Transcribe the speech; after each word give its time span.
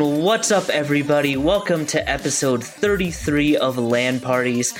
And 0.00 0.24
what's 0.24 0.50
up, 0.50 0.70
everybody? 0.70 1.36
Welcome 1.36 1.84
to 1.88 2.08
episode 2.08 2.64
33 2.64 3.58
of 3.58 3.76
LAN 3.76 4.18
Parties, 4.18 4.72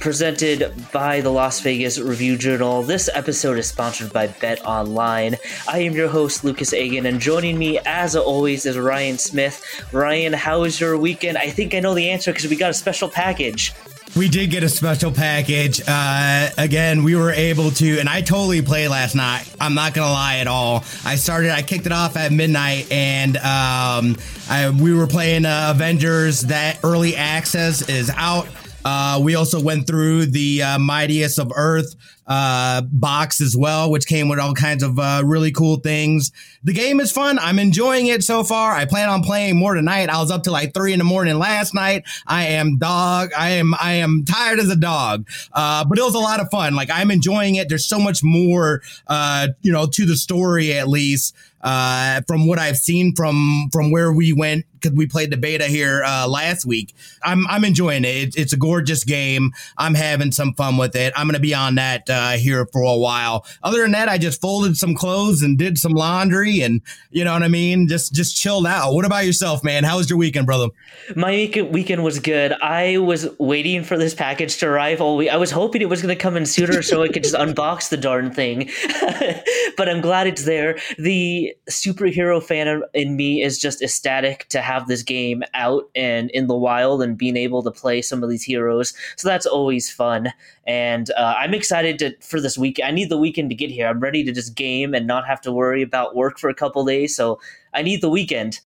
presented 0.00 0.74
by 0.90 1.20
the 1.20 1.30
Las 1.30 1.60
Vegas 1.60 2.00
Review 2.00 2.36
Journal. 2.36 2.82
This 2.82 3.08
episode 3.14 3.56
is 3.56 3.68
sponsored 3.68 4.12
by 4.12 4.26
Bet 4.26 4.66
Online. 4.66 5.36
I 5.68 5.78
am 5.78 5.92
your 5.92 6.08
host, 6.08 6.42
Lucas 6.42 6.72
Agan, 6.72 7.06
and 7.06 7.20
joining 7.20 7.56
me, 7.56 7.78
as 7.86 8.16
always, 8.16 8.66
is 8.66 8.76
Ryan 8.76 9.16
Smith. 9.16 9.64
Ryan, 9.92 10.32
how 10.32 10.62
was 10.62 10.80
your 10.80 10.98
weekend? 10.98 11.38
I 11.38 11.50
think 11.50 11.72
I 11.72 11.78
know 11.78 11.94
the 11.94 12.10
answer 12.10 12.32
because 12.32 12.50
we 12.50 12.56
got 12.56 12.70
a 12.70 12.74
special 12.74 13.08
package. 13.08 13.72
We 14.16 14.28
did 14.28 14.50
get 14.50 14.62
a 14.62 14.68
special 14.68 15.10
package. 15.10 15.82
Uh, 15.84 16.48
again, 16.56 17.02
we 17.02 17.16
were 17.16 17.32
able 17.32 17.72
to, 17.72 17.98
and 17.98 18.08
I 18.08 18.20
totally 18.20 18.62
played 18.62 18.88
last 18.88 19.16
night. 19.16 19.52
I'm 19.60 19.74
not 19.74 19.92
gonna 19.92 20.12
lie 20.12 20.36
at 20.36 20.46
all. 20.46 20.84
I 21.04 21.16
started, 21.16 21.50
I 21.50 21.62
kicked 21.62 21.86
it 21.86 21.92
off 21.92 22.16
at 22.16 22.30
midnight, 22.30 22.92
and 22.92 23.36
um, 23.38 24.16
I, 24.48 24.70
we 24.70 24.94
were 24.94 25.08
playing 25.08 25.46
uh, 25.46 25.72
Avengers. 25.74 26.42
That 26.42 26.78
early 26.84 27.16
access 27.16 27.88
is 27.88 28.08
out. 28.14 28.46
Uh, 28.84 29.18
we 29.20 29.34
also 29.34 29.60
went 29.60 29.88
through 29.88 30.26
the 30.26 30.62
uh, 30.62 30.78
Mightiest 30.78 31.40
of 31.40 31.50
Earth 31.56 31.96
uh, 32.26 32.82
box 32.82 33.40
as 33.40 33.56
well, 33.56 33.90
which 33.90 34.06
came 34.06 34.28
with 34.28 34.38
all 34.38 34.54
kinds 34.54 34.82
of 34.82 34.98
uh, 34.98 35.22
really 35.24 35.52
cool 35.52 35.76
things. 35.76 36.32
The 36.62 36.72
game 36.72 37.00
is 37.00 37.12
fun. 37.12 37.38
I'm 37.38 37.58
enjoying 37.58 38.06
it 38.06 38.24
so 38.24 38.44
far. 38.44 38.72
I 38.72 38.86
plan 38.86 39.08
on 39.08 39.22
playing 39.22 39.56
more 39.56 39.74
tonight. 39.74 40.08
I 40.08 40.20
was 40.20 40.30
up 40.30 40.44
to 40.44 40.50
like 40.50 40.72
three 40.72 40.92
in 40.92 40.98
the 40.98 41.04
morning 41.04 41.38
last 41.38 41.74
night. 41.74 42.04
I 42.26 42.46
am 42.48 42.78
dog. 42.78 43.30
I 43.36 43.50
am 43.50 43.74
I 43.78 43.94
am 43.94 44.24
tired 44.24 44.58
as 44.58 44.70
a 44.70 44.76
dog. 44.76 45.28
Uh, 45.52 45.84
but 45.84 45.98
it 45.98 46.02
was 46.02 46.14
a 46.14 46.18
lot 46.18 46.40
of 46.40 46.50
fun. 46.50 46.74
Like 46.74 46.90
I'm 46.90 47.10
enjoying 47.10 47.56
it. 47.56 47.68
There's 47.68 47.86
so 47.86 47.98
much 47.98 48.22
more, 48.22 48.80
uh, 49.06 49.48
you 49.62 49.72
know, 49.72 49.86
to 49.86 50.06
the 50.06 50.16
story 50.16 50.72
at 50.72 50.88
least 50.88 51.34
uh, 51.64 52.20
from 52.26 52.46
what 52.46 52.58
I've 52.58 52.76
seen 52.76 53.14
from 53.16 53.70
from 53.72 53.90
where 53.90 54.12
we 54.12 54.32
went 54.32 54.66
because 54.74 54.94
we 54.94 55.06
played 55.06 55.30
the 55.30 55.36
beta 55.38 55.64
here 55.64 56.04
uh, 56.04 56.28
last 56.28 56.66
week. 56.66 56.94
I'm 57.22 57.46
I'm 57.46 57.64
enjoying 57.64 58.04
it. 58.04 58.16
it. 58.16 58.36
It's 58.36 58.52
a 58.52 58.56
gorgeous 58.58 59.02
game. 59.02 59.52
I'm 59.78 59.94
having 59.94 60.30
some 60.30 60.52
fun 60.52 60.76
with 60.76 60.94
it. 60.94 61.12
I'm 61.16 61.26
gonna 61.26 61.40
be 61.40 61.54
on 61.54 61.76
that 61.76 62.08
uh, 62.14 62.36
here 62.36 62.66
for 62.72 62.82
a 62.82 62.96
while. 62.96 63.44
Other 63.62 63.82
than 63.82 63.92
that, 63.92 64.08
I 64.08 64.18
just 64.18 64.40
folded 64.40 64.76
some 64.76 64.94
clothes 64.94 65.42
and 65.42 65.58
did 65.58 65.78
some 65.78 65.92
laundry, 65.92 66.60
and 66.60 66.80
you 67.10 67.24
know 67.24 67.32
what 67.32 67.42
I 67.42 67.48
mean. 67.48 67.88
Just 67.88 68.14
just 68.14 68.36
chilled 68.36 68.66
out. 68.66 68.94
What 68.94 69.04
about 69.04 69.26
yourself, 69.26 69.64
man? 69.64 69.84
How 69.84 69.98
was 69.98 70.08
your 70.08 70.18
weekend, 70.18 70.46
brother? 70.46 70.68
My 71.16 71.50
weekend 71.70 72.04
was 72.04 72.18
good. 72.20 72.52
I 72.62 72.98
was 72.98 73.28
waiting 73.38 73.82
for 73.84 73.98
this 73.98 74.14
package 74.14 74.56
to 74.58 74.66
arrive 74.66 75.00
all 75.00 75.16
week. 75.16 75.30
I 75.30 75.36
was 75.36 75.50
hoping 75.50 75.82
it 75.82 75.88
was 75.88 76.00
going 76.00 76.14
to 76.14 76.20
come 76.20 76.36
in 76.36 76.46
sooner 76.46 76.82
so 76.82 77.02
I 77.02 77.08
could 77.08 77.22
just 77.22 77.34
unbox 77.34 77.88
the 77.88 77.96
darn 77.96 78.30
thing. 78.30 78.70
but 79.76 79.88
I'm 79.88 80.00
glad 80.00 80.26
it's 80.26 80.44
there. 80.44 80.78
The 80.98 81.54
superhero 81.68 82.42
fan 82.42 82.82
in 82.94 83.16
me 83.16 83.42
is 83.42 83.58
just 83.58 83.82
ecstatic 83.82 84.48
to 84.50 84.60
have 84.60 84.86
this 84.86 85.02
game 85.02 85.42
out 85.54 85.88
and 85.94 86.30
in 86.30 86.46
the 86.46 86.56
wild 86.56 87.02
and 87.02 87.18
being 87.18 87.36
able 87.36 87.62
to 87.62 87.70
play 87.70 88.02
some 88.02 88.22
of 88.22 88.30
these 88.30 88.42
heroes. 88.42 88.94
So 89.16 89.28
that's 89.28 89.46
always 89.46 89.90
fun. 89.90 90.32
And 90.66 91.10
uh, 91.16 91.34
I'm 91.38 91.54
excited 91.54 91.98
to 91.98 92.03
for 92.20 92.40
this 92.40 92.56
week. 92.56 92.80
I 92.82 92.90
need 92.90 93.08
the 93.10 93.18
weekend 93.18 93.50
to 93.50 93.56
get 93.56 93.70
here. 93.70 93.86
I'm 93.86 94.00
ready 94.00 94.24
to 94.24 94.32
just 94.32 94.54
game 94.54 94.94
and 94.94 95.06
not 95.06 95.26
have 95.26 95.40
to 95.42 95.52
worry 95.52 95.82
about 95.82 96.14
work 96.14 96.38
for 96.38 96.48
a 96.48 96.54
couple 96.54 96.84
days. 96.84 97.14
So 97.14 97.40
I 97.72 97.82
need 97.82 98.00
the 98.00 98.10
weekend. 98.10 98.60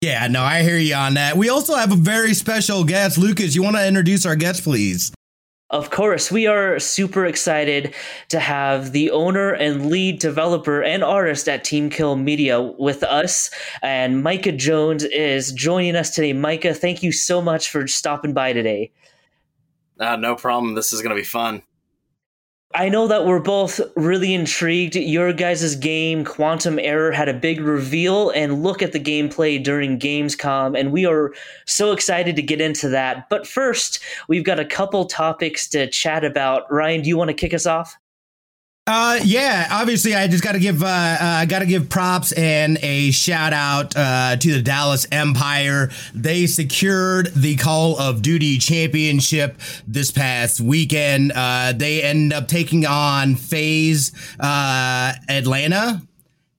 Yeah, 0.00 0.26
no, 0.28 0.42
I 0.42 0.62
hear 0.62 0.78
you 0.78 0.94
on 0.94 1.14
that. 1.14 1.36
We 1.36 1.48
also 1.48 1.74
have 1.74 1.90
a 1.90 1.96
very 1.96 2.34
special 2.34 2.84
guest. 2.84 3.16
Lucas, 3.16 3.54
you 3.54 3.62
want 3.62 3.76
to 3.76 3.86
introduce 3.86 4.26
our 4.26 4.36
guest, 4.36 4.62
please? 4.62 5.12
Of 5.70 5.90
course, 5.90 6.30
we 6.30 6.46
are 6.46 6.78
super 6.78 7.26
excited 7.26 7.92
to 8.28 8.38
have 8.38 8.92
the 8.92 9.10
owner 9.10 9.52
and 9.52 9.90
lead 9.90 10.20
developer 10.20 10.80
and 10.80 11.02
artist 11.02 11.48
at 11.48 11.64
Team 11.64 11.90
Kill 11.90 12.14
Media 12.14 12.62
with 12.62 13.02
us. 13.02 13.50
And 13.82 14.22
Micah 14.22 14.52
Jones 14.52 15.02
is 15.02 15.52
joining 15.52 15.96
us 15.96 16.14
today. 16.14 16.32
Micah, 16.32 16.72
thank 16.72 17.02
you 17.02 17.10
so 17.10 17.42
much 17.42 17.68
for 17.68 17.88
stopping 17.88 18.32
by 18.32 18.52
today. 18.52 18.92
Uh, 19.98 20.14
no 20.14 20.36
problem. 20.36 20.74
This 20.74 20.92
is 20.92 21.02
going 21.02 21.16
to 21.16 21.20
be 21.20 21.26
fun. 21.26 21.62
I 22.76 22.90
know 22.90 23.08
that 23.08 23.24
we're 23.24 23.40
both 23.40 23.80
really 23.96 24.34
intrigued. 24.34 24.96
Your 24.96 25.32
guys' 25.32 25.74
game, 25.76 26.26
Quantum 26.26 26.78
Error, 26.78 27.10
had 27.10 27.26
a 27.26 27.32
big 27.32 27.58
reveal 27.58 28.28
and 28.28 28.62
look 28.62 28.82
at 28.82 28.92
the 28.92 29.00
gameplay 29.00 29.62
during 29.64 29.98
Gamescom, 29.98 30.78
and 30.78 30.92
we 30.92 31.06
are 31.06 31.32
so 31.64 31.92
excited 31.92 32.36
to 32.36 32.42
get 32.42 32.60
into 32.60 32.90
that. 32.90 33.30
But 33.30 33.46
first, 33.46 34.00
we've 34.28 34.44
got 34.44 34.60
a 34.60 34.64
couple 34.66 35.06
topics 35.06 35.66
to 35.68 35.88
chat 35.88 36.22
about. 36.22 36.70
Ryan, 36.70 37.00
do 37.00 37.08
you 37.08 37.16
want 37.16 37.28
to 37.28 37.34
kick 37.34 37.54
us 37.54 37.64
off? 37.64 37.96
Uh, 38.88 39.18
yeah, 39.24 39.66
obviously, 39.72 40.14
I 40.14 40.28
just 40.28 40.44
got 40.44 40.52
to 40.52 40.60
give, 40.60 40.80
uh, 40.80 40.86
uh 40.86 41.44
got 41.46 41.58
to 41.58 41.66
give 41.66 41.88
props 41.88 42.30
and 42.30 42.78
a 42.82 43.10
shout 43.10 43.52
out, 43.52 43.96
uh, 43.96 44.36
to 44.36 44.52
the 44.52 44.62
Dallas 44.62 45.08
Empire. 45.10 45.90
They 46.14 46.46
secured 46.46 47.32
the 47.34 47.56
Call 47.56 47.98
of 47.98 48.22
Duty 48.22 48.58
Championship 48.58 49.58
this 49.88 50.12
past 50.12 50.60
weekend. 50.60 51.32
Uh, 51.34 51.72
they 51.74 52.00
end 52.00 52.32
up 52.32 52.46
taking 52.46 52.86
on 52.86 53.34
FaZe 53.34 54.12
uh, 54.38 55.14
Atlanta 55.28 56.02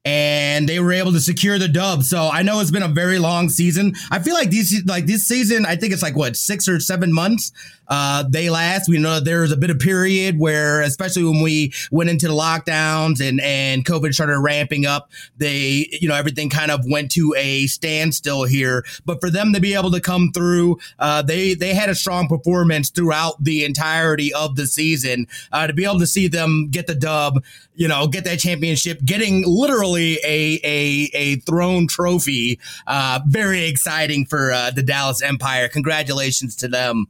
and 0.08 0.70
they 0.70 0.80
were 0.80 0.94
able 0.94 1.12
to 1.12 1.20
secure 1.20 1.60
the 1.60 1.68
dub. 1.68 2.02
So 2.02 2.30
I 2.32 2.42
know 2.42 2.62
it's 2.62 2.72
been 2.72 2.82
a 2.82 2.88
very 2.88 3.20
long 3.20 3.50
season. 3.50 3.94
I 4.10 4.20
feel 4.20 4.36
like 4.36 4.50
these 4.50 4.86
like 4.86 5.06
this 5.06 5.28
season, 5.28 5.66
I 5.66 5.76
think 5.76 5.92
it's 5.92 6.02
like 6.02 6.16
what 6.16 6.38
six 6.38 6.70
or 6.70 6.80
seven 6.80 7.12
months 7.12 7.52
uh, 7.90 8.24
they 8.30 8.50
last. 8.50 8.88
We 8.88 9.00
know 9.00 9.16
that 9.16 9.26
there 9.26 9.42
was 9.42 9.52
a 9.52 9.58
bit 9.58 9.70
of 9.70 9.80
period 9.80 10.40
where, 10.40 10.82
especially 10.82 11.26
when 11.26 11.42
we 11.42 11.74
went 11.92 12.10
into 12.10 12.28
the 12.28 12.34
lockdowns 12.34 13.20
and 13.20 13.42
and 13.42 13.86
COVID 13.86 14.14
started 14.14 14.40
ramping 14.40 14.86
up, 14.86 15.12
they 15.38 15.90
you 15.92 16.08
know 16.08 16.16
everything 16.16 16.50
kind 16.50 16.72
of 16.72 16.82
went 16.90 17.12
to 17.12 17.36
a 17.38 17.68
standstill 17.68 18.46
here. 18.46 18.86
But 19.06 19.20
for 19.20 19.30
them 19.30 19.52
to 19.54 19.60
be 19.60 19.74
able 19.74 19.92
to 19.92 20.00
come 20.00 20.32
through, 20.34 20.80
uh, 21.00 21.22
they 21.22 21.54
they 21.54 21.74
had 21.74 21.90
a 21.90 21.96
strong 21.96 22.30
performance 22.30 22.90
throughout 22.90 23.44
the 23.44 23.66
entirety 23.66 24.34
of 24.34 24.56
the 24.56 24.68
season. 24.68 25.28
Uh, 25.52 25.68
to 25.68 25.74
be 25.74 25.84
able 25.84 26.00
to 26.00 26.08
see 26.08 26.30
them 26.30 26.70
get 26.70 26.88
the 26.88 26.96
dub, 26.96 27.44
you 27.76 27.88
know, 27.88 28.08
get 28.08 28.24
that 28.24 28.40
championship, 28.40 29.04
getting 29.04 29.44
literally 29.46 29.97
a 29.98 30.60
a 30.64 31.10
a 31.14 31.36
throne 31.38 31.88
trophy, 31.88 32.60
uh, 32.86 33.20
very 33.28 33.66
exciting 33.66 34.26
for 34.26 34.52
uh, 34.52 34.72
the 34.72 34.84
Dallas 34.84 35.22
Empire. 35.22 35.68
Congratulations 35.68 36.56
to 36.58 36.68
them. 36.68 37.08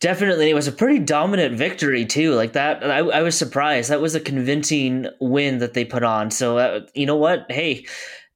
Definitely, 0.00 0.48
it 0.48 0.54
was 0.54 0.66
a 0.66 0.72
pretty 0.72 0.98
dominant 0.98 1.56
victory 1.56 2.06
too. 2.06 2.34
Like 2.34 2.54
that, 2.54 2.82
I, 2.82 2.98
I 2.98 3.22
was 3.22 3.36
surprised. 3.36 3.90
That 3.90 4.00
was 4.00 4.14
a 4.14 4.20
convincing 4.20 5.06
win 5.20 5.58
that 5.58 5.74
they 5.74 5.84
put 5.84 6.02
on. 6.02 6.30
So 6.30 6.58
uh, 6.58 6.80
you 6.94 7.06
know 7.06 7.16
what? 7.16 7.46
Hey, 7.50 7.86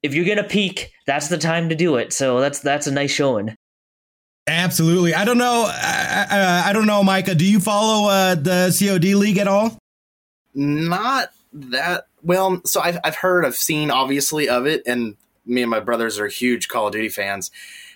if 0.02 0.14
you're 0.14 0.26
gonna 0.26 0.46
peak, 0.46 0.92
that's 1.06 1.28
the 1.28 1.38
time 1.38 1.70
to 1.70 1.74
do 1.74 1.96
it. 1.96 2.12
So 2.12 2.40
that's 2.40 2.60
that's 2.60 2.86
a 2.86 2.92
nice 2.92 3.10
showing. 3.10 3.56
Absolutely. 4.46 5.14
I 5.14 5.24
don't 5.24 5.38
know. 5.38 5.64
I, 5.66 6.26
I, 6.30 6.70
I 6.70 6.72
don't 6.74 6.86
know, 6.86 7.02
Micah. 7.02 7.34
Do 7.34 7.46
you 7.46 7.60
follow 7.60 8.10
uh, 8.10 8.34
the 8.34 8.76
COD 8.78 9.14
league 9.14 9.38
at 9.38 9.48
all? 9.48 9.78
Not 10.54 11.30
that 11.52 12.06
well. 12.24 12.60
So 12.64 12.80
I've 12.80 12.98
I've 13.04 13.16
heard, 13.16 13.44
I've 13.44 13.54
seen, 13.54 13.90
obviously 13.90 14.48
of 14.48 14.66
it, 14.66 14.82
and 14.86 15.16
me 15.46 15.62
and 15.62 15.70
my 15.70 15.80
brothers 15.80 16.18
are 16.18 16.26
huge 16.26 16.68
Call 16.68 16.86
of 16.86 16.92
Duty 16.92 17.08
fans, 17.08 17.50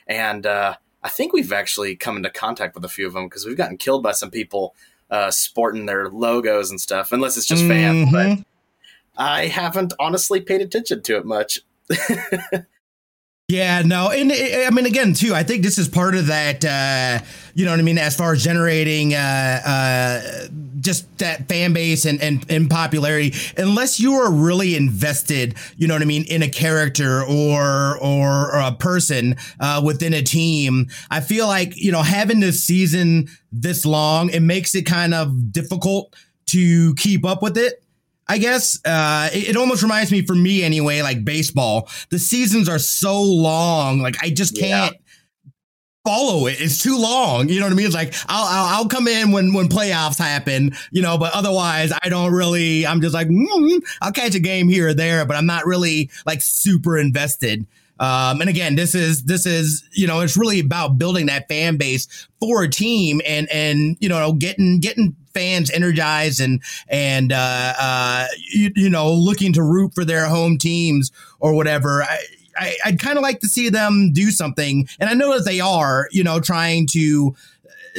and. 0.06 0.46
uh 0.46 0.76
I 1.02 1.08
think 1.08 1.32
we've 1.32 1.52
actually 1.52 1.96
come 1.96 2.16
into 2.16 2.30
contact 2.30 2.75
with 2.75 2.84
a 2.84 2.88
few 2.88 3.06
of 3.06 3.12
them 3.12 3.26
because 3.26 3.46
we've 3.46 3.56
gotten 3.56 3.76
killed 3.76 4.02
by 4.02 4.12
some 4.12 4.30
people 4.30 4.75
uh, 5.10 5.30
sporting 5.30 5.86
their 5.86 6.08
logos 6.08 6.70
and 6.70 6.80
stuff, 6.80 7.12
unless 7.12 7.36
it's 7.36 7.46
just 7.46 7.62
mm-hmm. 7.62 8.10
fans. 8.10 8.12
But 8.12 8.46
I 9.16 9.46
haven't 9.46 9.94
honestly 9.98 10.40
paid 10.40 10.60
attention 10.60 11.02
to 11.02 11.16
it 11.16 11.25
much. 11.25 11.60
Yeah, 13.50 13.81
no, 13.81 14.11
and 14.11 14.31
I 14.31 14.69
mean, 14.71 14.85
again, 14.85 15.15
too, 15.15 15.33
I 15.35 15.43
think 15.43 15.62
this 15.62 15.79
is 15.79 15.89
part 15.89 16.15
of 16.15 16.27
that. 16.27 16.62
Uh, 16.62 17.25
you 17.55 17.65
know 17.65 17.71
what 17.71 17.81
I 17.81 17.83
mean? 17.83 17.97
As 17.97 18.15
far 18.15 18.35
as 18.35 18.45
generating 18.45 19.15
uh, 19.15 19.61
uh, 19.65 20.49
just 20.81 21.17
that 21.17 21.49
fan 21.49 21.73
base 21.73 22.05
and, 22.05 22.21
and 22.21 22.45
and 22.50 22.69
popularity, 22.69 23.33
unless 23.56 23.99
you 23.99 24.12
are 24.17 24.31
really 24.31 24.77
invested, 24.77 25.55
you 25.79 25.89
know 25.89 25.95
what 25.95 26.03
I 26.03 26.05
mean, 26.05 26.25
in 26.25 26.43
a 26.43 26.49
character 26.50 27.23
or 27.23 27.97
or, 28.03 28.55
or 28.55 28.61
a 28.61 28.73
person 28.73 29.37
uh, 29.61 29.81
within 29.83 30.12
a 30.12 30.23
team, 30.23 30.89
I 31.11 31.21
feel 31.21 31.47
like 31.47 31.75
you 31.75 31.91
know 31.91 32.03
having 32.03 32.41
this 32.41 32.62
season 32.62 33.29
this 33.50 33.87
long, 33.87 34.29
it 34.29 34.41
makes 34.41 34.75
it 34.75 34.83
kind 34.83 35.15
of 35.15 35.53
difficult 35.53 36.15
to 36.49 36.95
keep 36.97 37.25
up 37.25 37.43
with 37.43 37.56
it. 37.56 37.83
I 38.28 38.38
guess 38.38 38.78
uh, 38.84 39.30
it, 39.32 39.50
it, 39.50 39.56
almost 39.56 39.82
reminds 39.82 40.12
me, 40.12 40.22
for 40.22 40.34
me 40.34 40.62
anyway, 40.62 41.00
like 41.00 41.25
baseball. 41.25 41.88
The 42.10 42.19
seasons 42.19 42.69
are 42.69 42.78
so 42.78 43.22
long, 43.22 44.00
like 44.00 44.16
I 44.22 44.30
just 44.30 44.56
can't 44.56 44.94
yeah. 44.94 45.50
follow 46.04 46.46
it. 46.46 46.60
It's 46.60 46.82
too 46.82 46.98
long. 46.98 47.48
You 47.48 47.60
know 47.60 47.66
what 47.66 47.72
I 47.72 47.76
mean? 47.76 47.86
It's 47.86 47.94
like 47.94 48.14
I'll, 48.28 48.44
I'll, 48.44 48.76
I'll 48.76 48.88
come 48.88 49.08
in 49.08 49.32
when 49.32 49.54
when 49.54 49.69
playoffs 49.69 50.19
happen, 50.19 50.72
you 50.90 51.00
know, 51.00 51.16
but 51.16 51.32
otherwise 51.32 51.90
I 52.02 52.10
don't 52.10 52.32
really. 52.32 52.86
I'm 52.86 53.00
just 53.00 53.14
like 53.14 53.28
mm, 53.28 53.80
I'll 54.02 54.12
catch 54.12 54.34
a 54.34 54.40
game 54.40 54.69
here 54.69 54.88
or 54.88 54.94
there, 54.94 55.25
but 55.25 55.36
I'm 55.36 55.46
not 55.46 55.64
really 55.64 56.10
like 56.26 56.42
super 56.42 56.98
invested. 56.98 57.66
Um, 58.00 58.41
and 58.41 58.49
again, 58.49 58.77
this 58.77 58.95
is 58.95 59.25
this 59.25 59.47
is 59.47 59.89
you 59.93 60.06
know 60.06 60.21
it's 60.21 60.37
really 60.37 60.61
about 60.61 60.99
building 60.99 61.27
that 61.27 61.49
fan 61.49 61.77
base 61.77 62.06
for 62.41 62.62
a 62.62 62.69
team 62.69 63.21
and 63.27 63.49
and 63.50 63.97
you 64.00 64.09
know 64.09 64.33
getting 64.33 64.81
getting 64.81 65.17
fans 65.35 65.71
energized 65.71 66.41
and 66.41 66.62
and 66.89 67.33
uh, 67.33 67.75
uh, 67.79 68.27
you, 68.53 68.71
you 68.77 68.91
know 68.91 69.12
looking 69.12 69.53
to 69.55 69.62
root 69.62 69.95
for 69.95 70.05
their 70.05 70.27
home 70.27 70.59
teams 70.59 71.11
or 71.41 71.55
whatever. 71.55 72.03
I, 72.03 72.19
I, 72.85 72.91
would 72.91 73.00
kind 73.00 73.17
of 73.17 73.23
like 73.23 73.41
to 73.41 73.47
see 73.47 73.69
them 73.69 74.12
do 74.12 74.31
something, 74.31 74.89
and 74.99 75.09
I 75.09 75.15
know 75.15 75.37
that 75.37 75.45
they 75.45 75.61
are, 75.61 76.09
you 76.11 76.25
know, 76.25 76.41
trying 76.41 76.87
to 76.89 77.37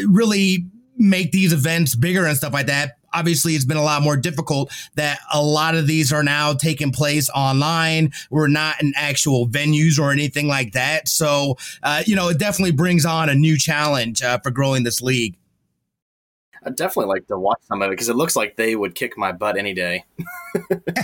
really 0.06 0.66
make 0.98 1.32
these 1.32 1.54
events 1.54 1.96
bigger 1.96 2.26
and 2.26 2.36
stuff 2.36 2.54
like 2.54 2.68
that 2.68 2.99
obviously 3.14 3.54
it's 3.54 3.66
been 3.66 3.78
a 3.78 3.84
lot 3.84 4.02
more 4.02 4.18
difficult 4.18 4.72
that 4.96 5.20
a 5.34 5.42
lot 5.42 5.76
of 5.76 5.88
these 5.88 6.14
are 6.14 6.24
now 6.24 6.54
taking 6.54 6.92
place 6.92 7.30
online. 7.30 8.12
We're 8.30 8.48
not 8.48 8.82
in 8.82 8.94
actual 8.96 9.48
venues 9.48 10.00
or 10.00 10.12
anything 10.12 10.48
like 10.48 10.74
that. 10.74 11.08
So, 11.08 11.58
uh, 11.84 12.04
you 12.06 12.16
know, 12.16 12.30
it 12.30 12.40
definitely 12.40 12.72
brings 12.72 13.06
on 13.06 13.30
a 13.30 13.36
new 13.36 13.58
challenge 13.58 14.22
uh, 14.22 14.40
for 14.40 14.52
growing 14.52 14.84
this 14.84 15.02
league. 15.02 15.36
I'd 16.64 16.76
definitely 16.76 17.08
like 17.08 17.28
to 17.28 17.38
watch 17.38 17.60
some 17.68 17.82
of 17.82 17.88
it 17.88 17.92
because 17.92 18.10
it 18.10 18.16
looks 18.16 18.36
like 18.36 18.58
they 18.58 18.76
would 18.76 18.94
kick 18.94 19.18
my 19.18 19.32
butt 19.32 19.58
any 19.58 19.74
day. 19.74 20.04
right. 20.54 20.82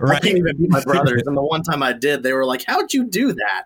I 0.00 0.18
can't 0.20 0.38
even 0.38 0.56
beat 0.56 0.70
my 0.70 0.82
brothers. 0.82 1.22
And 1.26 1.36
the 1.36 1.42
one 1.42 1.62
time 1.62 1.82
I 1.82 1.92
did, 1.92 2.22
they 2.22 2.32
were 2.32 2.46
like, 2.46 2.64
How'd 2.66 2.94
you 2.94 3.04
do 3.04 3.34
that? 3.34 3.64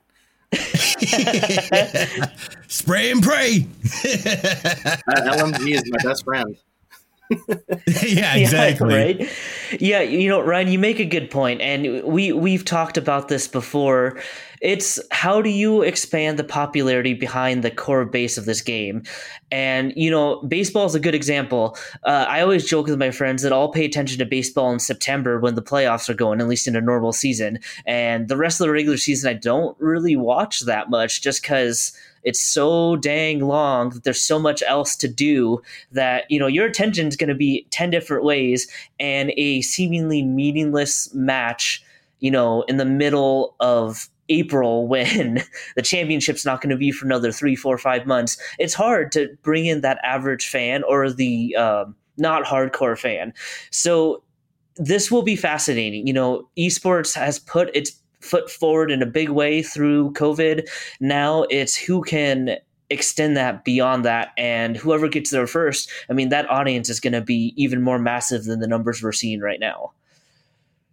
Spray 2.69 3.11
and 3.11 3.23
pray. 3.23 3.67
Uh, 5.09 5.37
LMG 5.37 5.75
is 5.75 5.83
my 5.91 5.99
best 6.03 6.25
friend. 6.25 6.57
yeah, 8.03 8.37
exactly. 8.37 8.95
Yeah, 8.95 9.01
right. 9.01 9.29
Yeah, 9.81 10.01
you 10.01 10.29
know, 10.29 10.41
Ryan, 10.41 10.69
you 10.69 10.79
make 10.79 11.01
a 11.01 11.05
good 11.05 11.31
point, 11.31 11.61
and 11.61 12.03
we 12.05 12.33
we've 12.33 12.65
talked 12.65 12.97
about 12.97 13.29
this 13.29 13.49
before. 13.49 14.21
It's 14.67 14.99
how 15.13 15.41
do 15.41 15.49
you 15.49 15.83
expand 15.83 16.41
the 16.41 16.45
popularity 16.45 17.15
behind 17.15 17.63
the 17.63 17.71
core 17.71 18.05
base 18.05 18.37
of 18.37 18.47
this 18.47 18.61
game? 18.61 19.05
And, 19.53 19.93
you 19.95 20.11
know, 20.11 20.43
baseball 20.43 20.87
is 20.87 20.97
a 20.97 21.01
good 21.01 21.15
example. 21.15 21.79
Uh, 22.03 22.27
I 22.29 22.41
always 22.41 22.67
joke 22.67 22.89
with 22.89 22.99
my 22.99 23.13
friends 23.13 23.45
that 23.45 23.53
I'll 23.53 23.71
pay 23.71 23.85
attention 23.85 24.19
to 24.19 24.27
baseball 24.27 24.73
in 24.73 24.81
September 24.81 25.39
when 25.39 25.55
the 25.55 25.63
playoffs 25.63 26.09
are 26.09 26.15
going, 26.15 26.41
at 26.41 26.49
least 26.49 26.67
in 26.67 26.75
a 26.75 26.81
normal 26.81 27.13
season. 27.13 27.61
And 27.87 28.27
the 28.27 28.37
rest 28.37 28.61
of 28.61 28.67
the 28.67 28.73
regular 28.73 28.97
season, 28.97 29.31
I 29.31 29.35
don't 29.35 29.77
really 29.79 30.17
watch 30.17 30.63
that 30.63 30.91
much 30.91 31.23
just 31.23 31.43
because 31.43 31.97
it's 32.25 32.41
so 32.41 32.97
dang 32.97 33.47
long 33.47 33.91
that 33.91 34.03
there's 34.03 34.21
so 34.21 34.41
much 34.41 34.65
else 34.67 34.97
to 34.97 35.07
do 35.07 35.63
that 35.93 36.29
you 36.29 36.41
know 36.41 36.49
your 36.49 36.67
attention 36.67 37.07
is 37.07 37.15
going 37.15 37.29
to 37.29 37.37
be 37.37 37.65
10 37.71 37.91
different 37.91 38.25
ways 38.25 38.67
and 38.99 39.33
a 39.37 39.61
seemingly 39.61 40.23
meaningless 40.23 41.15
match 41.15 41.85
you 42.19 42.33
know 42.33 42.63
in 42.63 42.79
the 42.79 42.85
middle 42.85 43.55
of 43.61 44.09
April 44.29 44.87
when 44.89 45.43
the 45.77 45.83
championship's 45.83 46.45
not 46.45 46.61
going 46.61 46.71
to 46.71 46.77
be 46.77 46.93
for 46.93 47.07
another 47.07 47.33
three, 47.33 47.57
four, 47.57 47.79
five 47.79 48.07
months, 48.07 48.39
it's 48.59 48.75
hard 48.75 49.13
to 49.13 49.29
bring 49.43 49.67
in 49.67 49.81
that 49.83 49.99
average 50.03 50.49
fan 50.49 50.83
or 50.85 51.11
the 51.11 51.55
um, 51.57 51.95
not 52.17 52.45
hardcore 52.45 52.99
fan. 52.99 53.33
So 53.71 54.23
this 54.77 55.11
will 55.11 55.23
be 55.23 55.37
fascinating. 55.37 56.07
You 56.07 56.13
know, 56.13 56.49
esports 56.59 57.15
has 57.15 57.39
put 57.39 57.75
its 57.75 57.93
foot 58.21 58.51
forward 58.51 58.91
in 58.91 59.03
a 59.03 59.07
big 59.07 59.31
way 59.31 59.63
through 59.63 60.13
COVID. 60.13 60.69
Now 61.01 61.45
it's 61.45 61.77
who 61.77 62.03
can 62.03 62.59
extend 62.91 63.37
that 63.37 63.65
beyond 63.65 64.05
that 64.05 64.33
and 64.37 64.77
whoever 64.77 65.09
gets 65.09 65.31
there 65.31 65.49
first 65.49 65.91
i 66.09 66.13
mean 66.13 66.29
that 66.29 66.49
audience 66.49 66.89
is 66.89 67.01
going 67.01 67.13
to 67.13 67.21
be 67.21 67.53
even 67.57 67.83
more 67.83 67.99
massive 67.99 68.45
than 68.45 68.61
the 68.61 68.69
numbers 68.69 69.03
we're 69.03 69.11
seeing 69.11 69.41
right 69.41 69.59
now 69.59 69.91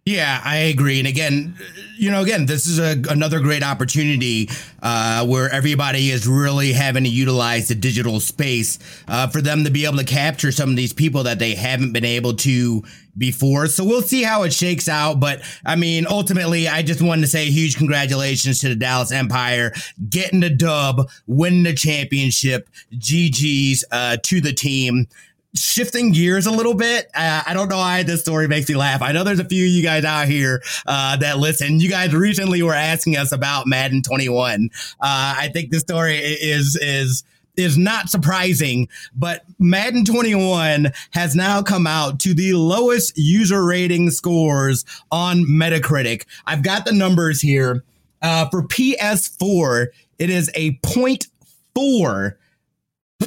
yeah, 0.06 0.38
I 0.44 0.56
agree. 0.56 0.98
And 0.98 1.08
again, 1.08 1.56
you 1.96 2.10
know, 2.10 2.20
again, 2.20 2.44
this 2.44 2.66
is 2.66 2.78
a, 2.78 3.00
another 3.10 3.40
great 3.40 3.62
opportunity 3.62 4.50
uh, 4.82 5.24
where 5.26 5.48
everybody 5.48 6.10
is 6.10 6.26
really 6.26 6.74
having 6.74 7.04
to 7.04 7.08
utilize 7.08 7.68
the 7.68 7.74
digital 7.74 8.20
space 8.20 8.78
uh, 9.08 9.28
for 9.28 9.40
them 9.40 9.64
to 9.64 9.70
be 9.70 9.86
able 9.86 9.96
to 9.96 10.04
capture 10.04 10.52
some 10.52 10.68
of 10.68 10.76
these 10.76 10.92
people 10.92 11.22
that 11.22 11.38
they 11.38 11.54
haven't 11.54 11.92
been 11.92 12.04
able 12.04 12.34
to 12.34 12.84
before. 13.16 13.66
So 13.66 13.82
we'll 13.82 14.02
see 14.02 14.22
how 14.22 14.42
it 14.42 14.52
shakes 14.52 14.88
out. 14.88 15.20
But 15.20 15.40
I 15.64 15.74
mean, 15.74 16.06
ultimately, 16.06 16.68
I 16.68 16.82
just 16.82 17.00
wanted 17.00 17.22
to 17.22 17.28
say 17.28 17.46
huge 17.46 17.76
congratulations 17.76 18.60
to 18.60 18.68
the 18.68 18.76
Dallas 18.76 19.10
Empire 19.10 19.72
getting 20.10 20.40
the 20.40 20.50
dub, 20.50 21.08
winning 21.26 21.62
the 21.62 21.72
championship. 21.72 22.68
GG's 22.92 23.86
uh, 23.90 24.18
to 24.22 24.42
the 24.42 24.52
team 24.52 25.06
shifting 25.54 26.12
gears 26.12 26.46
a 26.46 26.50
little 26.50 26.74
bit. 26.74 27.06
Uh, 27.14 27.42
I 27.46 27.54
don't 27.54 27.68
know 27.68 27.76
why 27.76 28.02
this 28.02 28.20
story 28.20 28.48
makes 28.48 28.68
me 28.68 28.74
laugh. 28.74 29.02
I 29.02 29.12
know 29.12 29.24
there's 29.24 29.38
a 29.38 29.44
few 29.44 29.64
of 29.64 29.70
you 29.70 29.82
guys 29.82 30.04
out 30.04 30.26
here 30.28 30.62
uh, 30.86 31.16
that 31.16 31.38
listen. 31.38 31.80
You 31.80 31.88
guys 31.88 32.14
recently 32.14 32.62
were 32.62 32.74
asking 32.74 33.16
us 33.16 33.32
about 33.32 33.66
Madden 33.66 34.02
21. 34.02 34.70
Uh, 35.00 35.34
I 35.38 35.48
think 35.52 35.70
this 35.70 35.80
story 35.80 36.16
is 36.16 36.76
is 36.80 37.24
is 37.56 37.78
not 37.78 38.08
surprising, 38.08 38.88
but 39.14 39.44
Madden 39.58 40.04
21 40.04 40.92
has 41.12 41.36
now 41.36 41.62
come 41.62 41.86
out 41.86 42.18
to 42.20 42.34
the 42.34 42.52
lowest 42.54 43.16
user 43.16 43.64
rating 43.64 44.10
scores 44.10 44.84
on 45.12 45.44
Metacritic. 45.44 46.24
I've 46.46 46.62
got 46.64 46.84
the 46.84 46.92
numbers 46.92 47.40
here. 47.40 47.84
Uh, 48.22 48.48
for 48.48 48.62
PS4, 48.62 49.88
it 50.18 50.30
is 50.30 50.50
a 50.54 50.72
0.4 50.78 52.34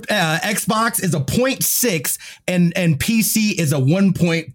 uh, 0.09 0.39
Xbox 0.43 1.03
is 1.03 1.13
a 1.13 1.19
0.6 1.19 2.19
and 2.47 2.73
and 2.75 2.99
PC 2.99 3.57
is 3.59 3.73
a 3.73 3.77
1.4. 3.77 4.53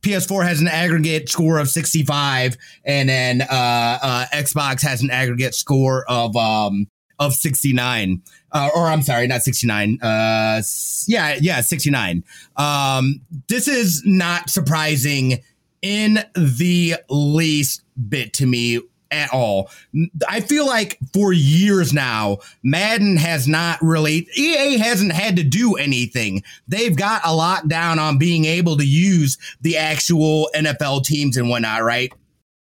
PS4 0.00 0.46
has 0.46 0.60
an 0.60 0.68
aggregate 0.68 1.28
score 1.28 1.58
of 1.58 1.68
65 1.68 2.56
and 2.84 3.08
then 3.08 3.42
uh, 3.42 3.98
uh, 4.02 4.26
Xbox 4.32 4.82
has 4.82 5.02
an 5.02 5.10
aggregate 5.10 5.54
score 5.54 6.04
of 6.08 6.36
um 6.36 6.86
of 7.18 7.32
69. 7.32 8.22
Uh, 8.52 8.68
or 8.74 8.86
I'm 8.86 9.02
sorry, 9.02 9.26
not 9.26 9.42
69. 9.42 9.98
Uh 10.02 10.62
yeah, 11.06 11.36
yeah, 11.40 11.60
69. 11.60 12.24
Um 12.56 13.20
this 13.48 13.68
is 13.68 14.02
not 14.04 14.50
surprising 14.50 15.42
in 15.82 16.18
the 16.34 16.96
least 17.08 17.82
bit 18.08 18.32
to 18.34 18.46
me 18.46 18.80
at 19.10 19.32
all. 19.32 19.70
I 20.28 20.40
feel 20.40 20.66
like 20.66 20.98
for 21.12 21.32
years 21.32 21.92
now, 21.92 22.38
Madden 22.62 23.16
has 23.16 23.48
not 23.48 23.78
really, 23.82 24.28
EA 24.36 24.78
hasn't 24.78 25.12
had 25.12 25.36
to 25.36 25.42
do 25.42 25.74
anything. 25.74 26.42
They've 26.68 26.96
got 26.96 27.22
a 27.24 27.34
lot 27.34 27.56
lockdown 27.56 27.98
on 27.98 28.18
being 28.18 28.44
able 28.44 28.76
to 28.76 28.86
use 28.86 29.38
the 29.60 29.76
actual 29.76 30.48
NFL 30.54 31.04
teams 31.04 31.36
and 31.36 31.48
whatnot, 31.48 31.82
right? 31.82 32.12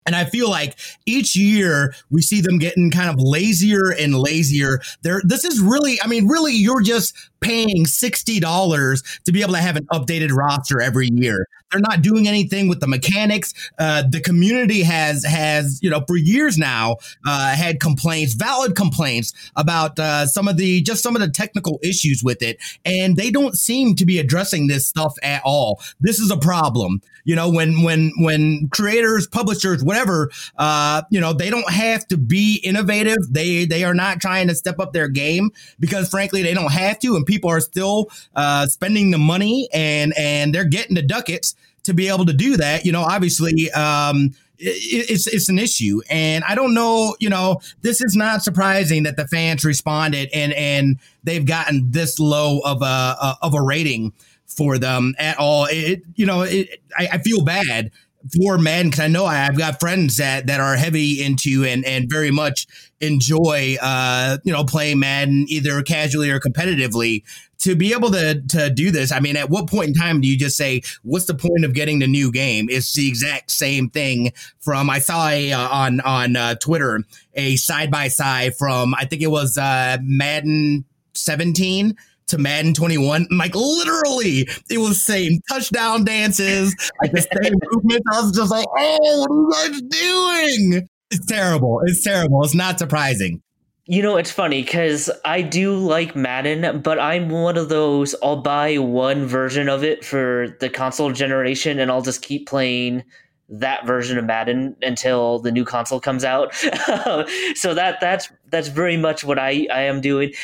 And 0.07 0.17
I 0.17 0.25
feel 0.25 0.49
like 0.49 0.79
each 1.07 1.37
year 1.37 1.95
we 2.11 2.23
see 2.23 2.41
them 2.41 2.59
getting 2.59 2.91
kind 2.91 3.11
of 3.11 3.17
lazier 3.19 3.91
and 3.91 4.15
lazier. 4.15 4.81
There, 5.03 5.21
this 5.25 5.45
is 5.45 5.61
really, 5.61 6.01
I 6.03 6.07
mean, 6.07 6.27
really, 6.27 6.55
you're 6.55 6.81
just 6.81 7.15
paying 7.41 7.85
$60 7.85 9.23
to 9.25 9.33
be 9.33 9.43
able 9.43 9.53
to 9.53 9.59
have 9.59 9.77
an 9.77 9.87
updated 9.93 10.35
roster 10.35 10.81
every 10.81 11.11
year. 11.13 11.47
They're 11.71 11.81
not 11.81 12.03
doing 12.03 12.27
anything 12.27 12.69
with 12.69 12.81
the 12.81 12.89
mechanics. 12.89 13.55
Uh, 13.79 14.03
the 14.09 14.21
community 14.21 14.83
has 14.83 15.25
has 15.25 15.79
you 15.83 15.91
know 15.91 16.03
for 16.07 16.17
years 16.17 16.59
now 16.59 16.97
uh, 17.27 17.55
had 17.55 17.79
complaints, 17.81 18.35
valid 18.35 18.75
complaints 18.75 19.33
about 19.57 19.99
uh, 19.99 20.27
some 20.27 20.49
of 20.49 20.57
the 20.57 20.83
just 20.83 21.03
some 21.03 21.15
of 21.15 21.23
the 21.23 21.31
technical 21.31 21.79
issues 21.83 22.25
with 22.25 22.43
it, 22.43 22.59
and 22.85 23.17
they 23.17 23.31
don't 23.31 23.55
seem 23.55 23.95
to 23.97 24.05
be 24.05 24.19
addressing 24.19 24.67
this 24.67 24.87
stuff 24.87 25.15
at 25.23 25.43
all. 25.45 25.81
This 26.01 26.19
is 26.19 26.31
a 26.31 26.37
problem. 26.37 27.01
You 27.25 27.37
know 27.37 27.51
when 27.51 27.83
when 27.83 28.13
when 28.19 28.69
creators, 28.71 29.29
publishers, 29.29 29.85
whatever, 29.85 30.31
uh, 30.59 31.03
you 31.11 31.21
know 31.21 31.33
they 31.33 31.51
don't 31.51 31.71
have 31.71 32.07
to 32.09 32.17
be 32.17 32.57
innovative. 32.65 33.19
They 33.31 33.65
they 33.65 33.85
are 33.85 33.95
not 33.95 34.21
trying 34.21 34.49
to 34.49 34.55
step 34.57 34.81
up 34.81 34.93
their 34.93 35.09
game 35.09 35.51
because 35.79 36.09
frankly 36.09 36.43
they 36.43 36.55
don't 36.55 36.73
have 36.73 36.99
to, 37.01 37.15
and 37.15 37.25
people 37.25 37.51
are 37.51 37.61
still 37.61 38.11
uh, 38.35 38.67
spending 38.67 39.13
the 39.13 39.19
money 39.19 39.69
and 39.73 40.13
and 40.19 40.53
they're 40.55 40.65
getting 40.65 40.97
the 40.97 41.03
ducats 41.03 41.55
to 41.85 41.95
be 41.95 42.09
able 42.09 42.27
to 42.27 42.33
do 42.33 42.57
that. 42.57 42.85
You 42.85 42.93
know, 42.93 43.03
obviously, 43.03 43.71
um, 43.73 44.35
it's 44.59 45.27
it's 45.27 45.49
an 45.49 45.59
issue, 45.59 46.01
and 46.11 46.45
I 46.45 46.55
don't 46.55 46.75
know. 46.75 47.17
You 47.19 47.31
know, 47.31 47.61
this 47.83 48.03
is 48.03 48.15
not 48.15 48.43
surprising 48.43 49.05
that 49.05 49.17
the 49.17 49.27
fans 49.27 49.65
responded 49.65 50.29
and 50.35 50.53
and 50.53 50.99
they've 51.25 51.47
gotten 51.47 51.91
this 51.91 52.19
low 52.19 52.61
of 52.61 52.83
a 52.83 53.37
of 53.43 53.55
a 53.55 53.63
rating 53.63 54.13
for 54.47 54.79
them 54.79 55.15
at 55.19 55.39
all. 55.39 55.67
It 55.71 56.03
you 56.15 56.27
know, 56.27 56.43
it, 56.43 56.83
I, 56.97 57.09
I 57.13 57.19
feel 57.19 57.45
bad 57.45 57.91
for 58.37 58.59
men 58.59 58.87
because 58.87 59.01
I 59.01 59.07
know 59.09 59.25
I've 59.25 59.57
got 59.57 59.81
friends 59.81 60.19
that 60.19 60.47
that 60.47 60.61
are 60.61 60.77
heavy 60.77 61.23
into 61.23 61.65
and 61.65 61.85
and 61.85 62.11
very 62.11 62.31
much 62.31 62.67
enjoy 63.01 63.77
uh 63.81 64.37
you 64.45 64.53
know 64.53 64.65
playing 64.65 64.99
Madden 64.99 65.47
either 65.49 65.83
casually 65.83 66.31
or 66.31 66.39
competitively 66.39 67.23
to 67.61 67.77
be 67.77 67.93
able 67.93 68.11
to 68.11 68.41
to 68.49 68.71
do 68.71 68.91
this, 68.91 69.13
I 69.13 69.21
mean, 69.21 69.37
at 69.37 69.51
what 69.51 69.69
point 69.69 69.89
in 69.89 69.95
time 69.95 70.21
do 70.21 70.29
you 70.29 70.37
just 70.37 70.57
say, 70.57 70.83
"What's 71.03 71.27
the 71.27 71.35
point 71.35 71.65
of 71.65 71.75
getting 71.75 72.01
the 72.01 72.07
new 72.07 72.33
game?" 72.33 72.69
It's 72.71 72.93
the 72.95 73.09
exact 73.09 73.51
same 73.51 73.89
thing. 73.91 74.33
From 74.59 74.91
I 74.91 74.99
saw 74.99 75.29
a, 75.29 75.53
uh, 75.53 75.69
on 75.69 76.01
on 76.01 76.37
uh, 76.37 76.55
Twitter 76.57 77.03
a 77.35 77.57
side 77.57 77.91
by 77.91 78.09
side 78.09 78.57
from 78.57 78.95
I 78.95 79.05
think 79.05 79.23
it 79.23 79.31
was 79.31 79.57
uh, 79.57 79.99
Madden 80.03 80.85
17 81.15 81.97
to 82.29 82.39
Madden 82.39 82.75
21. 82.75 83.27
Like 83.41 83.55
literally, 83.55 84.49
it 84.69 84.79
was 84.79 85.03
same 85.03 85.41
touchdown 85.49 86.05
dances, 86.05 86.75
like 87.01 87.13
the 87.13 87.23
same 87.23 87.55
movements. 87.73 88.07
I 88.13 88.21
was 88.21 88.33
just 88.33 88.51
like, 88.51 88.67
"Oh, 88.77 89.27
what 89.29 89.31
are 89.31 89.73
you 89.73 89.81
guys 89.81 89.83
doing?" 89.83 90.89
It's 91.11 91.27
terrible. 91.27 91.81
It's 91.87 92.05
terrible. 92.05 92.43
It's 92.45 92.55
not 92.55 92.79
surprising. 92.79 93.43
You 93.91 94.03
know, 94.03 94.19
it's 94.19 94.31
funny 94.31 94.63
because 94.63 95.11
I 95.25 95.43
do 95.43 95.75
like 95.77 96.15
Madden, 96.15 96.81
but 96.81 97.01
I'm 97.01 97.29
one 97.29 97.57
of 97.57 97.71
those 97.71 98.15
I'll 98.23 98.41
buy 98.41 98.79
one 98.79 99.27
version 99.27 99.69
of 99.69 99.83
it 99.83 100.05
for 100.05 100.57
the 100.61 100.71
console 100.71 101.11
generation 101.11 101.81
and 101.81 101.91
I'll 101.91 102.01
just 102.01 102.23
keep 102.23 102.49
playing 102.49 103.03
that 103.49 103.85
version 103.85 104.17
of 104.17 104.25
Madden 104.27 104.77
until 104.81 105.41
the 105.41 105.51
new 105.51 105.65
console 105.65 105.99
comes 105.99 106.23
out. 106.23 106.55
so 107.57 107.75
that 107.75 107.97
that's 108.01 108.31
that's 108.49 108.69
very 108.69 108.97
much 108.97 109.25
what 109.25 109.41
I, 109.41 109.67
I 109.73 109.81
am 109.81 110.01
doing. 110.01 110.35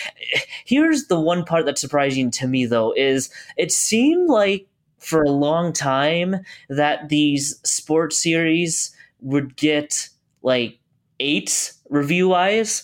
Here's 0.65 1.07
the 1.07 1.21
one 1.21 1.45
part 1.45 1.67
that's 1.67 1.81
surprising 1.81 2.33
to 2.33 2.49
me 2.49 2.67
though, 2.67 2.93
is 2.97 3.31
it 3.57 3.71
seemed 3.71 4.29
like 4.29 4.67
for 4.99 5.23
a 5.23 5.31
long 5.31 5.73
time 5.73 6.35
that 6.69 7.11
these 7.11 7.61
sports 7.63 8.21
series 8.21 8.93
would 9.21 9.55
get 9.55 10.09
like 10.43 10.81
eights 11.21 11.75
review 11.89 12.29
wise 12.29 12.83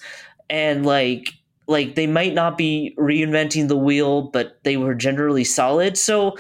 and 0.49 0.85
like 0.87 1.33
like 1.69 1.95
they 1.95 2.07
might 2.07 2.35
not 2.35 2.59
be 2.59 2.95
reinventing 2.99 3.69
the 3.69 3.77
wheel, 3.77 4.23
but 4.23 4.59
they 4.65 4.77
were 4.77 4.95
generally 4.95 5.45
solid. 5.45 5.97
So 5.97 6.37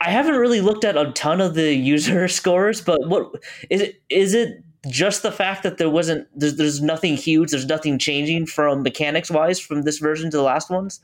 I 0.00 0.10
haven't 0.10 0.36
really 0.36 0.60
looked 0.60 0.84
at 0.84 0.96
a 0.96 1.12
ton 1.12 1.40
of 1.40 1.54
the 1.54 1.74
user 1.74 2.28
scores, 2.28 2.80
but 2.80 3.06
what 3.08 3.30
is 3.70 3.80
it? 3.80 4.02
Is 4.10 4.34
it 4.34 4.62
just 4.88 5.22
the 5.22 5.32
fact 5.32 5.62
that 5.62 5.78
there 5.78 5.88
wasn't 5.88 6.28
there's, 6.38 6.56
there's 6.56 6.82
nothing 6.82 7.16
huge, 7.16 7.50
there's 7.50 7.66
nothing 7.66 7.98
changing 7.98 8.46
from 8.46 8.82
mechanics 8.82 9.30
wise 9.30 9.58
from 9.58 9.82
this 9.82 9.98
version 9.98 10.30
to 10.30 10.36
the 10.36 10.42
last 10.42 10.70
ones? 10.70 11.00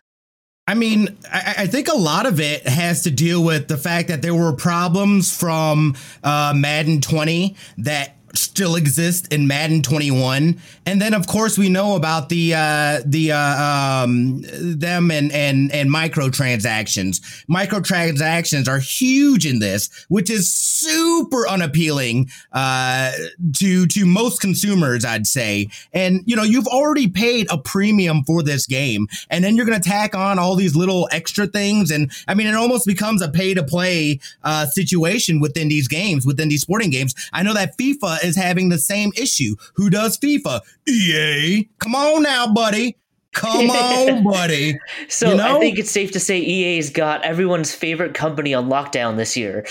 I 0.67 0.75
mean, 0.75 1.19
I, 1.33 1.55
I, 1.59 1.67
think 1.67 1.89
a 1.89 1.97
lot 1.97 2.27
of 2.27 2.39
it 2.39 2.69
has 2.69 3.03
to 3.03 3.11
deal 3.11 3.43
with 3.43 3.67
the 3.67 3.77
fact 3.77 4.07
that 4.07 4.23
there 4.23 4.35
were 4.35 4.53
problems 4.53 5.37
from 5.37 5.97
uh, 6.23 6.53
Madden 6.55 7.01
20 7.01 7.57
that 7.79 8.15
still 8.35 8.77
exist 8.77 9.33
in 9.33 9.47
Madden 9.47 9.83
21. 9.83 10.61
And 10.87 11.01
then 11.01 11.15
of 11.15 11.27
course 11.27 11.59
we 11.59 11.69
know 11.69 11.97
about 11.97 12.29
the 12.29 12.55
uh 12.55 13.01
the 13.05 13.33
uh 13.33 14.05
um 14.05 14.43
them 14.43 15.11
and 15.11 15.33
and 15.33 15.73
and 15.73 15.91
microtransactions. 15.91 17.21
Microtransactions 17.49 18.69
are 18.69 18.79
huge 18.79 19.47
in 19.47 19.59
this, 19.59 19.89
which 20.09 20.31
is 20.31 20.53
super 20.53 21.49
unappealing 21.49 22.31
uh 22.53 23.13
to 23.57 23.87
to 23.87 24.07
most 24.07 24.41
consumers, 24.41 25.05
I'd 25.05 25.27
say. 25.27 25.69
And 25.93 26.23
you 26.27 26.37
know, 26.37 26.43
you've 26.43 26.69
already 26.69 27.09
paid 27.09 27.47
a 27.51 27.59
premium 27.59 28.25
for 28.25 28.43
this 28.43 28.67
game 28.67 29.09
and 29.31 29.43
then 29.45 29.57
you're 29.57 29.67
going 29.67 29.81
to 29.81 29.89
tack 29.89 30.15
on 30.15 30.39
all 30.39 30.55
these 30.55 30.77
little 30.77 31.09
extra 31.13 31.47
things 31.47 31.91
and 31.91 32.11
I 32.29 32.35
mean 32.35 32.47
it 32.47 32.55
almost 32.55 32.87
becomes 32.87 33.23
a 33.23 33.29
pay 33.29 33.55
to 33.55 33.63
play 33.63 34.21
uh 34.45 34.67
situation 34.67 35.41
within 35.41 35.69
these 35.69 35.89
games, 35.89 36.27
within 36.27 36.49
these 36.49 36.63
sporting 36.63 36.91
games. 36.91 37.15
I 37.33 37.43
know 37.43 37.55
that 37.55 37.77
FIFA 37.79 38.20
is 38.25 38.37
having 38.37 38.69
the 38.69 38.79
same 38.79 39.13
issue. 39.17 39.57
Who 39.75 39.91
does 39.91 40.19
FIFA? 40.19 40.61
EA. 40.89 41.69
Come 41.79 41.95
on 41.95 42.23
now, 42.23 42.53
buddy. 42.53 42.97
Come 43.33 43.71
on, 43.71 44.25
buddy. 44.25 44.79
so 45.09 45.31
you 45.31 45.37
know? 45.37 45.57
I 45.57 45.61
think 45.61 45.79
it's 45.79 45.91
safe 45.91 46.13
to 46.13 46.21
say 46.21 46.39
EA's 46.39 46.91
got 46.91 47.23
everyone's 47.23 47.75
favorite 47.75 48.15
company 48.15 48.55
on 48.55 48.69
lockdown 48.69 49.17
this 49.17 49.37
year. 49.37 49.67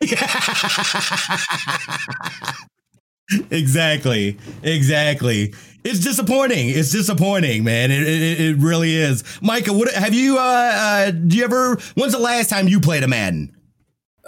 exactly. 3.50 4.36
Exactly. 4.62 5.54
It's 5.84 6.00
disappointing. 6.00 6.70
It's 6.70 6.90
disappointing, 6.90 7.64
man. 7.64 7.90
It, 7.90 8.02
it, 8.02 8.40
it 8.40 8.56
really 8.58 8.94
is. 8.94 9.22
Micah, 9.40 9.72
what 9.72 9.92
have 9.94 10.14
you? 10.14 10.36
Uh, 10.36 10.40
uh, 10.42 11.10
do 11.12 11.36
you 11.36 11.44
ever? 11.44 11.76
When's 11.94 12.12
the 12.12 12.18
last 12.18 12.50
time 12.50 12.68
you 12.68 12.80
played 12.80 13.04
a 13.04 13.08
Madden? 13.08 13.55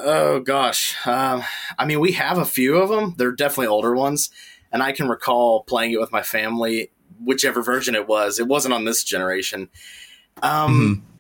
Oh 0.01 0.39
gosh, 0.39 0.97
um, 1.07 1.43
I 1.77 1.85
mean, 1.85 1.99
we 1.99 2.13
have 2.13 2.39
a 2.39 2.45
few 2.45 2.77
of 2.77 2.89
them. 2.89 3.15
They're 3.19 3.33
definitely 3.33 3.67
older 3.67 3.97
ones, 3.97 4.31
and 4.71 4.81
I 4.81 4.93
can 4.93 5.09
recall 5.09 5.65
playing 5.65 5.91
it 5.91 5.99
with 5.99 6.13
my 6.13 6.23
family, 6.23 6.93
whichever 7.23 7.63
version 7.63 7.97
it 7.97 8.07
was. 8.07 8.39
It 8.39 8.47
wasn't 8.47 8.75
on 8.75 8.85
this 8.85 9.03
generation. 9.03 9.69
Um, 10.41 11.03
mm-hmm. 11.03 11.17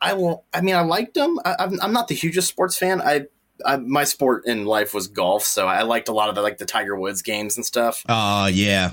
I 0.00 0.12
will. 0.14 0.44
I 0.52 0.60
mean, 0.60 0.74
I 0.74 0.80
liked 0.80 1.14
them. 1.14 1.38
I, 1.44 1.68
am 1.80 1.92
not 1.92 2.08
the 2.08 2.16
hugest 2.16 2.48
sports 2.48 2.76
fan. 2.76 3.00
I, 3.00 3.26
I, 3.64 3.76
my 3.76 4.02
sport 4.02 4.44
in 4.46 4.66
life 4.66 4.92
was 4.92 5.06
golf, 5.06 5.44
so 5.44 5.68
I 5.68 5.82
liked 5.82 6.08
a 6.08 6.12
lot 6.12 6.28
of 6.28 6.34
the 6.34 6.42
like 6.42 6.58
the 6.58 6.66
Tiger 6.66 6.96
Woods 6.96 7.22
games 7.22 7.56
and 7.56 7.64
stuff. 7.64 8.04
Oh 8.08 8.14
uh, 8.14 8.46
yeah. 8.46 8.90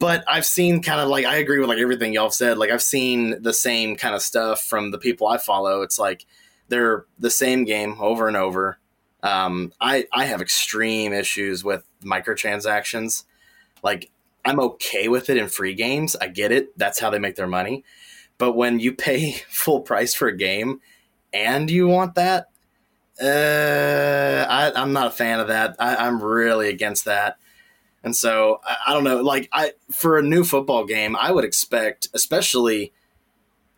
But 0.00 0.24
I've 0.26 0.44
seen 0.44 0.82
kind 0.82 1.00
of 1.00 1.08
like 1.08 1.24
I 1.24 1.36
agree 1.36 1.60
with 1.60 1.68
like 1.68 1.78
everything 1.78 2.12
y'all 2.12 2.30
said. 2.30 2.58
Like 2.58 2.70
I've 2.70 2.82
seen 2.82 3.40
the 3.40 3.54
same 3.54 3.94
kind 3.94 4.16
of 4.16 4.22
stuff 4.22 4.62
from 4.62 4.90
the 4.90 4.98
people 4.98 5.28
I 5.28 5.38
follow. 5.38 5.82
It's 5.82 5.98
like 5.98 6.26
they're 6.68 7.06
the 7.18 7.30
same 7.30 7.64
game 7.64 7.96
over 8.00 8.28
and 8.28 8.36
over. 8.36 8.78
Um, 9.22 9.72
I 9.80 10.06
I 10.12 10.26
have 10.26 10.40
extreme 10.40 11.12
issues 11.12 11.64
with 11.64 11.84
microtransactions. 12.02 13.24
Like 13.82 14.10
I'm 14.44 14.60
okay 14.60 15.08
with 15.08 15.30
it 15.30 15.36
in 15.36 15.48
free 15.48 15.74
games. 15.74 16.16
I 16.20 16.28
get 16.28 16.52
it. 16.52 16.76
That's 16.78 17.00
how 17.00 17.10
they 17.10 17.18
make 17.18 17.36
their 17.36 17.46
money. 17.46 17.84
But 18.36 18.52
when 18.52 18.80
you 18.80 18.92
pay 18.92 19.32
full 19.48 19.80
price 19.80 20.14
for 20.14 20.28
a 20.28 20.36
game 20.36 20.80
and 21.32 21.70
you 21.70 21.86
want 21.86 22.14
that, 22.16 22.48
uh, 23.22 24.46
I, 24.48 24.72
am 24.74 24.92
not 24.92 25.06
a 25.08 25.10
fan 25.10 25.40
of 25.40 25.48
that. 25.48 25.76
I, 25.78 26.06
am 26.06 26.22
really 26.22 26.68
against 26.68 27.04
that. 27.04 27.38
And 28.02 28.14
so 28.14 28.60
I, 28.64 28.76
I 28.88 28.92
don't 28.92 29.04
know. 29.04 29.22
Like 29.22 29.48
I 29.52 29.72
for 29.92 30.18
a 30.18 30.22
new 30.22 30.44
football 30.44 30.84
game, 30.84 31.16
I 31.16 31.30
would 31.30 31.44
expect, 31.44 32.08
especially 32.12 32.92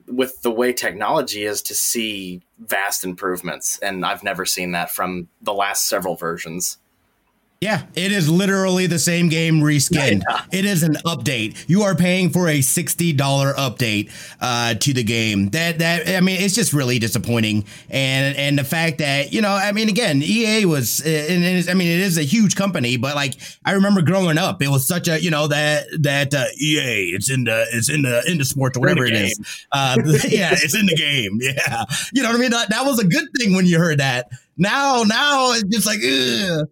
with 0.09 0.43
the 0.43 0.51
way 0.51 0.73
technology 0.73 1.45
is 1.45 1.63
to 1.63 1.75
see 1.75 2.41
vast 2.59 3.05
improvements 3.05 3.79
and 3.81 4.05
i've 4.05 4.23
never 4.23 4.45
seen 4.45 4.73
that 4.73 4.91
from 4.91 5.29
the 5.43 5.55
last 5.55 5.89
several 5.89 6.17
versions 6.17 6.79
yeah, 7.61 7.85
it 7.95 8.13
is 8.13 8.29
literally 8.29 8.87
the 8.87 8.99
same 8.99 9.31
game 9.31 9.61
reskinned. 9.61 10.23
Yeah. 10.29 10.43
It 10.53 10.67
is 10.67 10.83
an 10.83 10.97
update. 11.07 11.65
You 11.67 11.83
are 11.85 11.95
paying 11.95 12.29
for 12.29 12.49
a 12.49 12.61
sixty 12.61 13.15
dollar 13.15 13.55
update 13.55 14.11
uh, 14.43 14.75
to 14.75 14.93
the 14.93 15.03
game. 15.03 15.49
That 15.51 15.79
that 15.79 16.07
I 16.07 16.21
mean, 16.21 16.39
it's 16.41 16.55
just 16.55 16.75
really 16.75 16.99
disappointing. 16.99 17.65
And 17.89 18.37
and 18.37 18.59
the 18.59 18.65
fact 18.65 18.99
that 18.99 19.33
you 19.33 19.41
know, 19.41 19.53
I 19.53 19.73
mean, 19.73 19.89
again, 19.89 20.21
EA 20.23 20.67
was, 20.67 21.01
uh, 21.01 21.09
and 21.09 21.69
I 21.71 21.73
mean, 21.73 21.89
it 21.89 22.01
is 22.01 22.19
a 22.19 22.23
huge 22.23 22.57
company, 22.57 22.99
but 22.99 23.17
like 23.17 23.37
I 23.65 23.73
remember 23.73 24.03
growing 24.03 24.37
up, 24.37 24.61
it 24.61 24.69
was 24.69 24.87
such 24.87 25.09
a 25.09 25.19
you 25.19 25.31
know 25.31 25.47
that 25.47 25.87
that 26.01 26.35
uh, 26.35 26.45
EA, 26.61 27.15
it's 27.15 27.31
in 27.31 27.45
the 27.45 27.67
it's 27.73 27.89
in 27.89 28.03
the 28.03 28.23
in 28.31 28.37
the 28.37 28.45
sports 28.45 28.77
or 28.77 28.81
whatever 28.81 29.07
it 29.07 29.15
is. 29.15 29.65
Uh, 29.73 29.97
yeah, 30.29 30.51
it's 30.53 30.75
in 30.75 30.87
the 30.87 30.95
game. 30.95 31.41
Yeah, 31.47 31.85
you 32.13 32.23
know 32.23 32.31
what 32.31 32.39
I 32.39 32.41
mean. 32.41 32.51
That, 32.51 32.71
that 32.71 32.85
was 32.85 32.99
a 32.99 33.07
good 33.07 33.29
thing 33.39 33.55
when 33.55 33.67
you 33.67 33.79
heard 33.79 34.01
that. 34.01 34.29
Now, 34.57 35.05
now 35.05 35.53
it's 35.53 35.63
just 35.65 35.87
like. 35.87 36.01
Ugh 36.03 36.69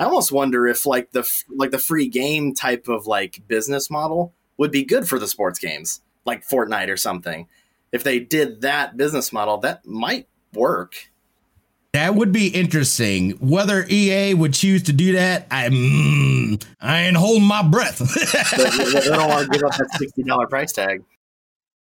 I 0.00 0.04
almost 0.04 0.32
wonder 0.32 0.66
if 0.66 0.86
like 0.86 1.12
the 1.12 1.28
like 1.50 1.72
the 1.72 1.78
free 1.78 2.08
game 2.08 2.54
type 2.54 2.88
of 2.88 3.06
like 3.06 3.42
business 3.46 3.90
model 3.90 4.32
would 4.56 4.72
be 4.72 4.82
good 4.82 5.06
for 5.06 5.18
the 5.18 5.28
sports 5.28 5.58
games, 5.58 6.00
like 6.24 6.42
Fortnite 6.42 6.88
or 6.88 6.96
something. 6.96 7.46
If 7.92 8.02
they 8.02 8.18
did 8.18 8.62
that 8.62 8.96
business 8.96 9.30
model, 9.30 9.58
that 9.58 9.84
might 9.84 10.26
work. 10.54 11.10
That 11.92 12.14
would 12.14 12.32
be 12.32 12.48
interesting. 12.48 13.32
Whether 13.32 13.84
EA 13.90 14.32
would 14.32 14.54
choose 14.54 14.84
to 14.84 14.94
do 14.94 15.12
that, 15.12 15.46
I 15.50 15.68
mm, 15.68 16.64
I 16.80 17.02
ain't 17.02 17.16
holding 17.18 17.46
my 17.46 17.62
breath. 17.62 17.98
they, 18.56 19.00
don't 19.04 19.28
want 19.28 19.52
to 19.52 19.58
give 19.58 19.64
up 19.64 19.76
that 19.76 19.90
sixty 19.98 20.22
dollar 20.22 20.46
price 20.46 20.72
tag. 20.72 21.04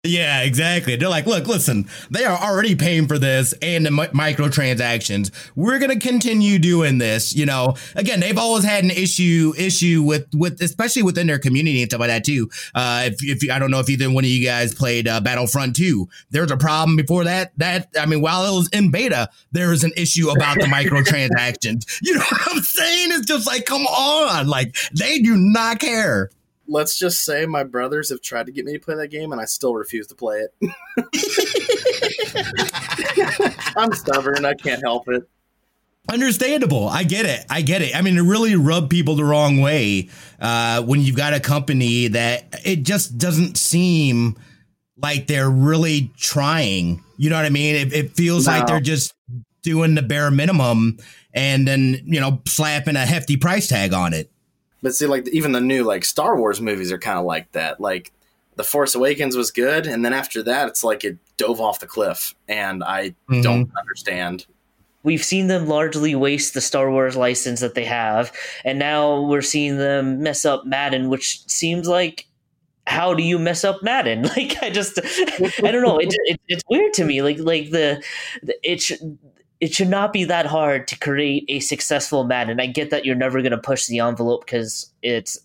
Yeah, 0.07 0.43
exactly. 0.43 0.97
They're 0.97 1.09
like, 1.09 1.25
look, 1.25 1.47
listen, 1.47 1.89
they 2.11 2.25
are 2.25 2.37
already 2.37 2.75
paying 2.75 3.09
for 3.09 3.19
this 3.19 3.55
and 3.63 3.87
the 3.87 3.91
mi- 3.91 4.09
microtransactions. 4.09 5.31
We're 5.57 5.79
gonna 5.79 5.99
continue 5.99 6.59
doing 6.59 6.99
this. 6.99 7.35
You 7.35 7.47
know, 7.47 7.77
again, 7.97 8.21
they've 8.21 8.37
always 8.37 8.65
had 8.65 8.85
an 8.85 8.91
issue 8.91 9.55
issue 9.57 10.03
with 10.03 10.27
with 10.35 10.61
especially 10.61 11.03
within 11.03 11.27
their 11.27 11.39
community 11.39 11.81
and 11.81 11.91
stuff 11.91 12.01
like 12.01 12.11
that 12.11 12.23
too. 12.23 12.51
Uh, 12.75 13.05
if 13.07 13.25
if 13.25 13.43
you, 13.43 13.51
I 13.51 13.59
don't 13.59 13.71
know 13.71 13.81
if 13.81 13.89
either 13.89 14.11
one 14.11 14.25
of 14.25 14.31
you 14.31 14.45
guys 14.45 14.75
played 14.75 15.09
uh, 15.09 15.23
Battlefront 15.23 15.75
two, 15.75 16.07
there's 16.31 16.51
a 16.51 16.59
problem 16.59 16.97
before 16.97 17.25
that. 17.25 17.53
That 17.57 17.89
I 17.99 18.05
mean, 18.05 18.21
while 18.21 18.45
it 18.45 18.55
was 18.55 18.69
in 18.75 18.91
beta, 18.91 19.31
there 19.53 19.71
was 19.71 19.85
an 19.85 19.93
issue 19.97 20.29
about 20.29 20.57
the 20.57 20.67
microtransactions. 20.67 22.01
You 22.03 22.17
know 22.17 22.21
what 22.21 22.41
I'm 22.53 22.61
saying? 22.61 23.09
It's 23.13 23.27
just 23.27 23.47
like, 23.47 23.65
come 23.65 23.87
on, 23.87 24.49
like 24.49 24.77
they 24.93 25.21
do 25.21 25.35
not 25.35 25.79
care 25.79 26.29
let's 26.67 26.99
just 26.99 27.25
say 27.25 27.47
my 27.47 27.65
brothers 27.65 28.11
have 28.11 28.21
tried 28.21 28.47
to 28.47 28.53
get 28.53 28.65
me 28.65 28.73
to 28.73 28.79
play 28.79 28.95
that 28.95 29.09
game 29.09 29.33
and 29.33 29.41
I 29.41 29.45
still 29.45 29.75
refuse 29.75 30.07
to 30.09 30.15
play 30.15 30.41
it. 30.41 30.55
I'm 33.77 33.93
stubborn. 33.93 34.45
I 34.45 34.55
can't 34.55 34.83
help 34.83 35.09
it. 35.09 35.29
Understandable. 36.13 36.89
I 36.89 37.03
get 37.03 37.25
it. 37.25 37.47
I 37.49 37.63
get 37.63 37.81
it. 37.81 37.97
I 37.97 38.03
mean, 38.03 38.19
it 38.19 38.23
really 38.23 38.57
rubbed 38.57 38.91
people 38.91 39.17
the 39.17 39.25
wrong 39.25 39.61
way 39.61 40.11
uh, 40.39 40.83
when 40.83 41.01
you've 41.01 41.17
got 41.17 41.33
a 41.33 41.41
company 41.41 42.09
that 42.09 42.61
it 42.65 42.83
just 42.83 43.17
doesn't 43.17 43.57
seem 43.57 44.37
like 44.99 45.27
they're 45.27 45.51
really 45.51 46.13
trying. 46.19 47.03
You 47.17 47.31
know 47.31 47.37
what 47.37 47.47
I 47.47 47.51
mean? 47.51 47.75
It, 47.75 47.93
it 47.93 48.13
feels 48.13 48.47
no. 48.47 48.53
like 48.53 48.67
they're 48.67 48.81
just 48.81 49.15
doing 49.63 49.95
the 49.95 50.03
bare 50.03 50.31
minimum 50.31 50.99
and 51.33 51.67
then, 51.67 52.01
you 52.05 52.21
know, 52.21 52.43
slapping 52.47 52.97
a 52.97 53.07
hefty 53.07 53.37
price 53.39 53.69
tag 53.69 53.95
on 53.95 54.13
it. 54.13 54.31
But 54.85 54.95
see, 54.95 55.07
like 55.07 55.27
even 55.29 55.53
the 55.53 55.63
new 55.63 55.83
like 55.83 56.05
Star 56.05 56.37
Wars 56.37 56.61
movies 56.61 56.93
are 56.93 56.99
kind 56.99 57.19
of 57.19 57.25
like 57.25 57.51
that. 57.53 57.81
Like 57.81 58.13
the 58.57 58.63
Force 58.63 58.95
Awakens 58.95 59.35
was 59.35 59.51
good, 59.51 59.87
and 59.87 60.05
then 60.05 60.13
after 60.13 60.43
that, 60.43 60.69
it's 60.69 60.85
like 60.85 61.05
it 61.05 61.17
dove 61.39 61.59
off 61.59 61.81
the 61.81 61.87
cliff, 61.87 62.35
and 62.49 62.85
I 62.85 63.09
mm-hmm. 63.09 63.41
don't 63.41 63.71
understand. 63.79 64.45
We've 65.03 65.25
seen 65.25 65.47
them 65.47 65.69
largely 65.69 66.15
waste 66.15 66.53
the 66.53 66.61
Star 66.61 66.91
Wars 66.91 67.17
license 67.17 67.61
that 67.61 67.75
they 67.75 67.87
have, 67.87 68.31
and 68.63 68.79
now 68.79 69.23
we're 69.23 69.41
seeing 69.41 69.79
them 69.79 70.23
mess 70.23 70.45
up 70.45 70.67
Madden, 70.67 71.09
which 71.09 71.49
seems 71.49 71.89
like 71.89 72.27
how 72.87 73.15
do 73.15 73.23
you 73.23 73.39
mess 73.39 73.65
up 73.65 73.83
Madden? 73.83 74.29
Like 74.37 74.63
I 74.63 74.69
just 74.69 75.01
I 75.65 75.71
don't 75.71 75.83
know. 75.83 75.97
It, 75.97 76.15
it, 76.27 76.41
it's 76.49 76.65
weird 76.69 76.93
to 76.95 77.07
me. 77.07 77.23
Like 77.23 77.39
like 77.39 77.71
the, 77.71 78.05
the 78.43 78.55
it 78.63 78.83
should 78.83 79.19
it 79.61 79.73
should 79.73 79.89
not 79.89 80.13
be 80.13 80.25
that 80.25 80.47
hard 80.47 80.89
to 80.89 80.99
create 80.99 81.45
a 81.49 81.61
successful 81.61 82.25
Madden. 82.25 82.61
I 82.61 82.67
get 82.67 82.91
that 82.91 83.05
you're 83.05 83.15
never 83.15 83.41
going 83.41 83.53
to 83.53 83.59
push 83.59 83.87
the 83.87 84.01
envelope 84.01 84.45
because 84.45 84.91
it's 85.03 85.39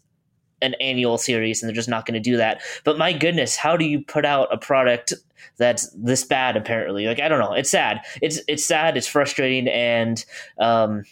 an 0.61 0.73
annual 0.75 1.17
series 1.17 1.61
and 1.61 1.69
they're 1.69 1.75
just 1.75 1.89
not 1.89 2.05
going 2.05 2.15
to 2.15 2.19
do 2.19 2.37
that. 2.37 2.61
But 2.83 2.97
my 2.97 3.13
goodness, 3.13 3.55
how 3.55 3.77
do 3.77 3.85
you 3.85 4.01
put 4.01 4.25
out 4.25 4.53
a 4.53 4.57
product 4.57 5.13
that's 5.57 5.89
this 5.95 6.23
bad? 6.23 6.57
Apparently, 6.57 7.05
like 7.05 7.19
I 7.19 7.27
don't 7.27 7.39
know. 7.39 7.53
It's 7.53 7.69
sad. 7.69 8.01
It's 8.21 8.39
it's 8.47 8.65
sad. 8.65 8.97
It's 8.97 9.07
frustrating. 9.07 9.67
And 9.67 10.23
um, 10.59 11.03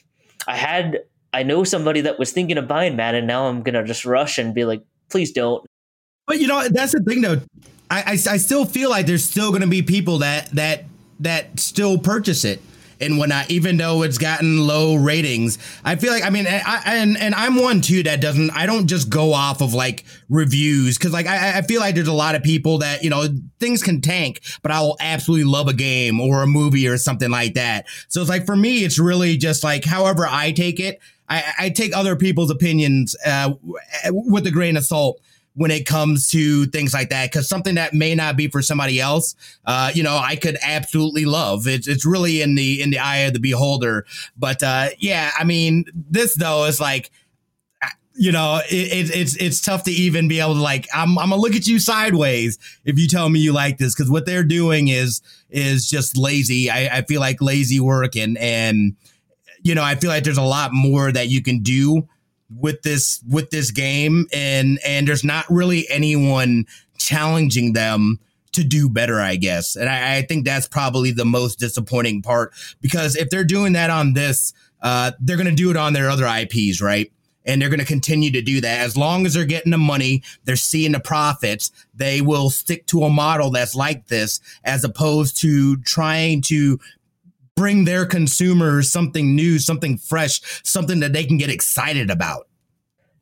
I 0.47 0.57
had 0.57 0.99
I 1.33 1.43
know 1.43 1.63
somebody 1.63 2.01
that 2.01 2.19
was 2.19 2.31
thinking 2.31 2.57
of 2.57 2.67
buying 2.67 2.95
Madden. 2.95 3.27
Now 3.27 3.47
I'm 3.47 3.61
gonna 3.61 3.85
just 3.85 4.05
rush 4.05 4.37
and 4.37 4.53
be 4.53 4.65
like, 4.65 4.81
please 5.09 5.31
don't. 5.31 5.65
But 6.25 6.39
you 6.39 6.47
know 6.47 6.67
that's 6.67 6.93
the 6.93 7.01
thing 7.01 7.21
though. 7.21 7.41
I 7.89 8.01
I, 8.01 8.11
I 8.11 8.37
still 8.37 8.65
feel 8.65 8.89
like 8.89 9.05
there's 9.05 9.23
still 9.23 9.51
going 9.51 9.61
to 9.61 9.67
be 9.67 9.81
people 9.81 10.17
that 10.19 10.49
that 10.51 10.85
that 11.19 11.59
still 11.59 11.97
purchase 11.97 12.43
it 12.43 12.61
and 12.99 13.17
whatnot, 13.17 13.49
even 13.49 13.77
though 13.77 14.03
it's 14.03 14.17
gotten 14.17 14.65
low 14.65 14.95
ratings. 14.95 15.57
I 15.83 15.95
feel 15.95 16.11
like, 16.11 16.23
I 16.23 16.29
mean, 16.29 16.47
I, 16.47 16.81
and 16.85 17.17
and 17.17 17.35
I'm 17.35 17.55
one 17.55 17.81
too 17.81 18.03
that 18.03 18.21
doesn't. 18.21 18.51
I 18.51 18.65
don't 18.65 18.87
just 18.87 19.09
go 19.09 19.33
off 19.33 19.61
of 19.61 19.73
like 19.73 20.05
reviews 20.29 20.97
because 20.97 21.13
like 21.13 21.27
I, 21.27 21.59
I 21.59 21.61
feel 21.61 21.79
like 21.79 21.95
there's 21.95 22.07
a 22.07 22.13
lot 22.13 22.35
of 22.35 22.43
people 22.43 22.79
that 22.79 23.03
you 23.03 23.09
know 23.09 23.27
things 23.59 23.83
can 23.83 24.01
tank, 24.01 24.41
but 24.61 24.71
I 24.71 24.81
will 24.81 24.97
absolutely 24.99 25.45
love 25.45 25.67
a 25.67 25.73
game 25.73 26.19
or 26.19 26.43
a 26.43 26.47
movie 26.47 26.87
or 26.87 26.97
something 26.97 27.29
like 27.29 27.53
that. 27.55 27.85
So 28.07 28.21
it's 28.21 28.29
like 28.29 28.45
for 28.45 28.55
me, 28.55 28.83
it's 28.83 28.99
really 28.99 29.37
just 29.37 29.63
like 29.63 29.85
however 29.85 30.27
I 30.29 30.51
take 30.51 30.79
it. 30.79 30.99
I, 31.29 31.43
I 31.59 31.69
take 31.71 31.93
other 31.93 32.15
people's 32.15 32.49
opinions 32.49 33.13
uh, 33.25 33.53
with 34.09 34.47
a 34.47 34.51
grain 34.51 34.77
of 34.77 34.85
salt 34.85 35.19
when 35.57 35.71
it 35.71 35.87
comes 35.87 36.27
to 36.29 36.67
things 36.67 36.93
like 36.93 37.09
that 37.09 37.31
because 37.31 37.49
something 37.49 37.75
that 37.75 37.91
may 37.91 38.13
not 38.13 38.37
be 38.37 38.47
for 38.47 38.61
somebody 38.61 39.01
else 39.01 39.35
uh, 39.65 39.91
you 39.93 40.03
know 40.03 40.17
i 40.17 40.35
could 40.35 40.57
absolutely 40.61 41.25
love. 41.25 41.67
It's, 41.67 41.87
it's 41.87 42.05
really 42.05 42.41
in 42.41 42.55
the 42.55 42.81
in 42.81 42.91
the 42.91 42.99
eye 42.99 43.17
of 43.17 43.33
the 43.33 43.39
beholder. 43.39 44.05
But 44.37 44.63
uh, 44.63 44.89
yeah 44.99 45.31
i 45.37 45.43
mean 45.43 45.85
this 45.93 46.35
though 46.35 46.65
is 46.65 46.79
like 46.79 47.11
you 48.13 48.31
know 48.31 48.61
it, 48.69 49.09
it, 49.09 49.15
it's 49.15 49.35
it's 49.37 49.61
tough 49.61 49.83
to 49.83 49.91
even 49.91 50.27
be 50.27 50.39
able 50.39 50.55
to 50.55 50.61
like 50.61 50.87
I'm, 50.93 51.17
I'm 51.17 51.29
gonna 51.29 51.41
look 51.41 51.55
at 51.55 51.67
you 51.67 51.79
sideways 51.79 52.57
if 52.85 52.97
you 52.99 53.07
tell 53.07 53.29
me 53.29 53.39
you 53.39 53.53
like 53.53 53.77
this 53.77 53.95
because 53.95 54.09
what 54.09 54.25
they're 54.25 54.43
doing 54.43 54.87
is 54.87 55.21
is 55.49 55.89
just 55.89 56.17
lazy. 56.17 56.69
I, 56.69 56.97
I 56.97 57.01
feel 57.03 57.19
like 57.19 57.41
lazy 57.41 57.79
work 57.79 58.15
and 58.15 58.37
and 58.37 58.95
you 59.63 59.75
know 59.75 59.83
i 59.83 59.95
feel 59.95 60.09
like 60.09 60.23
there's 60.23 60.37
a 60.37 60.43
lot 60.43 60.71
more 60.73 61.11
that 61.11 61.29
you 61.29 61.41
can 61.41 61.59
do 61.59 62.07
with 62.55 62.81
this 62.81 63.21
with 63.27 63.49
this 63.49 63.71
game 63.71 64.25
and 64.33 64.79
and 64.85 65.07
there's 65.07 65.23
not 65.23 65.45
really 65.49 65.87
anyone 65.89 66.65
challenging 66.97 67.73
them 67.73 68.19
to 68.57 68.63
do 68.63 68.89
better, 68.89 69.19
I 69.21 69.35
guess. 69.35 69.75
And 69.75 69.87
I, 69.87 70.17
I, 70.17 70.21
think 70.23 70.43
that's 70.43 70.67
probably 70.67 71.11
the 71.11 71.25
most 71.25 71.59
disappointing 71.59 72.23
part 72.23 72.53
because 72.81 73.15
if 73.15 73.29
they're 73.29 73.43
doing 73.43 73.73
that 73.73 73.91
on 73.91 74.13
this, 74.13 74.51
uh, 74.81 75.11
they're 75.19 75.37
going 75.37 75.49
to 75.49 75.55
do 75.55 75.69
it 75.69 75.77
on 75.77 75.93
their 75.93 76.09
other 76.09 76.25
IPs, 76.25 76.81
right? 76.81 77.11
And 77.45 77.61
they're 77.61 77.69
going 77.69 77.79
to 77.79 77.85
continue 77.85 78.31
to 78.31 78.41
do 78.41 78.59
that. 78.61 78.79
As 78.79 78.97
long 78.97 79.25
as 79.25 79.35
they're 79.35 79.45
getting 79.45 79.71
the 79.71 79.77
money, 79.77 80.23
they're 80.43 80.55
seeing 80.55 80.91
the 80.91 80.99
profits, 80.99 81.71
they 81.93 82.19
will 82.19 82.49
stick 82.49 82.87
to 82.87 83.03
a 83.03 83.09
model 83.09 83.51
that's 83.51 83.75
like 83.75 84.07
this 84.07 84.41
as 84.63 84.83
opposed 84.83 85.39
to 85.41 85.77
trying 85.77 86.41
to 86.43 86.79
bring 87.57 87.83
their 87.83 88.05
consumers 88.05 88.89
something 88.89 89.35
new, 89.35 89.59
something 89.59 89.97
fresh, 89.97 90.39
something 90.63 91.01
that 91.01 91.11
they 91.11 91.25
can 91.25 91.37
get 91.37 91.49
excited 91.49 92.09
about. 92.09 92.47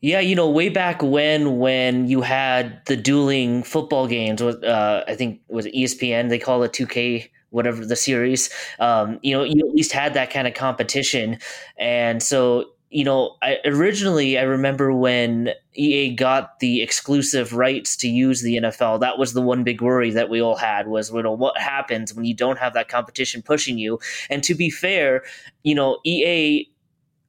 Yeah, 0.01 0.19
you 0.19 0.35
know, 0.35 0.47
way 0.47 0.69
back 0.69 1.01
when, 1.01 1.57
when 1.57 2.07
you 2.07 2.21
had 2.21 2.85
the 2.85 2.95
dueling 2.95 3.63
football 3.63 4.05
games 4.05 4.43
with, 4.43 4.63
uh, 4.63 5.03
I 5.07 5.15
think 5.15 5.39
was 5.47 5.65
ESPN, 5.65 6.29
they 6.29 6.37
call 6.37 6.61
it 6.61 6.73
2K 6.73 7.31
whatever 7.51 7.85
the 7.85 7.95
series 7.95 8.49
um, 8.79 9.17
you 9.23 9.33
know 9.33 9.41
you 9.43 9.65
at 9.65 9.73
least 9.73 9.93
had 9.93 10.13
that 10.13 10.29
kind 10.29 10.45
of 10.45 10.53
competition 10.53 11.37
and 11.77 12.21
so 12.21 12.65
you 12.89 13.03
know, 13.03 13.35
I 13.41 13.57
originally 13.65 14.37
I 14.37 14.43
remember 14.43 14.93
when 14.93 15.49
EA 15.75 16.15
got 16.15 16.59
the 16.59 16.81
exclusive 16.81 17.53
rights 17.53 17.95
to 17.97 18.07
use 18.07 18.41
the 18.41 18.57
NFL. 18.57 18.99
That 19.01 19.17
was 19.17 19.33
the 19.33 19.41
one 19.41 19.63
big 19.63 19.81
worry 19.81 20.11
that 20.11 20.29
we 20.29 20.41
all 20.41 20.55
had 20.55 20.87
was, 20.87 21.11
you 21.11 21.21
know, 21.21 21.31
what 21.31 21.57
happens 21.57 22.13
when 22.13 22.25
you 22.25 22.33
don't 22.33 22.59
have 22.59 22.73
that 22.73 22.87
competition 22.87 23.41
pushing 23.41 23.77
you. 23.77 23.99
And 24.29 24.43
to 24.43 24.55
be 24.55 24.69
fair, 24.69 25.23
you 25.63 25.75
know, 25.75 25.99
EA 26.05 26.69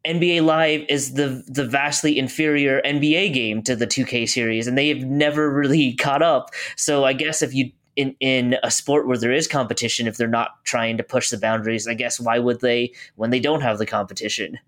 NBA 0.07 0.45
Live 0.45 0.85
is 0.89 1.15
the 1.15 1.43
the 1.49 1.65
vastly 1.65 2.19
inferior 2.19 2.81
NBA 2.85 3.33
game 3.33 3.63
to 3.63 3.75
the 3.75 3.87
2K 3.87 4.29
series, 4.29 4.67
and 4.67 4.79
they 4.79 4.89
have 4.89 5.05
never 5.05 5.51
really 5.51 5.95
caught 6.01 6.23
up. 6.23 6.51
So 6.77 7.05
I 7.05 7.13
guess 7.13 7.43
if 7.43 7.55
you 7.55 7.73
in 7.97 8.15
in 8.21 8.57
a 8.63 8.71
sport 8.71 9.09
where 9.09 9.19
there 9.19 9.33
is 9.33 9.49
competition, 9.49 10.07
if 10.07 10.17
they're 10.17 10.29
not 10.29 10.65
trying 10.65 10.97
to 10.99 11.03
push 11.03 11.31
the 11.31 11.39
boundaries, 11.39 11.89
I 11.89 11.95
guess 11.95 12.21
why 12.21 12.39
would 12.39 12.61
they 12.61 12.93
when 13.17 13.31
they 13.31 13.41
don't 13.41 13.63
have 13.63 13.79
the 13.79 13.87
competition? 13.87 14.59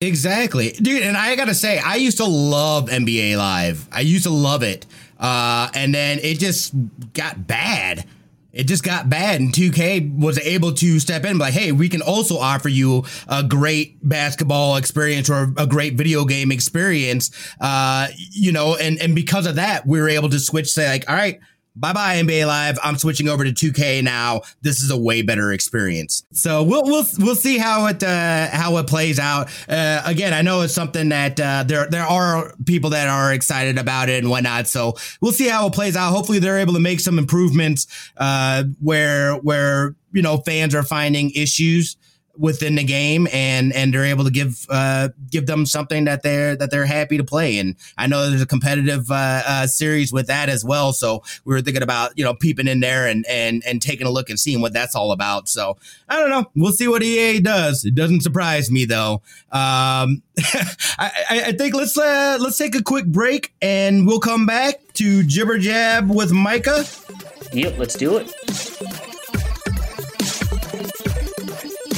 Exactly. 0.00 0.70
Dude, 0.70 1.02
and 1.02 1.16
I 1.16 1.34
gotta 1.34 1.54
say, 1.54 1.78
I 1.78 1.96
used 1.96 2.18
to 2.18 2.24
love 2.24 2.88
NBA 2.88 3.36
Live. 3.36 3.88
I 3.90 4.00
used 4.00 4.24
to 4.24 4.30
love 4.30 4.62
it. 4.62 4.86
Uh, 5.18 5.68
and 5.74 5.92
then 5.92 6.20
it 6.22 6.38
just 6.38 6.72
got 7.14 7.48
bad. 7.48 8.04
It 8.52 8.64
just 8.64 8.82
got 8.82 9.10
bad, 9.10 9.40
and 9.40 9.52
2K 9.52 10.18
was 10.18 10.38
able 10.38 10.72
to 10.72 10.98
step 10.98 11.24
in, 11.26 11.36
like, 11.36 11.52
hey, 11.52 11.70
we 11.70 11.88
can 11.88 12.00
also 12.00 12.38
offer 12.38 12.68
you 12.68 13.04
a 13.28 13.42
great 13.42 13.98
basketball 14.08 14.76
experience 14.76 15.28
or 15.28 15.52
a 15.58 15.66
great 15.66 15.94
video 15.94 16.24
game 16.24 16.50
experience. 16.50 17.30
Uh, 17.60 18.08
you 18.32 18.50
know, 18.50 18.74
and 18.74 18.98
and 19.00 19.14
because 19.14 19.46
of 19.46 19.56
that, 19.56 19.86
we 19.86 20.00
were 20.00 20.08
able 20.08 20.30
to 20.30 20.38
switch. 20.40 20.68
Say, 20.70 20.88
like, 20.88 21.08
all 21.10 21.14
right, 21.14 21.40
bye 21.78 21.92
bye 21.92 22.16
NBA 22.16 22.46
Live. 22.46 22.78
I'm 22.82 22.96
switching 22.98 23.28
over 23.28 23.44
to 23.44 23.52
2K 23.52 24.02
now. 24.02 24.42
This 24.62 24.82
is 24.82 24.90
a 24.90 24.96
way 24.96 25.22
better 25.22 25.52
experience. 25.52 26.24
So 26.32 26.62
we'll 26.62 26.84
we'll 26.84 27.04
we'll 27.18 27.36
see 27.36 27.58
how 27.58 27.86
it 27.86 28.02
uh, 28.02 28.48
how 28.48 28.76
it 28.78 28.86
plays 28.86 29.18
out. 29.18 29.48
Uh, 29.68 30.02
again, 30.04 30.34
I 30.34 30.42
know 30.42 30.62
it's 30.62 30.74
something 30.74 31.10
that 31.10 31.38
uh, 31.40 31.64
there 31.64 31.86
there 31.88 32.04
are 32.04 32.52
people 32.66 32.90
that 32.90 33.08
are 33.08 33.32
excited 33.32 33.78
about 33.78 34.08
it 34.08 34.22
and 34.22 34.30
whatnot. 34.30 34.66
So 34.66 34.94
we'll 35.20 35.32
see 35.32 35.48
how 35.48 35.66
it 35.66 35.74
plays 35.74 35.96
out. 35.96 36.10
Hopefully, 36.10 36.38
they're 36.38 36.58
able 36.58 36.74
to 36.74 36.80
make 36.80 37.00
some 37.00 37.18
improvements 37.18 37.86
uh, 38.16 38.64
where 38.80 39.34
where 39.36 39.94
you 40.12 40.22
know 40.22 40.38
fans 40.38 40.74
are 40.74 40.82
finding 40.82 41.30
issues 41.30 41.96
within 42.38 42.76
the 42.76 42.84
game 42.84 43.26
and 43.32 43.72
and 43.72 43.92
they're 43.92 44.04
able 44.04 44.24
to 44.24 44.30
give 44.30 44.66
uh, 44.70 45.08
give 45.30 45.46
them 45.46 45.66
something 45.66 46.04
that 46.04 46.22
they're 46.22 46.56
that 46.56 46.70
they're 46.70 46.86
happy 46.86 47.16
to 47.18 47.24
play. 47.24 47.58
And 47.58 47.76
I 47.96 48.06
know 48.06 48.28
there's 48.28 48.42
a 48.42 48.46
competitive 48.46 49.10
uh, 49.10 49.42
uh, 49.46 49.66
series 49.66 50.12
with 50.12 50.28
that 50.28 50.48
as 50.48 50.64
well. 50.64 50.92
So 50.92 51.22
we 51.44 51.54
were 51.54 51.60
thinking 51.60 51.82
about 51.82 52.16
you 52.16 52.24
know 52.24 52.34
peeping 52.34 52.68
in 52.68 52.80
there 52.80 53.06
and 53.06 53.26
and 53.26 53.62
and 53.66 53.82
taking 53.82 54.06
a 54.06 54.10
look 54.10 54.30
and 54.30 54.38
seeing 54.38 54.60
what 54.60 54.72
that's 54.72 54.94
all 54.94 55.12
about. 55.12 55.48
So 55.48 55.76
I 56.08 56.18
don't 56.18 56.30
know. 56.30 56.46
We'll 56.54 56.72
see 56.72 56.88
what 56.88 57.02
EA 57.02 57.40
does. 57.40 57.84
It 57.84 57.94
doesn't 57.94 58.22
surprise 58.22 58.70
me 58.70 58.84
though. 58.84 59.22
Um, 59.50 60.22
I, 60.98 61.42
I 61.46 61.52
think 61.52 61.74
let's 61.74 61.98
uh, 61.98 62.38
let's 62.40 62.56
take 62.56 62.74
a 62.74 62.82
quick 62.82 63.06
break 63.06 63.52
and 63.60 64.06
we'll 64.06 64.20
come 64.20 64.46
back 64.46 64.80
to 64.94 65.22
Jibber 65.24 65.58
Jab 65.58 66.10
with 66.10 66.32
Micah. 66.32 66.84
Yep, 67.52 67.78
let's 67.78 67.94
do 67.94 68.18
it. 68.18 69.07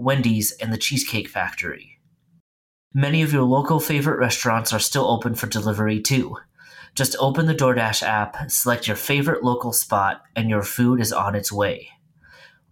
Wendy's, 0.00 0.52
and 0.52 0.72
the 0.72 0.78
Cheesecake 0.78 1.28
Factory. 1.28 1.98
Many 2.94 3.22
of 3.22 3.32
your 3.32 3.42
local 3.42 3.78
favorite 3.78 4.18
restaurants 4.18 4.72
are 4.72 4.80
still 4.80 5.06
open 5.06 5.34
for 5.34 5.46
delivery 5.46 6.00
too. 6.00 6.36
Just 6.94 7.14
open 7.20 7.46
the 7.46 7.54
DoorDash 7.54 8.02
app, 8.02 8.50
select 8.50 8.88
your 8.88 8.96
favorite 8.96 9.44
local 9.44 9.72
spot, 9.72 10.22
and 10.34 10.48
your 10.48 10.62
food 10.62 11.00
is 11.00 11.12
on 11.12 11.34
its 11.34 11.52
way. 11.52 11.90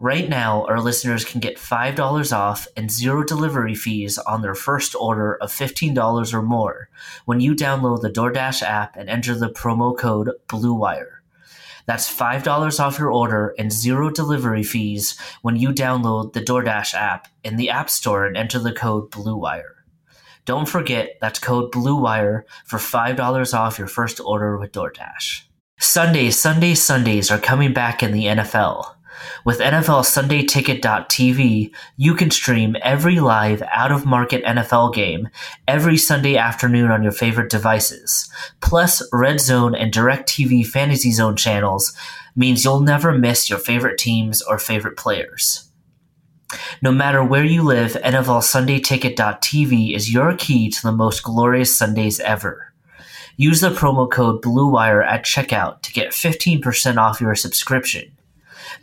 Right 0.00 0.28
now, 0.28 0.64
our 0.66 0.80
listeners 0.80 1.24
can 1.24 1.40
get 1.40 1.58
$5 1.58 2.36
off 2.36 2.66
and 2.76 2.90
zero 2.90 3.24
delivery 3.24 3.74
fees 3.74 4.16
on 4.16 4.42
their 4.42 4.54
first 4.54 4.94
order 4.94 5.34
of 5.36 5.50
$15 5.50 6.32
or 6.32 6.42
more 6.42 6.88
when 7.26 7.40
you 7.40 7.54
download 7.54 8.00
the 8.00 8.10
DoorDash 8.10 8.62
app 8.62 8.96
and 8.96 9.08
enter 9.08 9.34
the 9.34 9.50
promo 9.50 9.96
code 9.96 10.30
BLUEWIRE. 10.48 11.17
That's 11.88 12.14
$5 12.14 12.80
off 12.80 12.98
your 12.98 13.10
order 13.10 13.54
and 13.58 13.72
zero 13.72 14.10
delivery 14.10 14.62
fees 14.62 15.18
when 15.40 15.56
you 15.56 15.70
download 15.70 16.34
the 16.34 16.42
DoorDash 16.42 16.92
app 16.92 17.28
in 17.42 17.56
the 17.56 17.70
App 17.70 17.88
Store 17.88 18.26
and 18.26 18.36
enter 18.36 18.58
the 18.58 18.74
code 18.74 19.10
BLUEWIRE. 19.10 19.74
Don't 20.44 20.68
forget 20.68 21.16
that's 21.22 21.38
code 21.38 21.72
BLUEWIRE 21.72 22.42
for 22.66 22.78
$5 22.78 23.54
off 23.58 23.78
your 23.78 23.88
first 23.88 24.20
order 24.20 24.58
with 24.58 24.72
DoorDash. 24.72 25.44
Sundays, 25.80 26.38
Sundays, 26.38 26.82
Sundays 26.82 27.30
are 27.30 27.38
coming 27.38 27.72
back 27.72 28.02
in 28.02 28.12
the 28.12 28.26
NFL. 28.26 28.94
With 29.44 29.60
NFL 29.60 30.04
Sunday 30.04 30.42
Ticket.tv, 30.42 31.72
you 31.96 32.14
can 32.14 32.30
stream 32.30 32.76
every 32.82 33.20
live 33.20 33.62
out 33.72 33.92
of 33.92 34.06
market 34.06 34.44
NFL 34.44 34.94
game 34.94 35.28
every 35.66 35.96
Sunday 35.96 36.36
afternoon 36.36 36.90
on 36.90 37.02
your 37.02 37.12
favorite 37.12 37.50
devices. 37.50 38.30
Plus, 38.60 39.02
Red 39.12 39.40
Zone 39.40 39.74
and 39.74 39.92
DirecTV 39.92 40.66
Fantasy 40.66 41.12
Zone 41.12 41.36
channels 41.36 41.96
means 42.36 42.64
you'll 42.64 42.80
never 42.80 43.12
miss 43.12 43.50
your 43.50 43.58
favorite 43.58 43.98
teams 43.98 44.42
or 44.42 44.58
favorite 44.58 44.96
players. 44.96 45.70
No 46.80 46.92
matter 46.92 47.22
where 47.22 47.44
you 47.44 47.62
live, 47.62 47.92
NFL 47.92 48.42
Sunday 48.42 48.78
Ticket.tv 48.78 49.94
is 49.94 50.12
your 50.12 50.34
key 50.36 50.70
to 50.70 50.82
the 50.82 50.92
most 50.92 51.22
glorious 51.22 51.76
Sundays 51.76 52.20
ever. 52.20 52.72
Use 53.36 53.60
the 53.60 53.70
promo 53.70 54.10
code 54.10 54.42
BLUEWIRE 54.42 55.06
at 55.06 55.24
checkout 55.24 55.82
to 55.82 55.92
get 55.92 56.10
15% 56.10 56.96
off 56.96 57.20
your 57.20 57.34
subscription. 57.34 58.17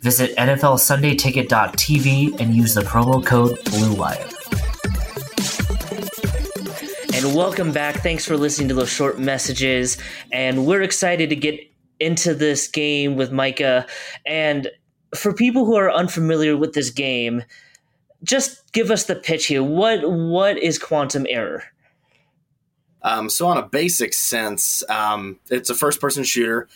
Visit 0.00 0.36
NFLSundayTicket.tv 0.36 2.40
and 2.40 2.54
use 2.54 2.74
the 2.74 2.82
promo 2.82 3.24
code 3.24 3.58
BLUEWIRE. 3.64 4.32
And 7.16 7.34
welcome 7.34 7.72
back. 7.72 7.96
Thanks 7.96 8.24
for 8.24 8.36
listening 8.36 8.68
to 8.68 8.74
those 8.74 8.90
short 8.90 9.18
messages. 9.18 9.96
And 10.32 10.66
we're 10.66 10.82
excited 10.82 11.30
to 11.30 11.36
get 11.36 11.60
into 11.98 12.34
this 12.34 12.68
game 12.68 13.16
with 13.16 13.32
Micah. 13.32 13.86
And 14.26 14.70
for 15.14 15.32
people 15.32 15.64
who 15.64 15.76
are 15.76 15.90
unfamiliar 15.90 16.56
with 16.56 16.74
this 16.74 16.90
game, 16.90 17.42
just 18.22 18.70
give 18.72 18.90
us 18.90 19.04
the 19.04 19.14
pitch 19.14 19.46
here. 19.46 19.62
What 19.62 20.10
what 20.10 20.58
is 20.58 20.78
quantum 20.78 21.26
error? 21.28 21.64
Um, 23.02 23.30
so, 23.30 23.46
on 23.46 23.56
a 23.56 23.62
basic 23.62 24.12
sense, 24.12 24.82
um, 24.90 25.38
it's 25.48 25.70
a 25.70 25.74
first 25.74 26.00
person 26.00 26.24
shooter 26.24 26.68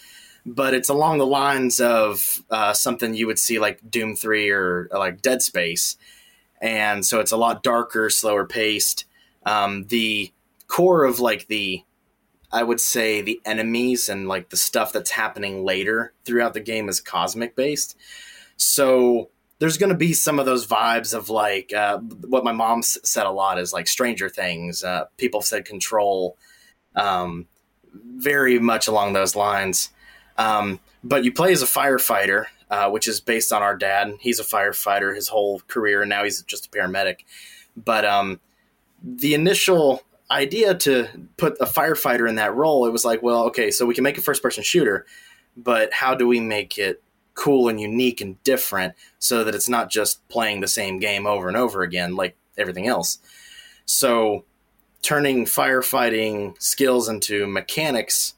but 0.46 0.74
it's 0.74 0.88
along 0.88 1.18
the 1.18 1.26
lines 1.26 1.80
of 1.80 2.42
uh, 2.50 2.72
something 2.72 3.14
you 3.14 3.26
would 3.26 3.38
see 3.38 3.58
like 3.58 3.90
Doom 3.90 4.16
3 4.16 4.50
or, 4.50 4.88
like 4.92 5.22
Dead 5.22 5.42
Space. 5.42 5.96
And 6.60 7.04
so 7.04 7.20
it's 7.20 7.32
a 7.32 7.36
lot 7.36 7.62
darker, 7.62 8.10
slower 8.10 8.46
paced. 8.46 9.06
Um, 9.44 9.86
the 9.86 10.32
core 10.66 11.04
of 11.04 11.20
like 11.20 11.46
the, 11.48 11.84
I 12.52 12.62
would 12.62 12.80
say 12.80 13.22
the 13.22 13.40
enemies 13.44 14.08
and 14.08 14.28
like 14.28 14.50
the 14.50 14.56
stuff 14.56 14.92
that's 14.92 15.10
happening 15.10 15.64
later 15.64 16.12
throughout 16.24 16.54
the 16.54 16.60
game 16.60 16.88
is 16.88 17.00
cosmic 17.00 17.56
based. 17.56 17.96
So 18.56 19.30
there's 19.58 19.78
going 19.78 19.90
to 19.90 19.96
be 19.96 20.12
some 20.12 20.38
of 20.38 20.46
those 20.46 20.66
vibes 20.66 21.14
of 21.14 21.28
like 21.28 21.72
uh, 21.72 21.98
what 21.98 22.44
my 22.44 22.52
mom 22.52 22.82
said 22.82 23.26
a 23.26 23.30
lot 23.30 23.58
is 23.58 23.72
like 23.72 23.86
Stranger 23.86 24.28
Things. 24.28 24.82
Uh, 24.82 25.04
people 25.16 25.42
said 25.42 25.64
Control. 25.64 26.36
Um, 26.96 27.46
very 27.92 28.58
much 28.58 28.88
along 28.88 29.12
those 29.12 29.36
lines. 29.36 29.90
Um, 30.40 30.80
but 31.04 31.22
you 31.22 31.32
play 31.32 31.52
as 31.52 31.62
a 31.62 31.66
firefighter, 31.66 32.46
uh, 32.70 32.88
which 32.88 33.06
is 33.06 33.20
based 33.20 33.52
on 33.52 33.62
our 33.62 33.76
dad. 33.76 34.14
He's 34.20 34.40
a 34.40 34.44
firefighter 34.44 35.14
his 35.14 35.28
whole 35.28 35.60
career, 35.68 36.00
and 36.00 36.08
now 36.08 36.24
he's 36.24 36.42
just 36.42 36.66
a 36.66 36.70
paramedic. 36.70 37.24
But 37.76 38.06
um, 38.06 38.40
the 39.02 39.34
initial 39.34 40.02
idea 40.30 40.74
to 40.74 41.08
put 41.36 41.58
a 41.60 41.66
firefighter 41.66 42.26
in 42.26 42.36
that 42.36 42.54
role, 42.54 42.86
it 42.86 42.90
was 42.90 43.04
like, 43.04 43.22
well, 43.22 43.44
okay, 43.44 43.70
so 43.70 43.84
we 43.84 43.94
can 43.94 44.02
make 44.02 44.16
a 44.16 44.22
first 44.22 44.42
person 44.42 44.62
shooter, 44.62 45.04
but 45.58 45.92
how 45.92 46.14
do 46.14 46.26
we 46.26 46.40
make 46.40 46.78
it 46.78 47.02
cool 47.34 47.68
and 47.68 47.78
unique 47.78 48.22
and 48.22 48.42
different 48.42 48.94
so 49.18 49.44
that 49.44 49.54
it's 49.54 49.68
not 49.68 49.90
just 49.90 50.26
playing 50.28 50.60
the 50.60 50.68
same 50.68 50.98
game 50.98 51.26
over 51.26 51.48
and 51.48 51.56
over 51.56 51.82
again 51.82 52.16
like 52.16 52.34
everything 52.56 52.86
else? 52.86 53.18
So 53.84 54.44
turning 55.02 55.44
firefighting 55.44 56.60
skills 56.62 57.08
into 57.08 57.46
mechanics 57.46 58.34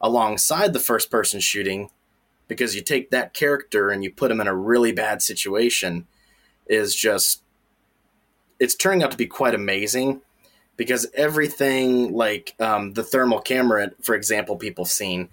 alongside 0.00 0.72
the 0.72 0.80
first 0.80 1.10
person 1.10 1.40
shooting 1.40 1.90
because 2.48 2.74
you 2.74 2.82
take 2.82 3.10
that 3.10 3.34
character 3.34 3.90
and 3.90 4.02
you 4.02 4.10
put 4.10 4.30
him 4.30 4.40
in 4.40 4.46
a 4.46 4.54
really 4.54 4.92
bad 4.92 5.22
situation 5.22 6.06
is 6.66 6.94
just 6.94 7.42
it's 8.58 8.74
turning 8.74 9.02
out 9.02 9.10
to 9.10 9.16
be 9.16 9.26
quite 9.26 9.54
amazing 9.54 10.20
because 10.76 11.06
everything 11.14 12.12
like 12.12 12.54
um, 12.60 12.92
the 12.92 13.02
thermal 13.02 13.40
camera 13.40 13.90
for 14.00 14.14
example 14.14 14.56
people 14.56 14.84
have 14.84 14.92
seen 14.92 15.28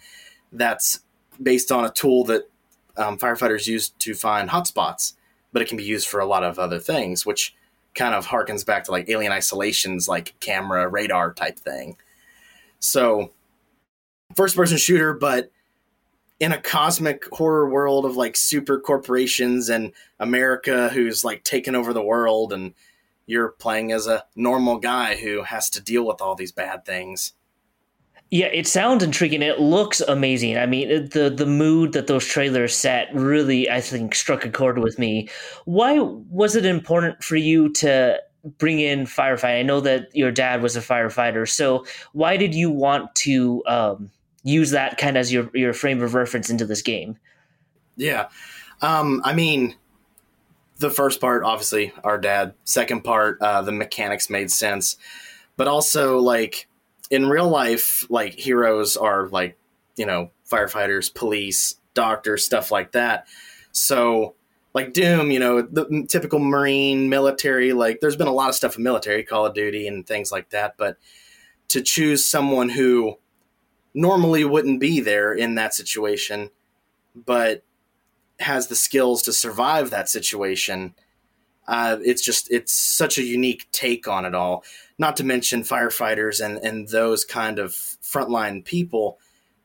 that's 0.51 1.01
based 1.41 1.71
on 1.71 1.85
a 1.85 1.91
tool 1.91 2.23
that 2.23 2.49
um, 2.97 3.17
firefighters 3.17 3.67
use 3.67 3.89
to 3.89 4.13
find 4.13 4.49
hotspots 4.49 5.13
but 5.53 5.61
it 5.61 5.67
can 5.67 5.77
be 5.77 5.83
used 5.83 6.07
for 6.07 6.19
a 6.19 6.25
lot 6.25 6.43
of 6.43 6.59
other 6.59 6.79
things 6.79 7.25
which 7.25 7.55
kind 7.97 8.13
of 8.13 8.27
harkens 8.27 8.65
back 8.65 8.85
to 8.85 8.91
like 8.91 9.09
alien 9.09 9.31
isolations 9.31 10.07
like 10.07 10.39
camera 10.39 10.87
radar 10.87 11.33
type 11.33 11.59
thing. 11.59 11.97
So 12.79 13.31
first 14.37 14.55
person 14.55 14.77
shooter, 14.77 15.13
but 15.13 15.51
in 16.39 16.51
a 16.51 16.61
cosmic 16.61 17.25
horror 17.33 17.69
world 17.69 18.05
of 18.05 18.15
like 18.15 18.35
super 18.37 18.79
corporations 18.79 19.67
and 19.67 19.91
America 20.19 20.89
who's 20.89 21.23
like 21.23 21.43
taken 21.43 21.75
over 21.75 21.91
the 21.91 22.03
world 22.03 22.53
and 22.53 22.73
you're 23.25 23.49
playing 23.49 23.91
as 23.91 24.05
a 24.05 24.23
normal 24.35 24.77
guy 24.77 25.15
who 25.15 25.41
has 25.41 25.69
to 25.71 25.81
deal 25.81 26.05
with 26.05 26.21
all 26.21 26.35
these 26.35 26.51
bad 26.51 26.85
things. 26.85 27.33
Yeah, 28.29 28.47
it 28.47 28.67
sounds 28.67 29.03
intriguing. 29.03 29.41
It 29.41 29.59
looks 29.59 30.01
amazing. 30.01 30.57
I 30.57 30.65
mean, 30.65 31.09
the 31.09 31.29
the 31.29 31.45
mood 31.45 31.93
that 31.93 32.07
those 32.07 32.25
trailers 32.25 32.75
set 32.75 33.07
really, 33.13 33.69
I 33.69 33.79
think, 33.79 34.13
struck 34.15 34.43
a 34.43 34.49
chord 34.49 34.79
with 34.79 34.99
me. 34.99 35.29
Why 35.63 35.99
was 35.99 36.55
it 36.55 36.65
important 36.65 37.23
for 37.23 37.37
you 37.37 37.71
to 37.73 38.19
bring 38.57 38.79
in 38.79 39.05
firefighting? 39.05 39.59
I 39.59 39.63
know 39.63 39.79
that 39.79 40.13
your 40.13 40.31
dad 40.31 40.61
was 40.61 40.75
a 40.75 40.81
firefighter, 40.81 41.47
so 41.47 41.85
why 42.11 42.35
did 42.35 42.53
you 42.53 42.69
want 42.69 43.15
to 43.15 43.63
um, 43.65 44.11
use 44.43 44.71
that 44.71 44.97
kind 44.97 45.17
of 45.17 45.21
as 45.21 45.31
your 45.31 45.49
your 45.53 45.73
frame 45.73 46.01
of 46.01 46.13
reference 46.13 46.49
into 46.49 46.65
this 46.65 46.81
game. 46.81 47.17
Yeah, 47.95 48.29
um, 48.81 49.21
I 49.23 49.33
mean, 49.33 49.75
the 50.77 50.89
first 50.89 51.19
part, 51.19 51.43
obviously, 51.43 51.93
our 52.03 52.17
dad. 52.17 52.53
Second 52.63 53.03
part, 53.03 53.41
uh, 53.41 53.61
the 53.61 53.71
mechanics 53.71 54.29
made 54.29 54.51
sense, 54.51 54.97
but 55.55 55.67
also 55.67 56.19
like 56.19 56.67
in 57.09 57.27
real 57.27 57.49
life, 57.49 58.05
like 58.09 58.33
heroes 58.33 58.97
are 58.97 59.27
like 59.27 59.57
you 59.95 60.05
know 60.05 60.31
firefighters, 60.49 61.13
police, 61.13 61.75
doctors, 61.93 62.45
stuff 62.45 62.71
like 62.71 62.93
that. 62.93 63.27
So 63.71 64.35
like 64.73 64.93
Doom, 64.93 65.31
you 65.31 65.39
know, 65.39 65.61
the 65.61 66.05
typical 66.07 66.39
Marine 66.39 67.09
military, 67.09 67.73
like 67.73 67.99
there's 67.99 68.15
been 68.15 68.27
a 68.27 68.33
lot 68.33 68.49
of 68.49 68.55
stuff 68.55 68.77
in 68.77 68.83
military, 68.83 69.23
Call 69.23 69.45
of 69.45 69.55
Duty 69.55 69.87
and 69.87 70.05
things 70.05 70.31
like 70.31 70.51
that, 70.51 70.75
but 70.77 70.97
to 71.69 71.81
choose 71.81 72.23
someone 72.23 72.69
who 72.69 73.17
normally 73.97 74.45
wouldn't 74.45 74.79
be 74.79 74.99
there 74.99 75.33
in 75.33 75.55
that 75.55 75.73
situation, 75.73 76.51
but 77.15 77.63
has 78.39 78.67
the 78.67 78.75
skills 78.75 79.23
to 79.23 79.33
survive 79.33 79.89
that 79.89 80.07
situation. 80.07 80.93
Uh, 81.67 81.97
it's 82.03 82.21
just 82.21 82.49
it's 82.51 82.71
such 82.71 83.17
a 83.17 83.23
unique 83.23 83.67
take 83.71 84.07
on 84.07 84.23
it 84.23 84.35
all. 84.35 84.63
Not 84.99 85.17
to 85.17 85.23
mention 85.23 85.63
firefighters 85.63 86.39
and 86.45 86.59
and 86.59 86.87
those 86.89 87.25
kind 87.25 87.57
of 87.57 87.71
frontline 87.71 88.63
people. 88.63 89.17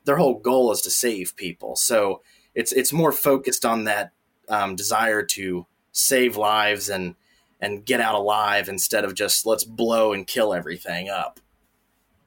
Their 0.05 0.17
whole 0.17 0.39
goal 0.39 0.73
is 0.73 0.81
to 0.83 0.91
save 0.91 1.37
people. 1.37 1.77
So 1.77 2.23
it's 2.55 2.73
it's 2.73 2.93
more 2.93 3.13
focused 3.13 3.67
on 3.67 3.85
that 3.85 4.13
um, 4.49 4.77
desire 4.77 5.23
to 5.23 5.67
save 5.93 6.39
lives 6.39 6.89
and 6.89 7.17
and 7.61 7.85
get 7.85 8.01
out 8.01 8.15
alive 8.15 8.71
instead 8.71 9.05
of 9.05 9.15
just 9.15 9.45
let's 9.45 9.65
blow 9.65 10.15
and 10.15 10.27
kill 10.27 10.55
everything 10.55 11.11
up. 11.11 11.39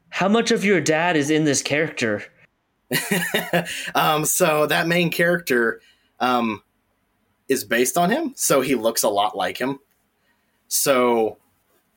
How 0.10 0.28
much 0.28 0.52
of 0.52 0.64
your 0.64 0.82
dad 0.82 1.18
is 1.18 1.30
in 1.30 1.44
this 1.44 1.62
character? 1.62 2.24
um, 3.96 4.26
so 4.26 4.68
that 4.68 4.88
main 4.88 5.10
character 5.10 5.82
um, 6.20 6.62
is 7.48 7.64
based 7.64 7.98
on 7.98 8.10
him, 8.10 8.34
so 8.36 8.62
he 8.62 8.76
looks 8.76 9.04
a 9.04 9.10
lot 9.10 9.36
like 9.36 9.58
him. 9.58 9.80
So 10.68 11.38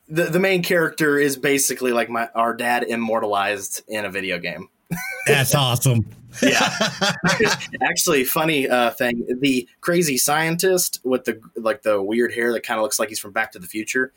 the 0.07 0.25
the 0.25 0.39
main 0.39 0.63
character 0.63 1.17
is 1.17 1.37
basically 1.37 1.91
like 1.91 2.09
my 2.09 2.29
our 2.35 2.53
dad 2.53 2.83
immortalized 2.83 3.83
in 3.87 4.05
a 4.05 4.09
video 4.09 4.39
game. 4.39 4.67
That's 5.27 5.53
awesome. 5.53 6.05
yeah. 6.41 6.89
Actually, 7.81 8.23
funny 8.23 8.67
uh, 8.67 8.91
thing: 8.91 9.25
the 9.39 9.67
crazy 9.81 10.17
scientist 10.17 10.99
with 11.03 11.25
the 11.25 11.39
like 11.55 11.83
the 11.83 12.01
weird 12.01 12.33
hair 12.33 12.51
that 12.53 12.61
kind 12.61 12.79
of 12.79 12.83
looks 12.83 12.99
like 12.99 13.09
he's 13.09 13.19
from 13.19 13.31
Back 13.31 13.51
to 13.53 13.59
the 13.59 13.67
Future. 13.67 14.11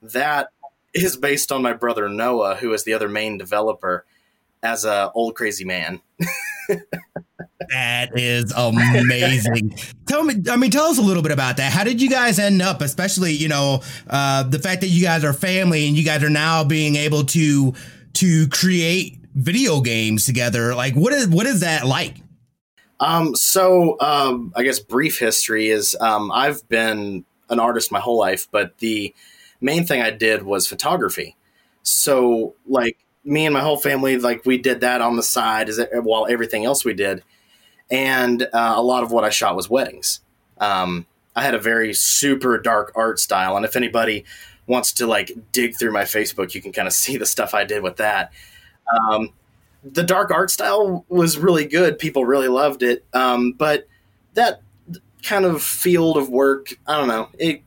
That 0.00 0.48
is 0.94 1.16
based 1.16 1.52
on 1.52 1.62
my 1.62 1.72
brother 1.72 2.08
Noah, 2.08 2.56
who 2.56 2.72
is 2.72 2.84
the 2.84 2.94
other 2.94 3.08
main 3.08 3.38
developer, 3.38 4.04
as 4.62 4.84
a 4.84 5.10
old 5.14 5.34
crazy 5.34 5.64
man. 5.64 6.00
that 7.70 8.10
is 8.14 8.52
amazing. 8.52 9.76
tell 10.06 10.24
me, 10.24 10.34
I 10.50 10.56
mean, 10.56 10.70
tell 10.70 10.86
us 10.86 10.98
a 10.98 11.02
little 11.02 11.22
bit 11.22 11.32
about 11.32 11.58
that. 11.58 11.72
How 11.72 11.84
did 11.84 12.00
you 12.00 12.10
guys 12.10 12.38
end 12.38 12.62
up, 12.62 12.80
especially 12.80 13.32
you 13.32 13.48
know, 13.48 13.82
uh, 14.08 14.42
the 14.44 14.58
fact 14.58 14.80
that 14.80 14.88
you 14.88 15.02
guys 15.02 15.24
are 15.24 15.32
family 15.32 15.86
and 15.86 15.96
you 15.96 16.04
guys 16.04 16.22
are 16.22 16.30
now 16.30 16.64
being 16.64 16.96
able 16.96 17.24
to 17.24 17.74
to 18.14 18.48
create 18.48 19.18
video 19.34 19.80
games 19.80 20.24
together? 20.24 20.74
Like, 20.74 20.94
what 20.94 21.12
is 21.12 21.28
what 21.28 21.46
is 21.46 21.60
that 21.60 21.86
like? 21.86 22.16
Um, 23.00 23.36
so 23.36 23.96
um, 24.00 24.52
I 24.56 24.64
guess 24.64 24.80
brief 24.80 25.18
history 25.18 25.68
is 25.68 25.96
um, 26.00 26.32
I've 26.32 26.68
been 26.68 27.24
an 27.48 27.60
artist 27.60 27.92
my 27.92 28.00
whole 28.00 28.18
life, 28.18 28.48
but 28.50 28.76
the 28.78 29.14
main 29.60 29.84
thing 29.84 30.00
I 30.00 30.10
did 30.10 30.42
was 30.42 30.66
photography. 30.66 31.36
So 31.82 32.54
like 32.66 32.98
me 33.24 33.46
and 33.46 33.52
my 33.52 33.60
whole 33.60 33.76
family, 33.76 34.18
like 34.18 34.44
we 34.44 34.58
did 34.58 34.80
that 34.80 35.00
on 35.00 35.16
the 35.16 35.22
side 35.22 35.68
as 35.68 35.80
while 35.92 36.26
everything 36.28 36.64
else 36.64 36.84
we 36.84 36.94
did, 36.94 37.22
and 37.90 38.42
uh, 38.42 38.74
a 38.76 38.82
lot 38.82 39.02
of 39.02 39.12
what 39.12 39.24
I 39.24 39.30
shot 39.30 39.56
was 39.56 39.70
weddings. 39.70 40.20
Um, 40.58 41.06
I 41.34 41.42
had 41.42 41.54
a 41.54 41.58
very 41.58 41.94
super 41.94 42.58
dark 42.58 42.92
art 42.94 43.18
style, 43.18 43.56
and 43.56 43.64
if 43.64 43.76
anybody 43.76 44.24
wants 44.66 44.92
to 44.94 45.06
like 45.06 45.32
dig 45.52 45.76
through 45.78 45.92
my 45.92 46.02
Facebook, 46.02 46.54
you 46.54 46.60
can 46.60 46.72
kind 46.72 46.88
of 46.88 46.94
see 46.94 47.16
the 47.16 47.26
stuff 47.26 47.54
I 47.54 47.64
did 47.64 47.82
with 47.82 47.96
that. 47.96 48.32
Um, 48.92 49.30
the 49.84 50.02
dark 50.02 50.30
art 50.30 50.50
style 50.50 51.04
was 51.08 51.38
really 51.38 51.66
good; 51.66 51.98
people 51.98 52.24
really 52.24 52.48
loved 52.48 52.82
it. 52.82 53.04
Um, 53.12 53.52
but 53.52 53.86
that 54.34 54.62
kind 55.22 55.44
of 55.44 55.62
field 55.62 56.16
of 56.16 56.28
work, 56.28 56.78
I 56.86 56.96
don't 56.96 57.08
know, 57.08 57.28
it 57.38 57.62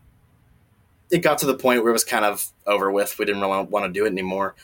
it 1.12 1.20
got 1.20 1.38
to 1.40 1.46
the 1.46 1.56
point 1.56 1.84
where 1.84 1.90
it 1.90 1.94
was 1.94 2.04
kind 2.04 2.26
of 2.26 2.48
over 2.66 2.92
with. 2.92 3.20
We 3.20 3.26
didn't 3.26 3.42
really 3.42 3.64
want 3.66 3.86
to 3.86 3.92
do 3.92 4.06
it 4.06 4.12
anymore. 4.12 4.56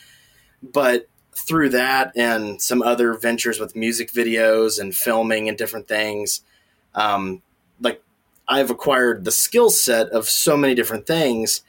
But 0.63 1.07
through 1.35 1.69
that 1.69 2.11
and 2.15 2.61
some 2.61 2.81
other 2.81 3.13
ventures 3.13 3.59
with 3.59 3.75
music 3.75 4.11
videos 4.11 4.79
and 4.79 4.95
filming 4.95 5.49
and 5.49 5.57
different 5.57 5.87
things, 5.87 6.41
um, 6.95 7.41
like 7.79 8.01
I've 8.47 8.71
acquired 8.71 9.25
the 9.25 9.31
skill 9.31 9.69
set 9.69 10.09
of 10.09 10.27
so 10.27 10.57
many 10.57 10.73
different 10.73 11.05
things 11.05 11.61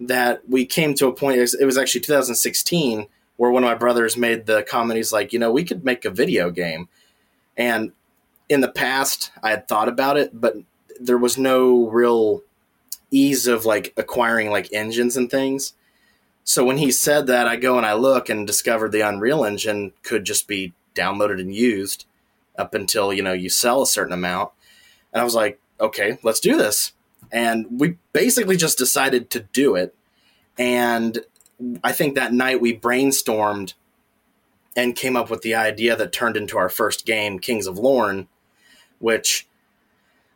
that 0.00 0.48
we 0.48 0.66
came 0.66 0.94
to 0.94 1.06
a 1.06 1.12
point. 1.12 1.38
It 1.38 1.64
was, 1.64 1.78
actually 1.78 2.00
2016 2.00 3.06
where 3.36 3.50
one 3.50 3.64
of 3.64 3.68
my 3.68 3.74
brothers 3.74 4.16
made 4.16 4.46
the 4.46 4.62
comment. 4.62 4.96
He's 4.96 5.12
like, 5.12 5.32
you 5.32 5.38
know, 5.38 5.52
we 5.52 5.64
could 5.64 5.84
make 5.84 6.04
a 6.04 6.10
video 6.10 6.50
game. 6.50 6.88
And 7.56 7.92
in 8.48 8.60
the 8.60 8.70
past, 8.70 9.30
I 9.42 9.50
had 9.50 9.68
thought 9.68 9.88
about 9.88 10.16
it, 10.16 10.30
but 10.38 10.56
there 11.00 11.18
was 11.18 11.38
no 11.38 11.88
real 11.88 12.42
ease 13.12 13.46
of 13.46 13.64
like 13.64 13.92
acquiring 13.96 14.50
like 14.50 14.72
engines 14.72 15.16
and 15.16 15.30
things. 15.30 15.74
So 16.42 16.64
when 16.64 16.78
he 16.78 16.90
said 16.90 17.28
that, 17.28 17.46
I 17.46 17.54
go 17.54 17.76
and 17.76 17.86
I 17.86 17.92
look 17.92 18.28
and 18.28 18.44
discovered 18.44 18.90
the 18.90 19.06
Unreal 19.06 19.44
Engine 19.44 19.92
could 20.02 20.24
just 20.24 20.48
be 20.48 20.72
downloaded 20.96 21.38
and 21.38 21.54
used 21.54 22.06
up 22.58 22.74
until 22.74 23.12
you 23.12 23.22
know 23.22 23.32
you 23.32 23.48
sell 23.48 23.82
a 23.82 23.86
certain 23.86 24.12
amount. 24.12 24.50
And 25.12 25.20
I 25.20 25.24
was 25.24 25.34
like, 25.34 25.60
okay, 25.80 26.18
let's 26.22 26.40
do 26.40 26.56
this. 26.56 26.92
And 27.30 27.66
we 27.70 27.98
basically 28.12 28.56
just 28.56 28.78
decided 28.78 29.30
to 29.30 29.40
do 29.52 29.76
it. 29.76 29.94
And 30.58 31.20
I 31.84 31.92
think 31.92 32.14
that 32.14 32.32
night 32.32 32.60
we 32.60 32.76
brainstormed 32.76 33.74
and 34.74 34.96
came 34.96 35.16
up 35.16 35.30
with 35.30 35.42
the 35.42 35.54
idea 35.54 35.94
that 35.96 36.12
turned 36.12 36.36
into 36.36 36.58
our 36.58 36.68
first 36.68 37.06
game, 37.06 37.38
Kings 37.38 37.66
of 37.66 37.78
Lorn, 37.78 38.26
which 38.98 39.46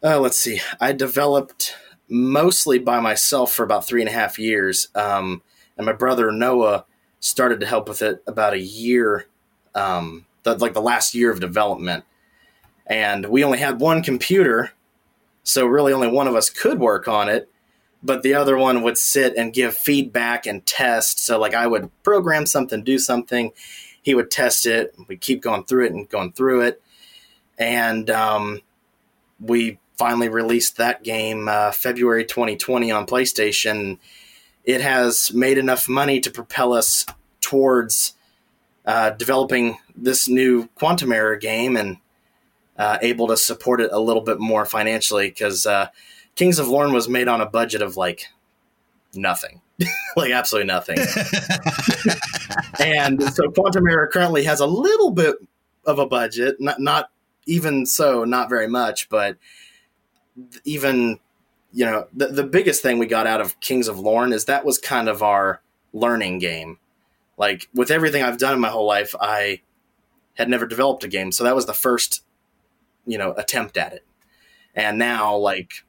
uh, 0.02 0.20
let's 0.20 0.38
see, 0.38 0.60
I 0.80 0.92
developed 0.92 1.74
mostly 2.08 2.78
by 2.78 3.00
myself 3.00 3.52
for 3.52 3.64
about 3.64 3.86
three 3.86 4.00
and 4.00 4.08
a 4.08 4.12
half 4.12 4.38
years. 4.38 4.88
Um, 4.94 5.42
and 5.76 5.86
my 5.86 5.92
brother 5.92 6.30
Noah 6.32 6.84
started 7.20 7.60
to 7.60 7.66
help 7.66 7.88
with 7.88 8.02
it 8.02 8.22
about 8.26 8.54
a 8.54 8.60
year, 8.60 9.26
um, 9.74 10.26
the, 10.44 10.56
like 10.56 10.74
the 10.74 10.82
last 10.82 11.14
year 11.14 11.30
of 11.30 11.40
development. 11.40 12.04
And 12.86 13.26
we 13.26 13.42
only 13.42 13.58
had 13.58 13.80
one 13.80 14.02
computer, 14.02 14.72
so 15.42 15.66
really 15.66 15.92
only 15.92 16.08
one 16.08 16.28
of 16.28 16.36
us 16.36 16.50
could 16.50 16.78
work 16.78 17.08
on 17.08 17.28
it. 17.28 17.48
But 18.02 18.22
the 18.22 18.34
other 18.34 18.56
one 18.56 18.82
would 18.82 18.98
sit 18.98 19.34
and 19.36 19.52
give 19.52 19.76
feedback 19.76 20.46
and 20.46 20.64
test. 20.64 21.18
So, 21.18 21.40
like, 21.40 21.54
I 21.54 21.66
would 21.66 21.90
program 22.04 22.46
something, 22.46 22.84
do 22.84 22.98
something, 22.98 23.52
he 24.02 24.14
would 24.14 24.30
test 24.30 24.66
it. 24.66 24.94
We'd 25.08 25.20
keep 25.20 25.42
going 25.42 25.64
through 25.64 25.86
it 25.86 25.92
and 25.92 26.08
going 26.08 26.32
through 26.32 26.60
it, 26.60 26.80
and 27.58 28.08
um, 28.10 28.60
we 29.40 29.80
finally 29.96 30.28
released 30.28 30.76
that 30.76 31.02
game 31.02 31.48
uh, 31.48 31.70
February 31.72 32.24
2020 32.24 32.90
on 32.90 33.06
PlayStation 33.06 33.98
it 34.66 34.80
has 34.80 35.32
made 35.32 35.58
enough 35.58 35.88
money 35.88 36.20
to 36.20 36.30
propel 36.30 36.72
us 36.72 37.06
towards 37.40 38.14
uh, 38.84 39.10
developing 39.10 39.78
this 39.96 40.28
new 40.28 40.68
Quantum 40.74 41.12
Error 41.12 41.36
game 41.36 41.76
and 41.76 41.98
uh, 42.76 42.98
able 43.00 43.28
to 43.28 43.36
support 43.36 43.80
it 43.80 43.90
a 43.92 43.98
little 43.98 44.22
bit 44.22 44.38
more 44.38 44.66
financially 44.66 45.28
because 45.28 45.64
uh, 45.66 45.88
Kings 46.34 46.58
of 46.58 46.68
Lorn 46.68 46.92
was 46.92 47.08
made 47.08 47.28
on 47.28 47.40
a 47.40 47.46
budget 47.46 47.80
of 47.80 47.96
like 47.96 48.26
nothing, 49.14 49.62
like 50.16 50.32
absolutely 50.32 50.66
nothing. 50.66 50.98
and 52.80 53.22
so 53.22 53.48
Quantum 53.50 53.88
Error 53.88 54.08
currently 54.08 54.44
has 54.44 54.60
a 54.60 54.66
little 54.66 55.10
bit 55.10 55.36
of 55.86 55.98
a 55.98 56.06
budget, 56.06 56.56
not 56.60 56.80
not 56.80 57.10
even 57.46 57.86
so, 57.86 58.24
not 58.24 58.50
very 58.50 58.68
much, 58.68 59.08
but 59.08 59.36
even 60.64 61.18
you 61.72 61.84
know, 61.84 62.06
the, 62.14 62.28
the 62.28 62.42
biggest 62.42 62.80
thing 62.80 62.98
we 62.98 63.06
got 63.06 63.26
out 63.26 63.42
of 63.42 63.60
Kings 63.60 63.86
of 63.86 63.98
Lorn 63.98 64.32
is 64.32 64.46
that 64.46 64.64
was 64.64 64.78
kind 64.78 65.10
of 65.10 65.22
our 65.22 65.60
learning 65.92 66.38
game. 66.38 66.78
Like 67.36 67.68
with 67.74 67.90
everything 67.90 68.22
I've 68.22 68.38
done 68.38 68.54
in 68.54 68.60
my 68.60 68.70
whole 68.70 68.86
life, 68.86 69.14
I 69.20 69.60
had 70.34 70.48
never 70.48 70.66
developed 70.66 71.04
a 71.04 71.08
game, 71.08 71.32
so 71.32 71.44
that 71.44 71.54
was 71.54 71.66
the 71.66 71.74
first, 71.74 72.24
you 73.06 73.18
know, 73.18 73.32
attempt 73.32 73.76
at 73.76 73.92
it. 73.92 74.06
And 74.74 74.98
now, 74.98 75.36
like, 75.36 75.84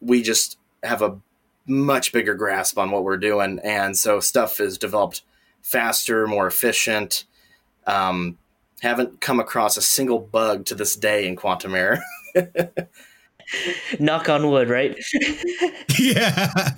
we 0.00 0.22
just 0.22 0.58
have 0.82 1.00
a 1.00 1.18
much 1.66 2.12
bigger 2.12 2.34
grasp 2.34 2.78
on 2.78 2.90
what 2.90 3.04
we're 3.04 3.16
doing, 3.16 3.60
and 3.64 3.96
so 3.96 4.20
stuff 4.20 4.60
is 4.60 4.76
developed 4.76 5.22
faster, 5.62 6.26
more 6.26 6.46
efficient. 6.46 7.24
Um, 7.86 8.36
haven't 8.82 9.22
come 9.22 9.40
across 9.40 9.78
a 9.78 9.82
single 9.82 10.18
bug 10.18 10.66
to 10.66 10.74
this 10.74 10.96
day 10.96 11.26
in 11.26 11.36
Quantum 11.36 11.74
Error. 11.74 12.02
Knock 13.98 14.28
on 14.28 14.48
wood, 14.48 14.68
right? 14.68 14.96
yeah. 15.98 16.72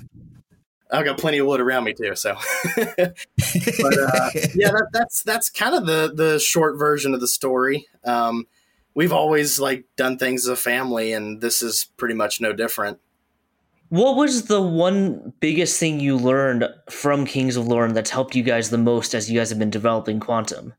I've 0.93 1.07
got 1.07 1.19
plenty 1.19 1.39
of 1.39 1.47
wood 1.47 1.61
around 1.61 1.85
me 1.85 1.95
too, 1.95 2.15
so. 2.15 2.37
but 2.77 2.99
uh, 2.99 4.31
yeah, 4.55 4.71
that, 4.71 4.89
that's 4.93 5.23
that's 5.23 5.49
kind 5.49 5.75
of 5.75 5.87
the 5.87 6.13
the 6.15 6.39
short 6.39 6.79
version 6.79 7.15
of 7.15 7.21
the 7.21 7.27
story. 7.27 7.87
Um, 8.05 8.47
we've 8.95 9.13
always 9.13 9.59
like 9.59 9.87
done 9.97 10.19
things 10.19 10.45
as 10.45 10.49
a 10.49 10.57
family, 10.57 11.13
and 11.15 11.41
this 11.41 11.63
is 11.63 11.89
pretty 11.97 12.15
much 12.15 12.41
no 12.41 12.53
different. 12.53 12.99
What 13.89 14.17
was 14.17 14.45
the 14.45 14.61
one 14.61 15.33
biggest 15.41 15.79
thing 15.81 16.01
you 16.01 16.17
learned 16.17 16.69
from 16.91 17.27
Kings 17.27 17.57
of 17.57 17.67
Lorn 17.67 17.95
that's 17.95 18.11
helped 18.11 18.35
you 18.35 18.43
guys 18.43 18.71
the 18.71 18.79
most 18.79 19.15
as 19.15 19.31
you 19.31 19.39
guys 19.39 19.51
have 19.51 19.59
been 19.59 19.71
developing 19.71 20.21
Quantum? 20.21 20.75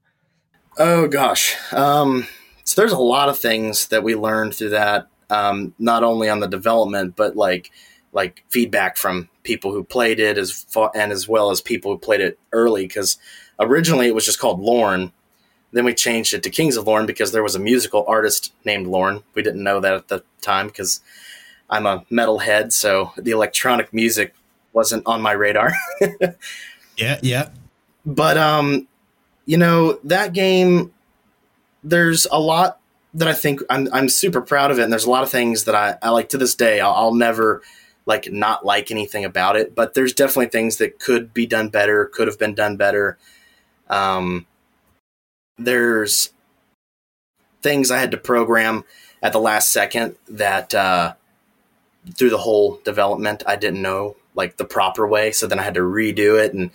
Oh 0.78 1.08
gosh, 1.08 1.56
um, 1.72 2.28
so 2.64 2.80
there's 2.80 2.92
a 2.92 3.00
lot 3.00 3.30
of 3.30 3.40
things 3.40 3.88
that 3.88 4.04
we 4.04 4.16
learned 4.16 4.54
through 4.54 4.70
that 4.70 5.08
um, 5.34 5.74
not 5.80 6.04
only 6.04 6.30
on 6.30 6.40
the 6.40 6.48
development 6.48 7.16
but 7.16 7.36
like 7.36 7.72
like 8.12 8.44
feedback 8.50 8.96
from 8.96 9.28
people 9.42 9.74
who 9.74 9.84
played 9.84 10.20
it 10.20 10.38
as 10.38 10.52
far, 10.52 10.92
and 10.96 11.12
as 11.12 11.28
well 11.28 11.50
as 11.50 11.62
people 11.62 11.92
who 11.92 11.98
played 11.98 12.22
it 12.22 12.40
early 12.52 12.86
because 12.86 13.18
originally 13.60 14.08
it 14.08 14.16
was 14.16 14.26
just 14.26 14.40
called 14.40 14.60
Lorn. 14.60 15.12
Then 15.72 15.86
we 15.86 15.96
changed 15.96 16.36
it 16.36 16.44
to 16.44 16.52
Kings 16.52 16.78
of 16.78 16.86
Lorn 16.86 17.08
because 17.08 17.32
there 17.32 17.42
was 17.42 17.56
a 17.56 17.60
musical 17.60 18.06
artist 18.08 18.54
named 18.64 18.86
Lorn. 18.86 19.24
We 19.34 19.42
didn't 19.42 19.64
know 19.64 19.80
that 19.80 19.94
at 19.96 20.08
the 20.08 20.24
time 20.42 20.68
because 20.68 21.02
I'm 21.70 21.88
a 21.88 22.06
metalhead, 22.12 22.72
so 22.72 23.12
the 23.18 23.32
electronic 23.32 23.92
music 23.92 24.36
wasn't 24.72 25.08
on 25.08 25.22
my 25.22 25.32
radar. 25.32 25.74
yeah, 26.98 27.20
yeah. 27.24 27.50
But 28.06 28.38
um, 28.38 28.88
you 29.46 29.58
know 29.58 30.00
that 30.04 30.34
game. 30.34 30.94
There's 31.86 32.26
a 32.32 32.40
lot 32.40 32.80
that 33.14 33.28
I 33.28 33.34
think 33.34 33.62
I'm 33.70 33.88
I'm 33.94 34.10
super 34.10 34.42
proud 34.42 34.72
of 34.72 34.80
it. 34.80 34.84
And 34.84 34.92
there's 34.92 35.06
a 35.06 35.12
lot 35.12 35.24
of 35.24 35.30
things 35.30 35.66
that 35.66 35.76
I, 35.76 35.98
I 36.02 36.10
like 36.10 36.30
to 36.30 36.38
this 36.38 36.56
day. 36.56 36.80
I'll, 36.80 36.94
I'll 36.94 37.14
never 37.14 37.62
like 38.06 38.32
not 38.32 38.66
like 38.66 38.92
anything 38.92 39.24
about 39.24 39.56
it, 39.56 39.76
but 39.76 39.94
there's 39.94 40.14
definitely 40.14 40.48
things 40.48 40.78
that 40.78 41.00
could 41.00 41.34
be 41.34 41.46
done 41.46 41.70
better, 41.70 42.06
could 42.06 42.28
have 42.28 42.40
been 42.40 42.54
done 42.54 42.76
better. 42.76 43.18
Um, 43.90 44.46
there's 45.58 46.32
things 47.62 47.92
I 47.92 48.00
had 48.00 48.12
to 48.12 48.18
program 48.18 48.84
at 49.22 49.32
the 49.32 49.40
last 49.40 49.72
second 49.72 50.16
that 50.28 50.74
uh, 50.74 51.14
through 52.16 52.32
the 52.32 52.38
whole 52.38 52.82
development 52.84 53.44
I 53.48 53.56
didn't 53.56 53.82
know 53.82 54.18
like 54.36 54.58
the 54.58 54.66
proper 54.66 55.08
way, 55.08 55.32
so 55.32 55.48
then 55.48 55.60
I 55.60 55.64
had 55.64 55.76
to 55.76 55.82
redo 55.82 56.44
it, 56.44 56.54
and 56.54 56.72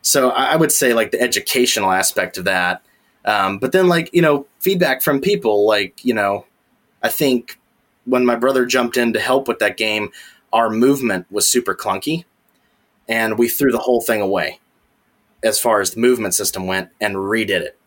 so 0.00 0.30
I, 0.30 0.52
I 0.52 0.56
would 0.56 0.72
say 0.72 0.94
like 0.94 1.10
the 1.10 1.20
educational 1.20 1.90
aspect 1.90 2.38
of 2.38 2.44
that. 2.44 2.82
Um, 3.24 3.58
but 3.58 3.72
then 3.72 3.88
like 3.88 4.10
you 4.12 4.22
know 4.22 4.46
feedback 4.58 5.02
from 5.02 5.20
people 5.20 5.66
like 5.66 6.04
you 6.04 6.14
know 6.14 6.46
I 7.02 7.08
think 7.08 7.58
when 8.04 8.26
my 8.26 8.36
brother 8.36 8.66
jumped 8.66 8.96
in 8.96 9.12
to 9.12 9.20
help 9.20 9.46
with 9.46 9.58
that 9.60 9.76
game, 9.76 10.10
our 10.52 10.70
movement 10.70 11.26
was 11.30 11.50
super 11.50 11.74
clunky, 11.74 12.24
and 13.08 13.38
we 13.38 13.48
threw 13.48 13.70
the 13.70 13.78
whole 13.78 14.00
thing 14.00 14.20
away 14.20 14.60
as 15.42 15.58
far 15.58 15.80
as 15.80 15.92
the 15.92 16.00
movement 16.00 16.34
system 16.34 16.66
went 16.66 16.90
and 17.00 17.16
redid 17.16 17.60
it 17.60 17.78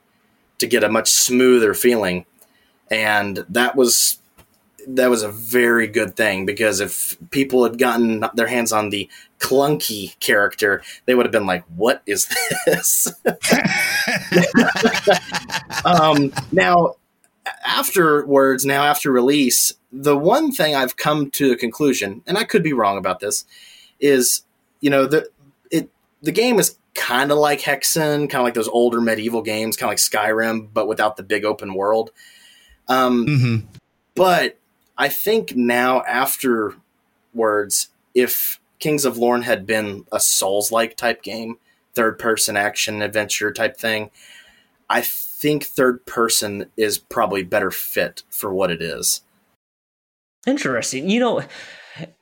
to 0.58 0.68
get 0.68 0.84
a 0.84 0.90
much 0.90 1.10
smoother 1.10 1.74
feeling. 1.74 2.26
And 2.92 3.46
that 3.50 3.76
was 3.76 4.20
that 4.88 5.10
was 5.10 5.24
a 5.24 5.32
very 5.32 5.88
good 5.88 6.16
thing 6.16 6.46
because 6.46 6.80
if 6.80 7.18
people 7.32 7.64
had 7.64 7.80
gotten 7.80 8.24
their 8.36 8.48
hands 8.48 8.72
on 8.72 8.90
the 8.90 9.10
clunky 9.40 10.20
character, 10.20 10.82
they 11.06 11.16
would 11.16 11.26
have 11.26 11.32
been 11.32 11.46
like, 11.46 11.64
"What 11.76 12.02
is 12.06 12.28
this?" 12.66 13.08
um, 15.86 16.34
now, 16.52 16.96
afterwards, 17.66 18.66
now 18.66 18.84
after 18.84 19.12
release, 19.12 19.74
the 19.92 20.18
one 20.18 20.52
thing 20.52 20.76
I've 20.76 20.98
come 20.98 21.32
to 21.32 21.52
a 21.52 21.56
conclusion, 21.56 22.22
and 22.28 22.38
I 22.38 22.44
could 22.44 22.64
be 22.64 22.74
wrong 22.74 22.98
about 22.98 23.20
this, 23.20 23.46
is 24.00 24.44
you 24.82 24.90
know 24.90 25.06
the 25.06 25.30
it 25.72 25.90
the 26.22 26.32
game 26.32 26.60
is 26.60 26.78
kind 26.96 27.32
of 27.32 27.38
like 27.38 27.62
Hexen, 27.62 28.30
kind 28.30 28.36
of 28.36 28.44
like 28.44 28.54
those 28.54 28.70
older 28.70 29.02
medieval 29.02 29.42
games, 29.42 29.76
kind 29.76 29.88
of 29.88 29.92
like 29.92 30.00
Skyrim, 30.00 30.70
but 30.74 30.88
without 30.88 31.18
the 31.18 31.24
big 31.24 31.46
open 31.46 31.74
world. 31.74 32.12
Um, 32.88 33.26
mm-hmm. 33.26 33.68
But 34.16 34.58
I 34.98 35.10
think 35.10 35.56
now, 35.56 36.02
afterwards, 36.04 37.90
if 38.14 38.60
Kings 38.86 39.04
of 39.04 39.18
Lorn 39.18 39.42
had 39.42 39.66
been 39.66 40.06
a 40.12 40.20
Souls 40.20 40.72
like 40.72 40.96
type 40.96 41.24
game, 41.24 41.58
third 41.96 42.20
person 42.20 42.56
action 42.56 43.02
adventure 43.02 43.52
type 43.52 43.78
thing, 43.78 44.12
I 44.88 45.02
think 45.02 45.64
third 45.64 46.06
person 46.06 46.68
is 46.78 47.00
probably 47.00 47.42
better 47.42 47.72
fit 47.72 48.22
for 48.30 48.54
what 48.54 48.70
it 48.70 48.84
is. 48.84 49.22
Interesting. 50.46 51.10
You 51.10 51.20
know, 51.20 51.42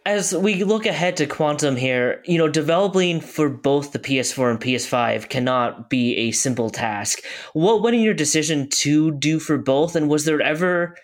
as 0.06 0.34
we 0.34 0.63
look 0.63 0.86
ahead 0.86 1.17
to 1.17 1.26
Quantum 1.26 1.76
here, 1.76 2.23
you 2.23 2.38
know, 2.38 2.47
developing 2.47 3.19
for 3.19 3.49
both 3.49 3.91
the 3.91 3.99
PS4 3.99 4.52
and 4.52 4.62
PS5 4.62 5.28
cannot 5.28 5.89
be 5.89 6.15
a 6.15 6.32
simple 6.32 6.69
task. 6.69 7.19
What 7.52 7.82
went 7.82 7.97
in 7.97 8.04
your 8.04 8.13
decision 8.13 8.69
to 8.69 9.12
do 9.12 9.39
for 9.39 9.58
both, 9.58 9.97
and 9.97 10.08
was 10.08 10.23
there 10.23 10.39
ever 10.39 10.95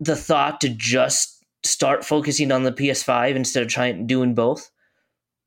the 0.00 0.16
thought 0.16 0.60
to 0.60 0.68
just 0.68 1.39
start 1.62 2.04
focusing 2.04 2.52
on 2.52 2.62
the 2.62 2.72
PS5 2.72 3.34
instead 3.34 3.62
of 3.62 3.68
trying 3.68 4.06
doing 4.06 4.34
both? 4.34 4.70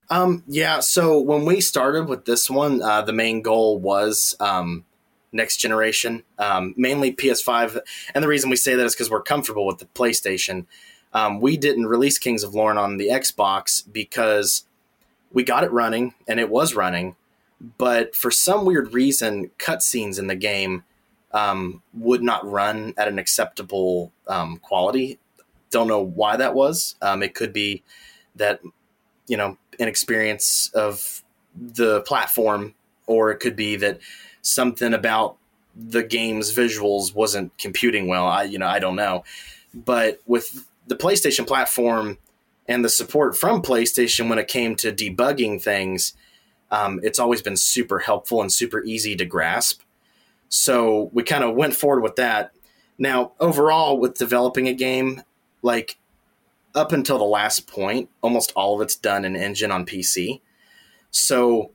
Um, 0.10 0.44
yeah. 0.48 0.80
So 0.80 1.20
when 1.20 1.46
we 1.46 1.62
started 1.62 2.08
with 2.08 2.26
this 2.26 2.50
one, 2.50 2.82
uh, 2.82 3.02
the 3.02 3.14
main 3.14 3.42
goal 3.42 3.80
was 3.80 4.36
um, 4.40 4.86
next 5.32 5.58
generation, 5.58 6.24
um, 6.38 6.74
mainly 6.78 7.14
PS5, 7.14 7.80
and 8.14 8.24
the 8.24 8.28
reason 8.28 8.50
we 8.50 8.56
say 8.56 8.76
that 8.76 8.86
is 8.86 8.94
because 8.94 9.10
we're 9.10 9.24
comfortable 9.24 9.66
with 9.66 9.80
the 9.80 9.86
PlayStation. 9.86 10.66
Um, 11.14 11.40
we 11.40 11.58
didn't 11.58 11.88
release 11.88 12.18
Kings 12.18 12.44
of 12.44 12.54
Lorn 12.54 12.78
on 12.78 12.98
the 12.98 13.10
Xbox 13.10 13.84
because 13.92 14.66
we 15.32 15.44
got 15.44 15.64
it 15.64 15.72
running 15.72 16.14
and 16.28 16.40
it 16.40 16.50
was 16.50 16.76
running, 16.76 17.16
but 17.78 18.16
for 18.16 18.32
some 18.32 18.66
weird 18.66 18.94
reason, 18.94 19.52
cutscenes 19.58 20.20
in 20.20 20.28
the 20.28 20.36
game 20.36 20.84
um, 21.32 21.82
would 21.94 22.22
not 22.22 22.50
run 22.50 22.94
at 22.98 23.08
an 23.08 23.20
acceptable 23.20 24.12
um, 24.28 24.58
quality. 24.58 25.20
Don't 25.74 25.88
know 25.88 26.02
why 26.02 26.38
that 26.38 26.54
was. 26.54 26.96
Um, 27.02 27.24
it 27.24 27.34
could 27.34 27.52
be 27.52 27.82
that 28.36 28.62
you 29.26 29.36
know 29.36 29.58
inexperience 29.80 30.70
of 30.76 31.24
the 31.56 32.02
platform, 32.02 32.76
or 33.08 33.32
it 33.32 33.40
could 33.40 33.56
be 33.56 33.76
that 33.78 34.00
something 34.44 34.94
about 34.94 35.38
the 35.76 36.04
game's 36.04 36.56
visuals 36.56 37.16
wasn't 37.16 37.58
computing 37.58 38.08
well. 38.08 38.28
I 38.28 38.44
you 38.44 38.60
know 38.60 38.68
I 38.68 38.78
don't 38.78 38.96
know, 38.96 39.24
but 39.74 40.22
with 40.28 40.64
the 40.86 40.96
PlayStation 40.96 41.48
platform 41.48 42.20
and 42.68 42.86
the 42.86 42.90
support 42.90 43.36
from 43.36 43.64
PlayStation 43.64 44.30
when 44.30 44.38
it 44.38 44.48
came 44.48 44.76
to 44.76 44.92
debugging 44.94 45.60
things, 45.60 46.14
um, 46.70 47.00
it's 47.02 47.18
always 47.18 47.42
been 47.42 47.58
super 47.58 47.98
helpful 47.98 48.42
and 48.42 48.54
super 48.54 48.84
easy 48.84 49.16
to 49.16 49.26
grasp. 49.26 49.82
So 50.50 51.10
we 51.14 51.24
kind 51.24 51.44
of 51.44 51.56
went 51.56 51.76
forward 51.76 52.04
with 52.04 52.18
that. 52.18 52.52
Now, 53.00 53.32
overall, 53.40 53.98
with 53.98 54.20
developing 54.20 54.68
a 54.68 54.74
game, 54.74 55.24
like 55.64 55.98
up 56.76 56.92
until 56.92 57.18
the 57.18 57.24
last 57.24 57.68
point, 57.68 58.10
almost 58.22 58.52
all 58.56 58.76
of 58.76 58.82
it's 58.82 58.96
done 58.96 59.26
in 59.26 59.36
engine 59.36 59.72
on 59.72 59.86
PC. 59.86 60.42
So, 61.10 61.72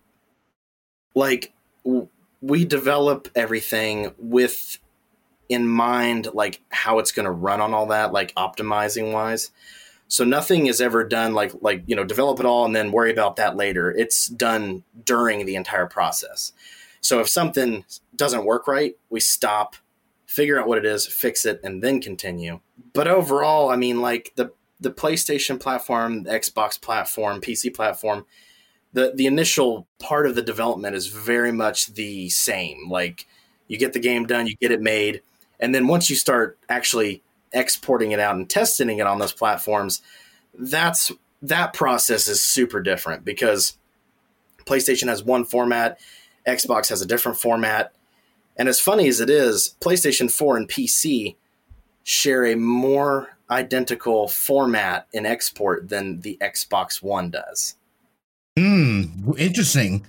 like, 1.15 1.53
w- 1.85 2.09
we 2.41 2.65
develop 2.65 3.29
everything 3.35 4.13
with 4.19 4.79
in 5.49 5.67
mind 5.67 6.29
like 6.35 6.61
how 6.71 6.99
it's 6.99 7.11
going 7.11 7.25
to 7.25 7.31
run 7.31 7.61
on 7.61 7.73
all 7.73 7.87
that 7.87 8.13
like 8.13 8.35
optimizing 8.35 9.13
wise. 9.13 9.51
So 10.07 10.25
nothing 10.25 10.67
is 10.67 10.81
ever 10.81 11.05
done 11.05 11.35
like 11.35 11.53
like 11.63 11.83
you 11.87 11.97
know 11.97 12.05
develop 12.05 12.39
it 12.39 12.47
all 12.47 12.65
and 12.65 12.77
then 12.77 12.93
worry 12.93 13.11
about 13.11 13.37
that 13.37 13.57
later. 13.57 13.91
It's 13.91 14.29
done 14.29 14.85
during 15.05 15.47
the 15.47 15.57
entire 15.57 15.87
process. 15.87 16.53
So 17.01 17.21
if 17.21 17.29
something 17.29 17.85
doesn't 18.15 18.45
work 18.45 18.69
right 18.69 18.97
we 19.09 19.21
stop 19.21 19.77
figure 20.29 20.61
out 20.61 20.69
what 20.69 20.79
it 20.79 20.87
is 20.87 21.07
fix 21.07 21.45
it 21.45 21.61
and 21.65 21.83
then 21.83 22.01
continue 22.01 22.61
but 22.93 23.09
overall 23.09 23.71
i 23.71 23.77
mean 23.77 24.01
like 24.01 24.33
the 24.37 24.53
the 24.79 24.91
playstation 24.91 25.59
platform 25.59 26.23
the 26.23 26.31
xbox 26.31 26.81
platform 26.81 27.41
pc 27.41 27.75
platform 27.75 28.25
the 28.93 29.13
the 29.17 29.27
initial 29.27 29.87
part 29.99 30.27
of 30.27 30.37
the 30.37 30.43
development 30.43 30.95
is 30.95 31.09
very 31.09 31.51
much 31.51 31.89
the 31.95 32.29
same 32.29 32.89
like 32.89 33.27
you 33.67 33.77
get 33.77 33.93
the 33.93 33.99
game 33.99 34.27
done 34.27 34.47
you 34.47 34.55
get 34.61 34.71
it 34.71 34.81
made 34.81 35.23
and 35.61 35.75
then 35.75 35.87
once 35.87 36.09
you 36.09 36.17
start 36.17 36.59
actually 36.69 37.23
exporting 37.53 38.13
it 38.13 38.21
out 38.21 38.37
and 38.37 38.49
testing 38.49 38.99
it 38.99 39.07
on 39.07 39.19
those 39.19 39.33
platforms, 39.33 40.03
that's 40.55 41.13
that 41.43 41.73
process 41.73 42.29
is 42.29 42.41
super 42.41 42.81
different 42.81 43.25
because 43.25 43.77
PlayStation 44.65 45.09
has 45.09 45.23
one 45.23 45.45
format, 45.45 45.99
Xbox 46.47 46.89
has 46.89 47.01
a 47.01 47.07
different 47.07 47.39
format. 47.39 47.93
And 48.59 48.69
as 48.69 48.81
funny 48.81 49.09
as 49.09 49.21
it 49.21 49.31
is, 49.31 49.77
PlayStation 49.81 50.31
4 50.31 50.57
and 50.57 50.69
PC 50.69 51.37
share 52.03 52.45
a 52.45 52.57
more 52.57 53.37
identical 53.51 54.29
format 54.29 55.07
in 55.13 55.25
export 55.25 55.89
than 55.89 56.21
the 56.21 56.37
Xbox 56.41 57.03
One 57.03 57.31
does. 57.31 57.77
Hmm, 58.59 59.33
interesting. 59.39 60.05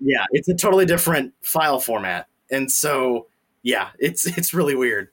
Yeah, 0.00 0.24
it's 0.32 0.48
a 0.48 0.54
totally 0.54 0.86
different 0.86 1.34
file 1.42 1.78
format. 1.78 2.26
And 2.50 2.70
so 2.70 3.26
yeah, 3.62 3.90
it's 3.98 4.26
it's 4.38 4.54
really 4.54 4.74
weird. 4.74 5.08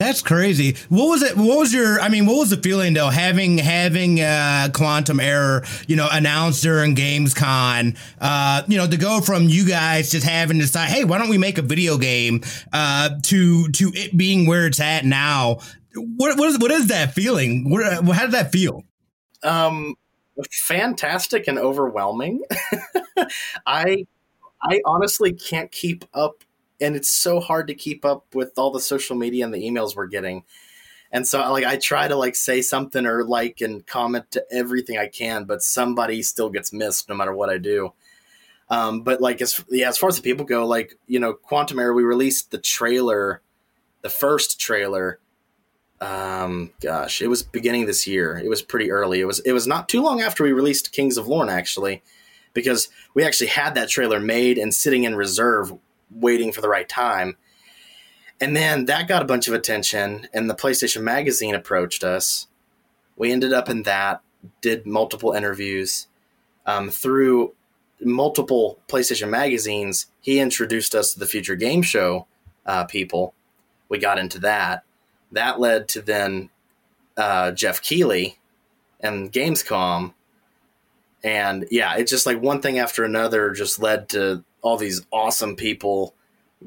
That's 0.00 0.22
crazy. 0.22 0.76
What 0.88 1.08
was 1.08 1.22
it? 1.22 1.36
What 1.36 1.58
was 1.58 1.74
your? 1.74 2.00
I 2.00 2.08
mean, 2.08 2.24
what 2.24 2.38
was 2.38 2.48
the 2.48 2.56
feeling 2.56 2.94
though? 2.94 3.10
Having 3.10 3.58
having 3.58 4.18
uh, 4.18 4.70
Quantum 4.72 5.20
Error, 5.20 5.62
you 5.88 5.94
know, 5.94 6.08
announced 6.10 6.62
during 6.62 6.96
Gamescom, 6.96 7.98
uh, 8.18 8.62
you 8.66 8.78
know, 8.78 8.86
to 8.86 8.96
go 8.96 9.20
from 9.20 9.50
you 9.50 9.68
guys 9.68 10.10
just 10.10 10.26
having 10.26 10.56
to 10.56 10.62
decide, 10.62 10.88
hey, 10.88 11.04
why 11.04 11.18
don't 11.18 11.28
we 11.28 11.36
make 11.36 11.58
a 11.58 11.62
video 11.62 11.98
game, 11.98 12.40
uh, 12.72 13.10
to 13.24 13.68
to 13.68 13.92
it 13.94 14.16
being 14.16 14.46
where 14.46 14.66
it's 14.66 14.80
at 14.80 15.04
now. 15.04 15.58
What 15.94 16.38
what 16.38 16.48
is 16.48 16.58
what 16.58 16.70
is 16.70 16.86
that 16.88 17.12
feeling? 17.12 17.68
What, 17.68 17.84
how 18.14 18.22
did 18.22 18.32
that 18.32 18.52
feel? 18.52 18.84
Um, 19.42 19.96
fantastic 20.66 21.46
and 21.46 21.58
overwhelming. 21.58 22.40
I 23.66 24.06
I 24.62 24.80
honestly 24.86 25.34
can't 25.34 25.70
keep 25.70 26.06
up 26.14 26.42
and 26.80 26.96
it's 26.96 27.10
so 27.10 27.40
hard 27.40 27.66
to 27.68 27.74
keep 27.74 28.04
up 28.04 28.34
with 28.34 28.58
all 28.58 28.70
the 28.70 28.80
social 28.80 29.16
media 29.16 29.44
and 29.44 29.52
the 29.52 29.62
emails 29.62 29.94
we're 29.94 30.06
getting. 30.06 30.44
And 31.12 31.26
so 31.26 31.40
like 31.52 31.64
I 31.64 31.76
try 31.76 32.08
to 32.08 32.16
like 32.16 32.36
say 32.36 32.62
something 32.62 33.04
or 33.04 33.24
like 33.24 33.60
and 33.60 33.86
comment 33.86 34.30
to 34.32 34.44
everything 34.50 34.96
I 34.96 35.08
can, 35.08 35.44
but 35.44 35.62
somebody 35.62 36.22
still 36.22 36.50
gets 36.50 36.72
missed 36.72 37.08
no 37.08 37.14
matter 37.14 37.34
what 37.34 37.50
I 37.50 37.58
do. 37.58 37.92
Um, 38.68 39.02
but 39.02 39.20
like 39.20 39.42
as 39.42 39.64
yeah, 39.68 39.88
as 39.88 39.98
far 39.98 40.08
as 40.08 40.16
the 40.16 40.22
people 40.22 40.44
go, 40.44 40.64
like 40.66 40.94
you 41.06 41.18
know, 41.18 41.32
Quantum 41.32 41.80
Error, 41.80 41.92
we 41.92 42.04
released 42.04 42.52
the 42.52 42.58
trailer, 42.58 43.42
the 44.02 44.08
first 44.08 44.60
trailer. 44.60 45.18
Um, 46.00 46.70
gosh, 46.80 47.20
it 47.20 47.26
was 47.26 47.42
beginning 47.42 47.86
this 47.86 48.06
year. 48.06 48.38
It 48.38 48.48
was 48.48 48.62
pretty 48.62 48.92
early. 48.92 49.20
It 49.20 49.26
was 49.26 49.40
it 49.40 49.52
was 49.52 49.66
not 49.66 49.88
too 49.88 50.02
long 50.02 50.22
after 50.22 50.44
we 50.44 50.52
released 50.52 50.92
Kings 50.92 51.16
of 51.16 51.26
Lorn 51.26 51.48
actually, 51.48 52.02
because 52.54 52.88
we 53.14 53.24
actually 53.24 53.48
had 53.48 53.74
that 53.74 53.88
trailer 53.88 54.20
made 54.20 54.56
and 54.56 54.72
sitting 54.72 55.02
in 55.02 55.16
reserve 55.16 55.72
waiting 56.10 56.52
for 56.52 56.60
the 56.60 56.68
right 56.68 56.88
time. 56.88 57.36
And 58.40 58.56
then 58.56 58.86
that 58.86 59.06
got 59.06 59.22
a 59.22 59.26
bunch 59.26 59.48
of 59.48 59.54
attention, 59.54 60.26
and 60.32 60.48
the 60.48 60.54
PlayStation 60.54 61.02
Magazine 61.02 61.54
approached 61.54 62.02
us. 62.02 62.46
We 63.16 63.32
ended 63.32 63.52
up 63.52 63.68
in 63.68 63.82
that, 63.82 64.22
did 64.62 64.86
multiple 64.86 65.32
interviews. 65.32 66.06
Um, 66.64 66.90
through 66.90 67.54
multiple 68.00 68.78
PlayStation 68.88 69.28
magazines, 69.28 70.06
he 70.20 70.40
introduced 70.40 70.94
us 70.94 71.12
to 71.12 71.18
the 71.18 71.26
Future 71.26 71.54
Game 71.54 71.82
Show 71.82 72.26
uh, 72.64 72.84
people. 72.84 73.34
We 73.88 73.98
got 73.98 74.18
into 74.18 74.38
that. 74.40 74.84
That 75.32 75.60
led 75.60 75.88
to 75.90 76.00
then 76.00 76.48
uh, 77.16 77.52
Geoff 77.52 77.82
Keighley 77.82 78.38
and 79.00 79.32
Gamescom. 79.32 80.14
And 81.22 81.66
yeah, 81.70 81.96
it's 81.96 82.10
just 82.10 82.26
like 82.26 82.40
one 82.40 82.62
thing 82.62 82.78
after 82.78 83.04
another 83.04 83.50
just 83.50 83.80
led 83.80 84.08
to 84.10 84.44
all 84.62 84.76
these 84.76 85.06
awesome 85.10 85.56
people 85.56 86.14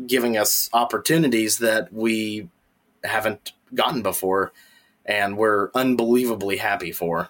giving 0.07 0.37
us 0.37 0.69
opportunities 0.73 1.59
that 1.59 1.93
we 1.93 2.49
haven't 3.03 3.53
gotten 3.73 4.01
before 4.01 4.51
and 5.05 5.37
we're 5.37 5.69
unbelievably 5.75 6.57
happy 6.57 6.91
for. 6.91 7.29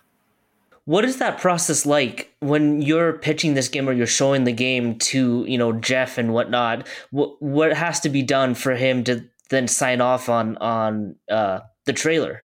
What 0.85 1.05
is 1.05 1.17
that 1.17 1.39
process 1.39 1.85
like 1.85 2.33
when 2.39 2.81
you're 2.81 3.13
pitching 3.13 3.53
this 3.53 3.69
game 3.69 3.87
or 3.87 3.93
you're 3.93 4.05
showing 4.05 4.43
the 4.43 4.51
game 4.51 4.97
to 4.99 5.45
you 5.47 5.57
know 5.57 5.71
Jeff 5.71 6.17
and 6.17 6.33
whatnot? 6.33 6.87
What 7.11 7.41
what 7.41 7.73
has 7.73 8.01
to 8.01 8.09
be 8.09 8.21
done 8.21 8.53
for 8.53 8.75
him 8.75 9.03
to 9.05 9.25
then 9.49 9.69
sign 9.69 10.01
off 10.01 10.27
on 10.27 10.57
on 10.57 11.15
uh, 11.29 11.61
the 11.85 11.93
trailer? 11.93 12.43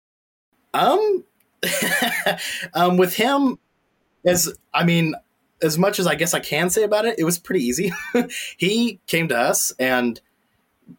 Um, 0.74 1.24
um, 2.74 2.98
with 2.98 3.16
him, 3.16 3.60
as 4.26 4.52
I 4.74 4.84
mean, 4.84 5.14
as 5.64 5.78
much 5.78 5.98
as 5.98 6.06
I 6.06 6.16
guess 6.16 6.34
I 6.34 6.40
can 6.40 6.70
say 6.70 6.84
about 6.84 7.06
it, 7.06 7.18
it 7.18 7.24
was 7.24 7.40
pretty 7.40 7.64
easy. 7.64 7.94
he 8.58 9.00
came 9.08 9.30
to 9.30 9.38
us 9.38 9.72
and 9.80 10.20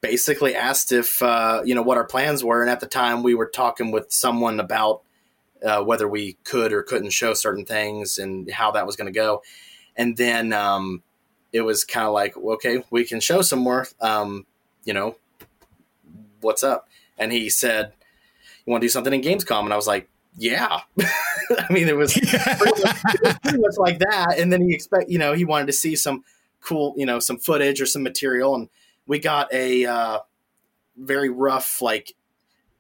basically 0.00 0.54
asked 0.54 0.90
if 0.90 1.22
uh, 1.22 1.62
you 1.64 1.74
know 1.74 1.82
what 1.82 1.98
our 1.98 2.06
plans 2.06 2.42
were, 2.42 2.62
and 2.62 2.70
at 2.70 2.80
the 2.80 2.86
time 2.86 3.22
we 3.22 3.34
were 3.34 3.48
talking 3.48 3.90
with 3.90 4.10
someone 4.10 4.58
about 4.58 5.02
uh, 5.64 5.82
whether 5.82 6.08
we 6.08 6.38
could 6.44 6.72
or 6.72 6.82
couldn't 6.82 7.10
show 7.10 7.34
certain 7.34 7.64
things 7.64 8.18
and 8.18 8.50
how 8.50 8.70
that 8.70 8.86
was 8.86 8.96
going 8.96 9.12
to 9.12 9.18
go, 9.18 9.42
and 9.96 10.16
then 10.16 10.52
um, 10.52 11.02
it 11.52 11.60
was 11.60 11.84
kind 11.84 12.06
of 12.06 12.12
like, 12.12 12.36
okay, 12.36 12.82
we 12.90 13.04
can 13.04 13.20
show 13.20 13.42
some 13.42 13.60
more. 13.60 13.86
Um, 14.00 14.46
you 14.84 14.94
know, 14.94 15.16
what's 16.40 16.64
up? 16.64 16.88
And 17.18 17.30
he 17.30 17.50
said, 17.50 17.92
"You 18.64 18.70
want 18.70 18.80
to 18.80 18.86
do 18.86 18.90
something 18.90 19.12
in 19.12 19.20
Gamescom?" 19.20 19.64
And 19.64 19.72
I 19.72 19.76
was 19.76 19.86
like, 19.86 20.08
"Yeah." 20.37 20.80
I 21.01 21.72
mean, 21.72 21.89
it 21.89 21.97
was, 21.97 22.12
pretty 22.14 22.82
much, 22.82 23.14
it 23.14 23.22
was 23.22 23.39
pretty 23.43 23.59
much 23.59 23.76
like 23.76 23.99
that. 23.99 24.39
And 24.39 24.53
then 24.53 24.62
he 24.62 24.74
expect, 24.74 25.11
you 25.11 25.18
know, 25.18 25.35
he 25.35 25.45
wanted 25.45 25.66
to 25.66 25.72
see 25.72 25.97
some 25.97 26.24
cool, 26.61 26.95
you 26.97 27.07
know, 27.07 27.18
some 27.18 27.39
footage 27.39 27.80
or 27.80 27.87
some 27.87 28.03
material, 28.03 28.55
and 28.55 28.68
we 29.07 29.18
got 29.18 29.53
a 29.53 29.85
uh, 29.85 30.18
very 30.97 31.28
rough 31.28 31.82
like 31.82 32.14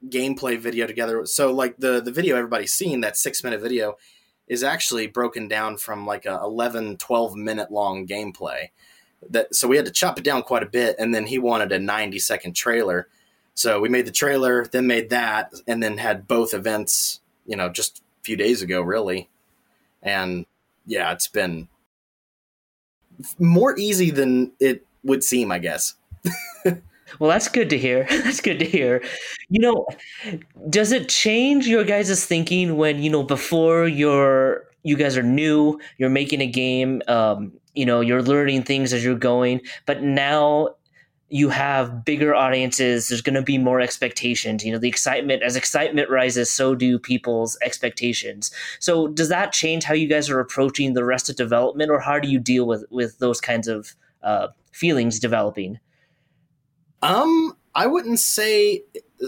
gameplay 0.08 0.58
video 0.58 0.86
together. 0.86 1.24
So 1.26 1.52
like 1.52 1.76
the 1.78 2.00
the 2.00 2.12
video 2.12 2.36
everybody's 2.36 2.74
seen, 2.74 3.00
that 3.02 3.16
six 3.16 3.44
minute 3.44 3.60
video, 3.60 3.96
is 4.46 4.62
actually 4.62 5.06
broken 5.06 5.48
down 5.48 5.76
from 5.76 6.06
like 6.06 6.26
a 6.26 6.40
11, 6.42 6.98
12 6.98 7.36
minute 7.36 7.70
long 7.70 8.06
gameplay. 8.06 8.68
That 9.30 9.54
so 9.54 9.68
we 9.68 9.76
had 9.76 9.86
to 9.86 9.92
chop 9.92 10.18
it 10.18 10.24
down 10.24 10.42
quite 10.42 10.62
a 10.62 10.66
bit, 10.66 10.96
and 10.98 11.14
then 11.14 11.26
he 11.26 11.38
wanted 11.38 11.72
a 11.72 11.78
ninety 11.78 12.18
second 12.18 12.54
trailer. 12.54 13.08
So 13.54 13.80
we 13.80 13.88
made 13.88 14.06
the 14.06 14.12
trailer, 14.12 14.66
then 14.66 14.86
made 14.86 15.10
that, 15.10 15.52
and 15.66 15.82
then 15.82 15.96
had 15.98 16.28
both 16.28 16.52
events. 16.52 17.20
You 17.46 17.56
know, 17.56 17.68
just 17.68 17.98
a 17.98 18.24
few 18.24 18.36
days 18.36 18.62
ago, 18.62 18.80
really. 18.82 19.28
And 20.02 20.46
yeah, 20.86 21.12
it's 21.12 21.28
been 21.28 21.68
more 23.38 23.76
easy 23.78 24.10
than 24.10 24.52
it 24.60 24.86
would 25.02 25.22
seem, 25.24 25.52
I 25.52 25.58
guess. 25.58 25.94
Well, 27.18 27.30
that's 27.30 27.48
good 27.48 27.70
to 27.70 27.78
hear. 27.78 28.06
That's 28.10 28.40
good 28.40 28.58
to 28.58 28.64
hear. 28.64 29.02
You 29.48 29.60
know, 29.60 29.86
does 30.68 30.92
it 30.92 31.08
change 31.08 31.66
your 31.66 31.84
guys' 31.84 32.24
thinking 32.26 32.76
when, 32.76 33.02
you 33.02 33.10
know, 33.10 33.22
before 33.22 33.86
you're 33.86 34.64
you 34.82 34.96
guys 34.96 35.16
are 35.16 35.22
new, 35.22 35.78
you're 35.96 36.10
making 36.10 36.40
a 36.40 36.46
game, 36.46 37.02
um, 37.08 37.52
you 37.74 37.86
know, 37.86 38.00
you're 38.00 38.22
learning 38.22 38.64
things 38.64 38.92
as 38.92 39.04
you're 39.04 39.14
going, 39.14 39.60
but 39.86 40.02
now 40.02 40.70
you 41.34 41.48
have 41.48 42.04
bigger 42.04 42.32
audiences, 42.32 43.08
there's 43.08 43.20
going 43.20 43.34
to 43.34 43.42
be 43.42 43.58
more 43.58 43.80
expectations. 43.80 44.64
You 44.64 44.70
know, 44.70 44.78
the 44.78 44.88
excitement 44.88 45.42
as 45.42 45.56
excitement 45.56 46.08
rises, 46.08 46.48
so 46.48 46.76
do 46.76 46.96
people's 46.96 47.58
expectations. 47.60 48.52
So, 48.78 49.08
does 49.08 49.30
that 49.30 49.52
change 49.52 49.82
how 49.82 49.94
you 49.94 50.06
guys 50.06 50.30
are 50.30 50.38
approaching 50.38 50.92
the 50.92 51.04
rest 51.04 51.28
of 51.28 51.34
development 51.34 51.90
or 51.90 51.98
how 51.98 52.20
do 52.20 52.28
you 52.28 52.38
deal 52.38 52.68
with 52.68 52.84
with 52.88 53.18
those 53.18 53.40
kinds 53.40 53.66
of 53.66 53.96
uh, 54.22 54.48
feelings 54.70 55.18
developing? 55.18 55.80
Um, 57.02 57.56
I 57.74 57.88
wouldn't 57.88 58.20
say 58.20 58.84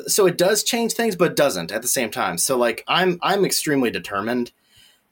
so. 0.07 0.27
It 0.27 0.39
does 0.39 0.63
change 0.63 0.93
things, 0.93 1.17
but 1.17 1.35
doesn't 1.35 1.73
at 1.73 1.83
the 1.83 1.89
same 1.89 2.13
time. 2.13 2.39
So, 2.39 2.57
like, 2.57 2.85
I'm 2.87 3.19
I'm 3.21 3.45
extremely 3.45 3.91
determined 3.91 4.53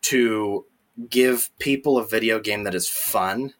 to 0.02 0.64
give 1.10 1.50
people 1.58 1.98
a 1.98 2.06
video 2.06 2.38
game 2.38 2.62
that 2.62 2.74
is 2.76 2.88
fun 2.88 3.54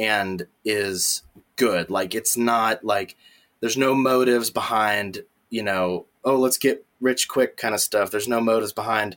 and 0.00 0.46
is 0.64 1.22
good. 1.54 1.90
Like, 1.90 2.14
it's 2.14 2.36
not 2.36 2.82
like 2.84 3.16
there's 3.60 3.76
no 3.76 3.94
motives 3.94 4.50
behind 4.50 5.22
you 5.50 5.64
know, 5.64 6.06
oh, 6.24 6.36
let's 6.36 6.58
get 6.58 6.86
rich 7.00 7.26
quick 7.28 7.56
kind 7.56 7.74
of 7.74 7.80
stuff. 7.80 8.10
There's 8.10 8.28
no 8.28 8.40
motives 8.40 8.72
behind 8.72 9.16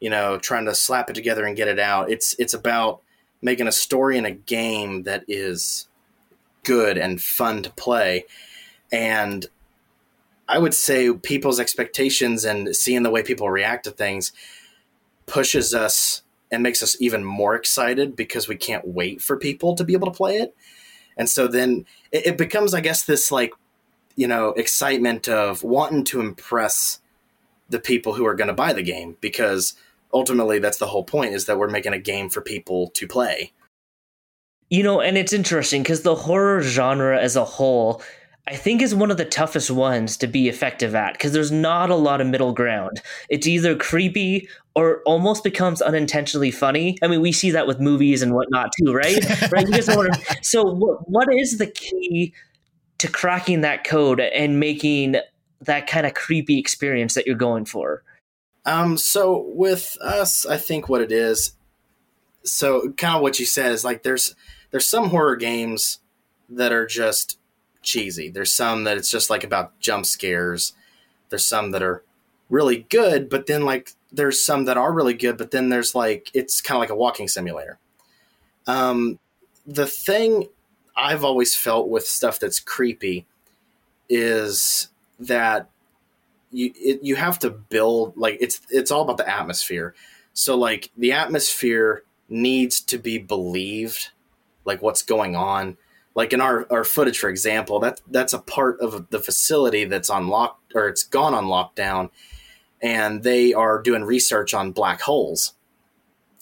you 0.00 0.10
know 0.10 0.38
trying 0.38 0.66
to 0.66 0.74
slap 0.74 1.10
it 1.10 1.14
together 1.14 1.44
and 1.44 1.56
get 1.56 1.68
it 1.68 1.78
out. 1.78 2.10
It's 2.10 2.34
it's 2.38 2.54
about 2.54 3.00
making 3.42 3.66
a 3.66 3.72
story 3.72 4.18
in 4.18 4.26
a 4.26 4.30
game 4.30 5.04
that 5.04 5.24
is 5.26 5.88
good 6.62 6.98
and 6.98 7.22
fun 7.22 7.62
to 7.62 7.70
play 7.70 8.26
and 8.92 9.46
I 10.48 10.58
would 10.58 10.74
say 10.74 11.12
people's 11.12 11.60
expectations 11.60 12.44
and 12.44 12.74
seeing 12.74 13.04
the 13.04 13.10
way 13.10 13.22
people 13.22 13.48
react 13.48 13.84
to 13.84 13.92
things 13.92 14.32
pushes 15.26 15.72
us 15.72 16.22
and 16.50 16.62
makes 16.62 16.82
us 16.82 16.96
even 17.00 17.24
more 17.24 17.54
excited 17.54 18.16
because 18.16 18.48
we 18.48 18.56
can't 18.56 18.86
wait 18.86 19.22
for 19.22 19.36
people 19.36 19.74
to 19.74 19.84
be 19.84 19.92
able 19.92 20.10
to 20.10 20.16
play 20.16 20.36
it. 20.36 20.54
And 21.16 21.28
so 21.28 21.46
then 21.46 21.86
it, 22.12 22.26
it 22.26 22.38
becomes, 22.38 22.74
I 22.74 22.80
guess, 22.80 23.04
this 23.04 23.30
like, 23.30 23.52
you 24.16 24.26
know, 24.26 24.50
excitement 24.50 25.28
of 25.28 25.62
wanting 25.62 26.04
to 26.04 26.20
impress 26.20 27.00
the 27.68 27.78
people 27.78 28.14
who 28.14 28.26
are 28.26 28.34
going 28.34 28.48
to 28.48 28.54
buy 28.54 28.72
the 28.72 28.82
game 28.82 29.16
because 29.20 29.74
ultimately 30.12 30.58
that's 30.58 30.78
the 30.78 30.88
whole 30.88 31.04
point 31.04 31.34
is 31.34 31.46
that 31.46 31.58
we're 31.58 31.68
making 31.68 31.92
a 31.92 31.98
game 31.98 32.28
for 32.28 32.40
people 32.40 32.88
to 32.90 33.06
play. 33.06 33.52
You 34.68 34.82
know, 34.82 35.00
and 35.00 35.18
it's 35.18 35.32
interesting 35.32 35.82
because 35.82 36.02
the 36.02 36.14
horror 36.14 36.62
genre 36.62 37.18
as 37.18 37.34
a 37.36 37.44
whole 37.44 38.02
I 38.50 38.56
think 38.56 38.82
is 38.82 38.96
one 38.96 39.12
of 39.12 39.16
the 39.16 39.24
toughest 39.24 39.70
ones 39.70 40.16
to 40.16 40.26
be 40.26 40.48
effective 40.48 40.96
at 40.96 41.12
because 41.12 41.32
there's 41.32 41.52
not 41.52 41.88
a 41.88 41.94
lot 41.94 42.20
of 42.20 42.26
middle 42.26 42.52
ground. 42.52 43.00
It's 43.28 43.46
either 43.46 43.76
creepy 43.76 44.48
or 44.74 45.02
almost 45.06 45.44
becomes 45.44 45.80
unintentionally 45.80 46.50
funny. 46.50 46.98
I 47.00 47.06
mean, 47.06 47.20
we 47.20 47.30
see 47.30 47.52
that 47.52 47.68
with 47.68 47.78
movies 47.78 48.22
and 48.22 48.34
whatnot 48.34 48.72
too, 48.76 48.92
right? 48.92 49.16
right. 49.52 49.64
so, 50.42 50.64
what, 50.64 51.08
what 51.08 51.28
is 51.32 51.58
the 51.58 51.68
key 51.68 52.34
to 52.98 53.06
cracking 53.08 53.60
that 53.60 53.84
code 53.84 54.18
and 54.18 54.58
making 54.58 55.14
that 55.60 55.86
kind 55.86 56.04
of 56.04 56.14
creepy 56.14 56.58
experience 56.58 57.14
that 57.14 57.28
you're 57.28 57.36
going 57.36 57.66
for? 57.66 58.02
Um. 58.66 58.98
So 58.98 59.46
with 59.54 59.96
us, 60.02 60.44
I 60.44 60.56
think 60.56 60.88
what 60.88 61.02
it 61.02 61.12
is. 61.12 61.52
So 62.42 62.90
kind 62.96 63.14
of 63.14 63.22
what 63.22 63.38
you 63.38 63.46
said 63.46 63.70
is 63.70 63.84
like 63.84 64.02
there's 64.02 64.34
there's 64.72 64.88
some 64.88 65.10
horror 65.10 65.36
games 65.36 66.00
that 66.48 66.72
are 66.72 66.86
just 66.86 67.39
cheesy. 67.82 68.30
There's 68.30 68.52
some 68.52 68.84
that 68.84 68.96
it's 68.96 69.10
just 69.10 69.30
like 69.30 69.44
about 69.44 69.78
jump 69.80 70.06
scares. 70.06 70.72
There's 71.28 71.46
some 71.46 71.70
that 71.72 71.82
are 71.82 72.02
really 72.48 72.86
good, 72.90 73.28
but 73.28 73.46
then 73.46 73.64
like 73.64 73.92
there's 74.12 74.44
some 74.44 74.64
that 74.64 74.76
are 74.76 74.92
really 74.92 75.14
good, 75.14 75.38
but 75.38 75.50
then 75.50 75.68
there's 75.68 75.94
like 75.94 76.30
it's 76.34 76.60
kind 76.60 76.76
of 76.76 76.80
like 76.80 76.90
a 76.90 76.96
walking 76.96 77.28
simulator. 77.28 77.78
Um, 78.66 79.18
the 79.66 79.86
thing 79.86 80.48
I've 80.96 81.24
always 81.24 81.54
felt 81.54 81.88
with 81.88 82.06
stuff 82.06 82.40
that's 82.40 82.60
creepy 82.60 83.26
is 84.08 84.88
that 85.20 85.68
you 86.50 86.72
it, 86.74 87.02
you 87.02 87.16
have 87.16 87.38
to 87.40 87.50
build 87.50 88.16
like 88.16 88.38
it's 88.40 88.60
it's 88.70 88.90
all 88.90 89.02
about 89.02 89.16
the 89.16 89.28
atmosphere. 89.28 89.94
So 90.32 90.56
like 90.56 90.90
the 90.96 91.12
atmosphere 91.12 92.02
needs 92.28 92.80
to 92.80 92.98
be 92.98 93.18
believed, 93.18 94.10
like 94.64 94.82
what's 94.82 95.02
going 95.02 95.36
on 95.36 95.76
like 96.14 96.32
in 96.32 96.40
our, 96.40 96.66
our 96.70 96.84
footage 96.84 97.18
for 97.18 97.28
example 97.28 97.78
that 97.80 98.00
that's 98.10 98.32
a 98.32 98.38
part 98.38 98.80
of 98.80 99.08
the 99.10 99.20
facility 99.20 99.84
that's 99.84 100.10
on 100.10 100.28
lock 100.28 100.60
or 100.74 100.88
it's 100.88 101.04
gone 101.04 101.34
on 101.34 101.44
lockdown 101.44 102.10
and 102.82 103.22
they 103.22 103.52
are 103.52 103.82
doing 103.82 104.04
research 104.04 104.54
on 104.54 104.72
black 104.72 105.02
holes. 105.02 105.54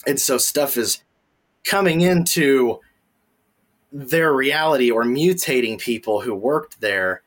And 0.07 0.19
so 0.19 0.37
stuff 0.37 0.77
is 0.77 1.03
coming 1.65 2.01
into 2.01 2.79
their 3.91 4.31
reality 4.33 4.89
or 4.89 5.03
mutating 5.03 5.79
people 5.79 6.21
who 6.21 6.33
worked 6.33 6.79
there. 6.79 7.23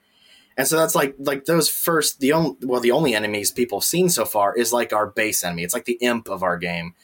And 0.57 0.67
so 0.67 0.77
that's 0.77 0.95
like 0.95 1.15
like 1.19 1.45
those 1.45 1.69
first 1.69 2.21
the 2.21 2.33
only 2.33 2.57
well 2.63 2.81
the 2.81 2.91
only 2.91 3.15
enemies 3.15 3.51
people 3.51 3.81
have 3.81 3.85
seen 3.85 4.09
so 4.09 4.25
far 4.25 4.55
is 4.55 4.73
like 4.73 4.93
our 4.93 5.07
base 5.07 5.45
enemy. 5.45 5.65
It's 5.65 5.75
like 5.75 5.87
the 5.87 5.99
imp 6.01 6.29
of 6.29 6.43
our 6.43 6.57
game. 6.57 6.95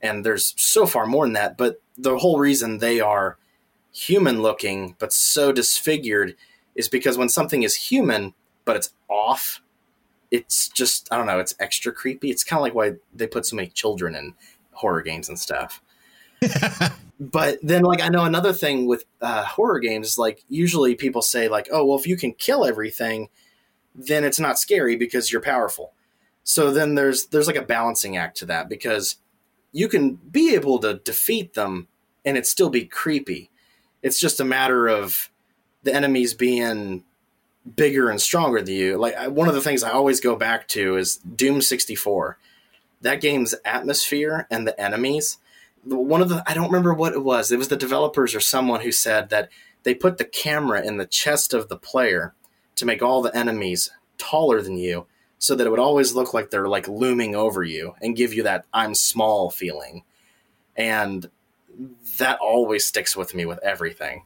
And 0.00 0.24
there's 0.24 0.54
so 0.56 0.86
far 0.86 1.06
more 1.06 1.26
than 1.26 1.32
that 1.34 1.56
but 1.56 1.80
the 1.96 2.18
whole 2.18 2.38
reason 2.38 2.78
they 2.78 3.00
are 3.00 3.36
human 3.98 4.42
looking 4.42 4.94
but 4.98 5.12
so 5.12 5.52
disfigured 5.52 6.36
is 6.74 6.88
because 6.88 7.18
when 7.18 7.28
something 7.28 7.64
is 7.64 7.74
human, 7.74 8.34
but 8.64 8.76
it's 8.76 8.94
off. 9.08 9.60
It's 10.30 10.68
just 10.68 11.08
I 11.12 11.16
don't 11.16 11.26
know. 11.26 11.40
It's 11.40 11.54
extra 11.58 11.92
creepy. 11.92 12.30
It's 12.30 12.44
kind 12.44 12.58
of 12.58 12.62
like 12.62 12.74
why 12.74 12.94
they 13.14 13.26
put 13.26 13.46
so 13.46 13.56
many 13.56 13.68
children 13.68 14.14
in 14.14 14.34
horror 14.72 15.02
games 15.02 15.28
and 15.28 15.38
stuff. 15.38 15.82
but 17.20 17.58
then, 17.62 17.82
like 17.82 18.00
I 18.00 18.08
know 18.08 18.24
another 18.24 18.52
thing 18.52 18.86
with 18.86 19.04
uh, 19.20 19.44
horror 19.44 19.80
games, 19.80 20.18
like 20.18 20.44
usually 20.48 20.94
people 20.94 21.22
say 21.22 21.48
like, 21.48 21.68
oh 21.72 21.84
well, 21.84 21.98
if 21.98 22.06
you 22.06 22.16
can 22.16 22.32
kill 22.32 22.64
everything, 22.64 23.28
then 23.94 24.22
it's 24.22 24.38
not 24.38 24.58
scary 24.58 24.96
because 24.96 25.32
you're 25.32 25.40
powerful. 25.40 25.92
So 26.44 26.70
then 26.70 26.94
there's 26.94 27.26
there's 27.26 27.46
like 27.46 27.56
a 27.56 27.62
balancing 27.62 28.16
act 28.16 28.36
to 28.38 28.46
that 28.46 28.68
because 28.68 29.16
you 29.72 29.88
can 29.88 30.14
be 30.14 30.54
able 30.54 30.78
to 30.80 30.94
defeat 30.94 31.54
them 31.54 31.88
and 32.24 32.36
it 32.36 32.46
still 32.46 32.70
be 32.70 32.84
creepy. 32.84 33.50
It's 34.02 34.20
just 34.20 34.40
a 34.40 34.44
matter 34.44 34.88
of 34.88 35.30
the 35.82 35.94
enemies 35.94 36.34
being 36.34 37.04
bigger 37.76 38.10
and 38.10 38.20
stronger 38.20 38.62
than 38.62 38.74
you. 38.74 38.96
Like 38.96 39.30
one 39.30 39.48
of 39.48 39.54
the 39.54 39.60
things 39.60 39.82
I 39.82 39.90
always 39.90 40.20
go 40.20 40.36
back 40.36 40.68
to 40.68 40.96
is 40.96 41.16
Doom 41.16 41.60
64. 41.60 42.38
That 43.00 43.20
game's 43.20 43.54
atmosphere 43.64 44.46
and 44.50 44.66
the 44.66 44.80
enemies. 44.80 45.38
One 45.84 46.20
of 46.20 46.28
the 46.28 46.42
I 46.46 46.54
don't 46.54 46.70
remember 46.70 46.94
what 46.94 47.12
it 47.12 47.22
was. 47.22 47.50
It 47.50 47.58
was 47.58 47.68
the 47.68 47.76
developers 47.76 48.34
or 48.34 48.40
someone 48.40 48.80
who 48.80 48.92
said 48.92 49.30
that 49.30 49.48
they 49.82 49.94
put 49.94 50.18
the 50.18 50.24
camera 50.24 50.84
in 50.84 50.96
the 50.96 51.06
chest 51.06 51.54
of 51.54 51.68
the 51.68 51.76
player 51.76 52.34
to 52.76 52.86
make 52.86 53.02
all 53.02 53.22
the 53.22 53.34
enemies 53.36 53.90
taller 54.18 54.60
than 54.60 54.76
you 54.76 55.06
so 55.38 55.54
that 55.54 55.66
it 55.66 55.70
would 55.70 55.78
always 55.78 56.14
look 56.14 56.34
like 56.34 56.50
they're 56.50 56.68
like 56.68 56.88
looming 56.88 57.34
over 57.34 57.62
you 57.62 57.94
and 58.02 58.16
give 58.16 58.34
you 58.34 58.42
that 58.42 58.64
I'm 58.72 58.94
small 58.94 59.50
feeling. 59.50 60.02
And 60.76 61.30
that 62.18 62.38
always 62.40 62.84
sticks 62.84 63.16
with 63.16 63.34
me 63.34 63.46
with 63.46 63.58
everything. 63.62 64.24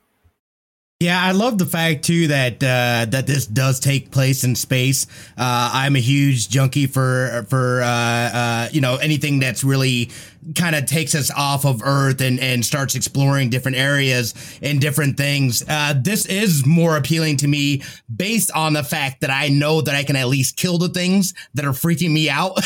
Yeah, 1.03 1.21
I 1.21 1.33
love 1.33 1.59
the 1.59 1.67
fact 1.67 2.05
too 2.05 2.29
that 2.29 2.63
uh, 2.63 3.07
that 3.11 3.27
this 3.27 3.45
does 3.45 3.81
take 3.81 4.13
place 4.13 4.45
in 4.45 4.55
space. 4.55 5.09
Uh, 5.37 5.71
I'm 5.75 5.97
a 5.97 5.99
huge 5.99 6.49
junkie 6.49 6.87
for 6.87 7.45
for 7.49 7.83
uh, 7.83 7.87
uh 7.89 8.69
you 8.71 8.81
know 8.81 8.99
anything 8.99 9.41
that's 9.41 9.65
really 9.65 10.11
kind 10.57 10.75
of 10.75 10.87
takes 10.87 11.15
us 11.15 11.31
off 11.31 11.65
of 11.65 11.83
Earth 11.85 12.21
and, 12.21 12.41
and 12.41 12.65
starts 12.65 12.95
exploring 12.95 13.51
different 13.51 13.77
areas 13.77 14.35
and 14.61 14.81
different 14.81 15.17
things. 15.17 15.63
Uh, 15.69 15.95
this 16.01 16.27
is 16.27 16.67
more 16.67 16.97
appealing 16.97 17.37
to 17.39 17.49
me 17.49 17.83
based 18.15 18.51
on 18.53 18.73
the 18.73 18.83
fact 18.83 19.21
that 19.21 19.31
I 19.31 19.49
know 19.49 19.81
that 19.81 19.95
I 19.95 20.03
can 20.03 20.17
at 20.17 20.29
least 20.29 20.57
kill 20.57 20.79
the 20.79 20.89
things 20.89 21.35
that 21.55 21.65
are 21.65 21.73
freaking 21.73 22.13
me 22.13 22.29
out. 22.29 22.57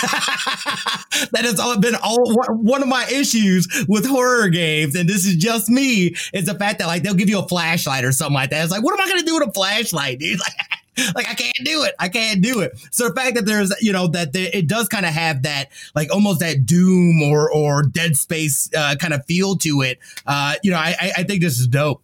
that 1.32 1.42
has 1.42 1.78
been 1.78 1.94
all 2.02 2.34
one 2.48 2.82
of 2.82 2.88
my 2.88 3.06
issues 3.12 3.68
with 3.88 4.06
horror 4.06 4.48
games, 4.48 4.94
and 4.94 5.08
this 5.08 5.26
is 5.26 5.36
just 5.36 5.68
me. 5.68 6.14
Is 6.32 6.46
the 6.46 6.54
fact 6.54 6.78
that 6.78 6.86
like 6.86 7.02
they'll 7.02 7.14
give 7.14 7.28
you 7.28 7.38
a 7.38 7.48
flashlight 7.48 8.04
or 8.04 8.12
something 8.12 8.34
like 8.34 8.50
that. 8.50 8.62
It's 8.62 8.72
like, 8.72 8.82
what 8.82 8.98
am 8.98 9.06
I 9.06 9.08
gonna 9.08 9.22
do 9.22 9.38
with 9.38 9.48
a 9.48 9.52
flashlight, 9.52 10.18
dude? 10.18 10.38
Like, 10.40 10.52
like 11.14 11.28
I 11.28 11.34
can't 11.34 11.64
do 11.64 11.82
it. 11.82 11.94
I 11.98 12.08
can't 12.08 12.42
do 12.42 12.60
it. 12.60 12.78
So 12.90 13.08
the 13.08 13.14
fact 13.14 13.36
that 13.36 13.46
there's, 13.46 13.74
you 13.80 13.92
know, 13.92 14.06
that 14.08 14.32
there, 14.32 14.48
it 14.52 14.66
does 14.66 14.88
kind 14.88 15.04
of 15.04 15.12
have 15.12 15.42
that, 15.42 15.70
like 15.94 16.12
almost 16.12 16.40
that 16.40 16.66
Doom 16.66 17.22
or 17.22 17.50
or 17.50 17.82
Dead 17.82 18.16
Space 18.16 18.70
uh, 18.76 18.96
kind 18.98 19.14
of 19.14 19.24
feel 19.26 19.56
to 19.56 19.82
it. 19.82 19.98
Uh, 20.26 20.54
you 20.62 20.70
know, 20.70 20.78
I 20.78 21.12
I 21.16 21.22
think 21.22 21.42
this 21.42 21.58
is 21.58 21.66
dope. 21.66 22.02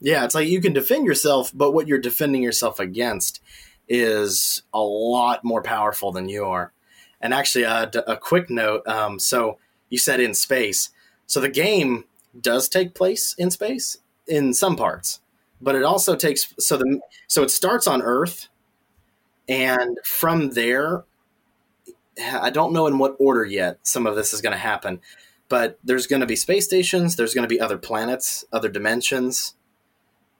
Yeah, 0.00 0.24
it's 0.24 0.34
like 0.34 0.48
you 0.48 0.60
can 0.60 0.72
defend 0.72 1.06
yourself, 1.06 1.50
but 1.54 1.72
what 1.72 1.86
you're 1.86 1.98
defending 1.98 2.42
yourself 2.42 2.78
against 2.78 3.40
is 3.88 4.62
a 4.72 4.80
lot 4.80 5.44
more 5.44 5.62
powerful 5.62 6.12
than 6.12 6.28
you 6.28 6.44
are. 6.44 6.72
And 7.20 7.32
actually, 7.32 7.64
uh, 7.64 7.86
a 8.06 8.16
quick 8.16 8.50
note. 8.50 8.86
Um, 8.86 9.18
so 9.18 9.58
you 9.88 9.98
said 9.98 10.20
in 10.20 10.34
space. 10.34 10.90
So 11.26 11.40
the 11.40 11.48
game 11.48 12.04
does 12.38 12.68
take 12.68 12.94
place 12.94 13.34
in 13.38 13.50
space 13.50 13.96
in 14.26 14.52
some 14.52 14.76
parts 14.76 15.20
but 15.64 15.74
it 15.74 15.82
also 15.82 16.14
takes 16.14 16.54
so 16.58 16.76
the 16.76 17.00
so 17.26 17.42
it 17.42 17.50
starts 17.50 17.86
on 17.86 18.02
Earth, 18.02 18.48
and 19.48 19.98
from 20.04 20.50
there, 20.50 21.04
I 22.22 22.50
don't 22.50 22.72
know 22.72 22.86
in 22.86 22.98
what 22.98 23.16
order 23.18 23.44
yet. 23.44 23.78
Some 23.82 24.06
of 24.06 24.14
this 24.14 24.32
is 24.34 24.42
going 24.42 24.52
to 24.52 24.58
happen, 24.58 25.00
but 25.48 25.78
there's 25.82 26.06
going 26.06 26.20
to 26.20 26.26
be 26.26 26.36
space 26.36 26.66
stations. 26.66 27.16
There's 27.16 27.34
going 27.34 27.48
to 27.48 27.54
be 27.54 27.60
other 27.60 27.78
planets, 27.78 28.44
other 28.52 28.68
dimensions, 28.68 29.54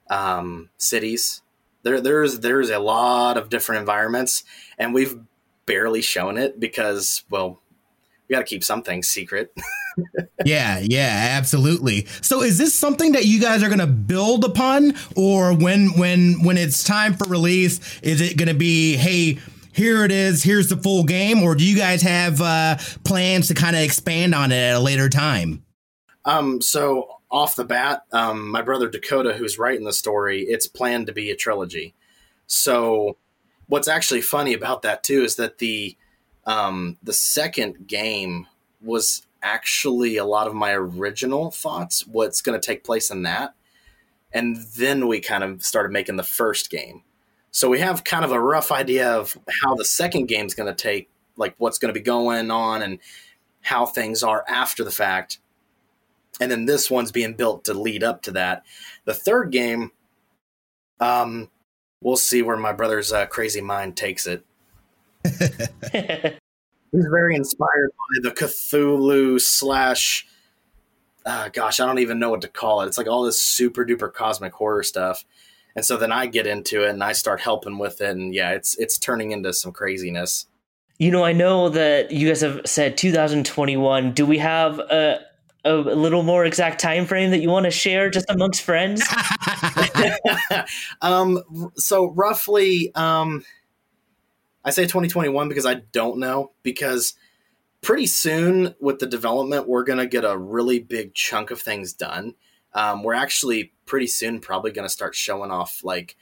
um, 0.09 0.69
cities. 0.77 1.41
There, 1.83 1.99
there's 1.99 2.39
there's 2.39 2.69
a 2.69 2.79
lot 2.79 3.37
of 3.37 3.49
different 3.49 3.79
environments, 3.79 4.43
and 4.77 4.93
we've 4.93 5.19
barely 5.65 6.01
shown 6.03 6.37
it 6.37 6.59
because 6.59 7.23
well, 7.29 7.61
we 8.27 8.33
got 8.33 8.39
to 8.39 8.45
keep 8.45 8.63
some 8.63 8.81
things 8.81 9.07
secret. 9.07 9.53
yeah, 10.45 10.79
yeah, 10.79 11.35
absolutely. 11.37 12.05
So 12.21 12.41
is 12.41 12.57
this 12.57 12.73
something 12.73 13.13
that 13.13 13.25
you 13.25 13.39
guys 13.39 13.63
are 13.63 13.67
going 13.67 13.79
to 13.79 13.87
build 13.87 14.43
upon 14.43 14.93
or 15.15 15.55
when 15.55 15.97
when 15.97 16.43
when 16.43 16.57
it's 16.57 16.83
time 16.83 17.13
for 17.13 17.29
release, 17.29 17.79
is 18.01 18.21
it 18.21 18.37
going 18.37 18.47
to 18.47 18.55
be 18.55 18.95
hey, 18.95 19.39
here 19.73 20.03
it 20.03 20.11
is, 20.11 20.43
here's 20.43 20.69
the 20.69 20.77
full 20.77 21.03
game 21.03 21.43
or 21.43 21.55
do 21.55 21.65
you 21.65 21.77
guys 21.77 22.01
have 22.01 22.41
uh 22.41 22.77
plans 23.03 23.47
to 23.49 23.53
kind 23.53 23.75
of 23.75 23.81
expand 23.81 24.33
on 24.33 24.51
it 24.51 24.55
at 24.55 24.75
a 24.75 24.79
later 24.79 25.09
time? 25.09 25.63
Um 26.23 26.61
so 26.61 27.19
off 27.29 27.55
the 27.55 27.65
bat, 27.65 28.03
um 28.11 28.49
my 28.49 28.61
brother 28.61 28.89
Dakota 28.89 29.33
who's 29.33 29.59
writing 29.59 29.85
the 29.85 29.93
story, 29.93 30.41
it's 30.43 30.67
planned 30.67 31.07
to 31.07 31.13
be 31.13 31.29
a 31.29 31.35
trilogy. 31.35 31.93
So 32.47 33.17
what's 33.67 33.87
actually 33.87 34.21
funny 34.21 34.53
about 34.53 34.81
that 34.83 35.03
too 35.03 35.23
is 35.23 35.35
that 35.35 35.57
the 35.57 35.97
um 36.45 36.97
the 37.03 37.13
second 37.13 37.87
game 37.87 38.47
was 38.81 39.25
actually 39.45 40.17
a 40.17 40.25
lot 40.25 40.47
of 40.47 40.53
my 40.53 40.73
original 40.73 41.51
thoughts, 41.51 42.05
what's 42.07 42.41
going 42.41 42.59
to 42.59 42.65
take 42.65 42.83
place 42.83 43.11
in 43.11 43.23
that. 43.23 43.53
And 44.33 44.57
then 44.75 45.07
we 45.07 45.19
kind 45.21 45.43
of 45.43 45.63
started 45.63 45.91
making 45.91 46.17
the 46.17 46.23
first 46.23 46.69
game. 46.69 47.03
So 47.51 47.69
we 47.69 47.79
have 47.79 48.03
kind 48.03 48.25
of 48.25 48.31
a 48.31 48.39
rough 48.39 48.71
idea 48.71 49.09
of 49.09 49.37
how 49.63 49.75
the 49.75 49.85
second 49.85 50.25
game 50.25 50.45
is 50.45 50.55
going 50.55 50.67
to 50.67 50.83
take, 50.83 51.09
like 51.37 51.53
what's 51.57 51.77
going 51.77 51.93
to 51.93 51.97
be 51.97 52.03
going 52.03 52.51
on 52.51 52.81
and 52.81 52.99
how 53.61 53.85
things 53.85 54.23
are 54.23 54.43
after 54.47 54.83
the 54.83 54.91
fact. 54.91 55.39
And 56.41 56.51
then 56.51 56.65
this 56.65 56.91
one's 56.91 57.13
being 57.13 57.35
built 57.35 57.63
to 57.65 57.73
lead 57.73 58.03
up 58.03 58.23
to 58.23 58.31
that. 58.31 58.63
The 59.05 59.13
third 59.13 59.51
game, 59.51 59.91
um, 60.99 61.49
we'll 62.01 62.17
see 62.17 62.41
where 62.41 62.57
my 62.57 62.73
brother's 62.73 63.13
uh, 63.13 63.25
crazy 63.27 63.61
mind 63.61 63.95
takes 63.95 64.27
it. 64.27 64.43
He's 66.91 67.07
very 67.11 67.35
inspired 67.35 67.91
by 67.91 68.29
the 68.29 68.35
Cthulhu 68.35 69.39
slash. 69.41 70.27
Uh, 71.25 71.49
gosh, 71.49 71.79
I 71.79 71.85
don't 71.87 71.99
even 71.99 72.19
know 72.19 72.29
what 72.29 72.41
to 72.41 72.47
call 72.47 72.81
it. 72.81 72.87
It's 72.87 72.97
like 72.97 73.07
all 73.07 73.23
this 73.23 73.41
super 73.41 73.83
duper 73.83 74.13
cosmic 74.13 74.53
horror 74.53 74.83
stuff, 74.83 75.25
and 75.75 75.83
so 75.83 75.97
then 75.97 76.11
I 76.11 76.27
get 76.27 76.45
into 76.45 76.83
it 76.83 76.91
and 76.91 77.03
I 77.03 77.13
start 77.13 77.41
helping 77.41 77.79
with 77.79 77.99
it, 78.01 78.11
and 78.11 78.33
yeah, 78.33 78.51
it's 78.51 78.77
it's 78.77 78.97
turning 78.97 79.31
into 79.31 79.51
some 79.51 79.71
craziness. 79.71 80.45
You 80.97 81.11
know, 81.11 81.25
I 81.25 81.33
know 81.33 81.69
that 81.69 82.11
you 82.11 82.27
guys 82.29 82.41
have 82.41 82.61
said 82.65 82.97
2021. 82.97 84.13
Do 84.13 84.25
we 84.25 84.37
have 84.37 84.79
a 84.79 85.19
a 85.65 85.73
little 85.73 86.21
more 86.23 86.45
exact 86.45 86.79
time 86.79 87.05
frame 87.05 87.31
that 87.31 87.39
you 87.39 87.49
want 87.49 87.65
to 87.65 87.71
share 87.71 88.09
just 88.09 88.29
amongst 88.29 88.61
friends? 88.61 89.03
um, 91.01 91.41
so 91.75 92.11
roughly, 92.11 92.93
um, 92.93 93.43
I 94.65 94.71
say 94.71 94.83
2021 94.83 95.47
because 95.47 95.65
I 95.65 95.75
don't 95.75 96.17
know 96.17 96.51
because 96.63 97.13
pretty 97.81 98.07
soon 98.07 98.73
with 98.79 98.97
the 98.97 99.05
development 99.05 99.69
we're 99.69 99.83
going 99.83 99.99
to 99.99 100.07
get 100.07 100.25
a 100.25 100.37
really 100.37 100.79
big 100.79 101.13
chunk 101.13 101.51
of 101.51 101.61
things 101.61 101.93
done. 101.93 102.33
Um, 102.73 103.03
we're 103.03 103.13
actually 103.13 103.73
pretty 103.85 104.07
soon 104.07 104.39
probably 104.39 104.71
going 104.71 104.87
to 104.87 104.93
start 104.93 105.15
showing 105.15 105.51
off 105.51 105.81
like 105.83 106.17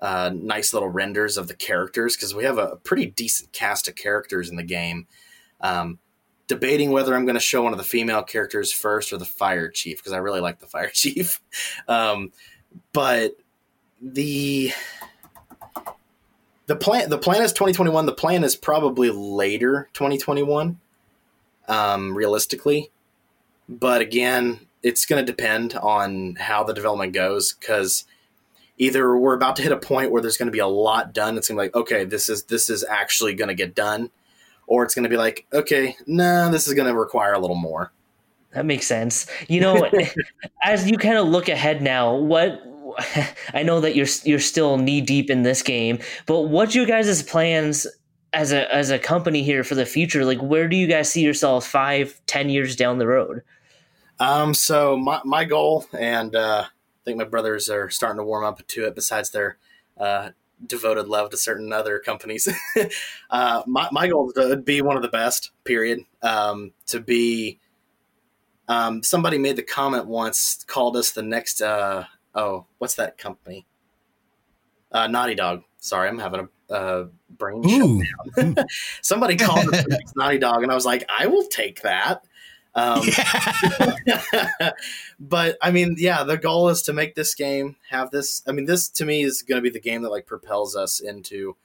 uh, 0.00 0.30
nice 0.32 0.72
little 0.72 0.88
renders 0.88 1.36
of 1.36 1.48
the 1.48 1.54
characters 1.54 2.16
because 2.16 2.34
we 2.34 2.44
have 2.44 2.58
a 2.58 2.76
pretty 2.76 3.06
decent 3.06 3.52
cast 3.52 3.88
of 3.88 3.96
characters 3.96 4.48
in 4.48 4.56
the 4.56 4.62
game. 4.62 5.06
Um, 5.60 5.98
debating 6.46 6.90
whether 6.90 7.14
I'm 7.14 7.26
going 7.26 7.34
to 7.34 7.40
show 7.40 7.62
one 7.62 7.72
of 7.72 7.78
the 7.78 7.84
female 7.84 8.22
characters 8.22 8.72
first 8.72 9.12
or 9.12 9.18
the 9.18 9.24
fire 9.24 9.68
chief 9.68 9.98
because 9.98 10.12
I 10.12 10.18
really 10.18 10.40
like 10.40 10.58
the 10.58 10.66
fire 10.66 10.90
chief. 10.92 11.40
Um, 11.86 12.32
but 12.92 13.36
the 14.00 14.72
the 16.70 16.76
plan 16.76 17.10
the 17.10 17.18
plan 17.18 17.42
is 17.42 17.52
2021 17.52 18.06
the 18.06 18.12
plan 18.12 18.44
is 18.44 18.54
probably 18.54 19.10
later 19.10 19.88
2021 19.92 20.78
um, 21.66 22.16
realistically. 22.16 22.92
But 23.68 24.02
again 24.02 24.68
it's 24.80 25.04
going 25.04 25.20
to 25.20 25.32
depend 25.32 25.74
on 25.74 26.36
how 26.36 26.62
the 26.62 26.72
development 26.72 27.12
goes 27.12 27.54
because 27.54 28.04
either 28.78 29.16
we're 29.16 29.34
about 29.34 29.56
to 29.56 29.62
hit 29.62 29.72
a 29.72 29.76
point 29.76 30.12
where 30.12 30.22
there's 30.22 30.36
going 30.36 30.46
to 30.46 30.52
be 30.52 30.60
a 30.60 30.66
lot 30.68 31.12
done 31.12 31.36
it's 31.36 31.48
going 31.48 31.56
to 31.56 31.60
be 31.60 31.66
like 31.66 31.74
okay 31.74 32.04
this 32.04 32.28
is 32.28 32.44
this 32.44 32.70
is 32.70 32.84
actually 32.88 33.34
going 33.34 33.48
to 33.48 33.54
get 33.54 33.74
done 33.74 34.08
or 34.68 34.84
it's 34.84 34.94
going 34.94 35.02
to 35.02 35.10
be 35.10 35.16
like 35.16 35.46
okay 35.52 35.96
nah 36.06 36.48
this 36.50 36.68
is 36.68 36.74
going 36.74 36.86
to 36.86 36.94
require 36.94 37.32
a 37.32 37.40
little 37.40 37.56
more. 37.56 37.90
That 38.52 38.64
makes 38.64 38.86
sense. 38.86 39.26
You 39.48 39.60
know 39.60 39.90
as 40.62 40.88
you 40.88 40.98
kind 40.98 41.18
of 41.18 41.26
look 41.26 41.48
ahead 41.48 41.82
now 41.82 42.14
what 42.14 42.69
I 43.54 43.62
know 43.62 43.80
that 43.80 43.94
you're 43.94 44.06
you're 44.24 44.38
still 44.38 44.76
knee 44.76 45.00
deep 45.00 45.30
in 45.30 45.42
this 45.42 45.62
game, 45.62 45.98
but 46.26 46.42
what's 46.42 46.74
your 46.74 46.86
guys' 46.86 47.22
plans 47.22 47.86
as 48.32 48.52
a 48.52 48.72
as 48.72 48.90
a 48.90 48.98
company 48.98 49.42
here 49.42 49.64
for 49.64 49.74
the 49.74 49.86
future? 49.86 50.24
Like, 50.24 50.40
where 50.40 50.68
do 50.68 50.76
you 50.76 50.86
guys 50.86 51.10
see 51.10 51.22
yourselves 51.22 51.66
five, 51.66 52.20
ten 52.26 52.48
years 52.48 52.76
down 52.76 52.98
the 52.98 53.06
road? 53.06 53.42
Um, 54.18 54.54
so 54.54 54.96
my 54.96 55.20
my 55.24 55.44
goal, 55.44 55.86
and 55.98 56.34
uh, 56.34 56.64
I 56.66 57.00
think 57.04 57.18
my 57.18 57.24
brothers 57.24 57.68
are 57.68 57.90
starting 57.90 58.18
to 58.18 58.24
warm 58.24 58.44
up 58.44 58.66
to 58.66 58.86
it. 58.86 58.94
Besides 58.94 59.30
their 59.30 59.58
uh, 59.98 60.30
devoted 60.66 61.08
love 61.08 61.30
to 61.30 61.36
certain 61.36 61.72
other 61.72 61.98
companies. 61.98 62.48
uh, 63.30 63.62
my, 63.66 63.88
my 63.90 64.08
goal 64.08 64.28
is 64.28 64.34
to 64.34 64.56
be 64.56 64.82
one 64.82 64.96
of 64.96 65.02
the 65.02 65.08
best, 65.08 65.50
period. 65.64 66.00
Um, 66.22 66.72
to 66.86 67.00
be, 67.00 67.58
um, 68.68 69.02
somebody 69.02 69.38
made 69.38 69.56
the 69.56 69.62
comment 69.62 70.06
once, 70.06 70.64
called 70.66 70.96
us 70.96 71.12
the 71.12 71.22
next, 71.22 71.60
uh, 71.60 72.04
oh, 72.34 72.66
what's 72.78 72.94
that 72.94 73.18
company? 73.18 73.66
Uh, 74.92 75.06
Naughty 75.06 75.34
Dog. 75.34 75.62
Sorry, 75.78 76.08
I'm 76.08 76.18
having 76.18 76.48
a 76.68 76.72
uh, 76.72 77.06
brain 77.30 77.62
Ooh. 77.66 78.02
shutdown. 78.04 78.56
somebody 79.02 79.36
called 79.36 79.66
the 79.66 80.00
Naughty 80.16 80.38
Dog, 80.38 80.62
and 80.62 80.70
I 80.70 80.74
was 80.74 80.86
like, 80.86 81.04
I 81.08 81.26
will 81.26 81.46
take 81.46 81.82
that. 81.82 82.24
Um, 82.74 83.02
but 85.20 85.58
I 85.60 85.70
mean, 85.70 85.96
yeah, 85.98 86.22
the 86.22 86.36
goal 86.36 86.68
is 86.68 86.82
to 86.82 86.92
make 86.92 87.14
this 87.14 87.34
game 87.34 87.76
have 87.90 88.10
this. 88.10 88.42
I 88.46 88.52
mean, 88.52 88.66
this 88.66 88.88
to 88.90 89.04
me 89.04 89.22
is 89.22 89.42
going 89.42 89.58
to 89.58 89.62
be 89.62 89.70
the 89.70 89.80
game 89.80 90.02
that 90.02 90.10
like 90.10 90.26
propels 90.26 90.76
us 90.76 91.00
into 91.00 91.56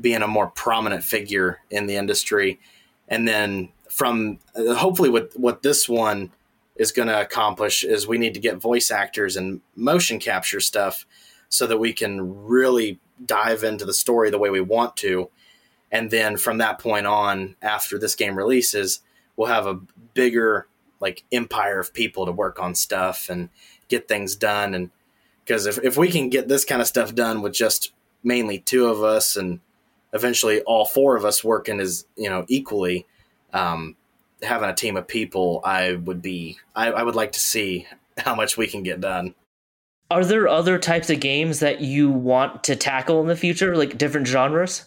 being 0.00 0.22
a 0.22 0.26
more 0.26 0.48
prominent 0.48 1.04
figure 1.04 1.60
in 1.70 1.86
the 1.86 1.96
industry, 1.96 2.58
and 3.08 3.28
then 3.28 3.70
from 3.88 4.38
uh, 4.56 4.74
hopefully 4.74 5.10
with 5.10 5.34
what 5.34 5.62
this 5.62 5.88
one 5.88 6.32
is 6.76 6.92
going 6.92 7.08
to 7.08 7.20
accomplish 7.20 7.84
is 7.84 8.06
we 8.06 8.18
need 8.18 8.34
to 8.34 8.40
get 8.40 8.56
voice 8.56 8.90
actors 8.90 9.36
and 9.36 9.60
motion 9.76 10.18
capture 10.18 10.60
stuff 10.60 11.06
so 11.48 11.66
that 11.66 11.78
we 11.78 11.92
can 11.92 12.44
really 12.44 12.98
dive 13.24 13.62
into 13.62 13.84
the 13.84 13.94
story 13.94 14.30
the 14.30 14.38
way 14.38 14.50
we 14.50 14.60
want 14.60 14.96
to, 14.96 15.30
and 15.92 16.10
then 16.10 16.36
from 16.36 16.58
that 16.58 16.80
point 16.80 17.06
on, 17.06 17.54
after 17.62 17.98
this 17.98 18.14
game 18.14 18.36
releases 18.36 19.00
we'll 19.36 19.48
have 19.48 19.66
a 19.66 19.80
bigger 20.14 20.66
like 21.00 21.24
empire 21.32 21.80
of 21.80 21.92
people 21.92 22.26
to 22.26 22.32
work 22.32 22.60
on 22.60 22.74
stuff 22.74 23.28
and 23.28 23.48
get 23.88 24.08
things 24.08 24.36
done. 24.36 24.74
And 24.74 24.90
because 25.44 25.66
if, 25.66 25.78
if 25.82 25.96
we 25.96 26.10
can 26.10 26.30
get 26.30 26.48
this 26.48 26.64
kind 26.64 26.80
of 26.80 26.88
stuff 26.88 27.14
done 27.14 27.42
with 27.42 27.52
just 27.52 27.92
mainly 28.22 28.58
two 28.58 28.86
of 28.86 29.02
us 29.02 29.36
and 29.36 29.60
eventually 30.12 30.62
all 30.62 30.86
four 30.86 31.16
of 31.16 31.24
us 31.24 31.44
working 31.44 31.80
as 31.80 32.06
you 32.16 32.30
know 32.30 32.44
equally 32.48 33.06
um, 33.52 33.96
having 34.44 34.68
a 34.68 34.74
team 34.74 34.96
of 34.96 35.08
people 35.08 35.60
i 35.64 35.94
would 35.94 36.22
be 36.22 36.58
I, 36.74 36.90
I 36.92 37.02
would 37.02 37.16
like 37.16 37.32
to 37.32 37.40
see 37.40 37.86
how 38.18 38.34
much 38.34 38.56
we 38.56 38.66
can 38.66 38.82
get 38.82 39.00
done 39.00 39.34
Are 40.10 40.24
there 40.24 40.46
other 40.46 40.78
types 40.78 41.10
of 41.10 41.20
games 41.20 41.60
that 41.60 41.80
you 41.80 42.10
want 42.10 42.64
to 42.64 42.76
tackle 42.76 43.20
in 43.20 43.26
the 43.26 43.36
future, 43.36 43.76
like 43.76 43.98
different 43.98 44.26
genres? 44.26 44.84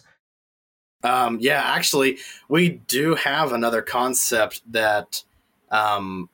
Um, 1.02 1.38
yeah, 1.40 1.60
actually, 1.62 2.18
we 2.48 2.68
do 2.68 3.14
have 3.14 3.52
another 3.52 3.82
concept 3.82 4.62
that 4.72 5.22
um, 5.70 6.28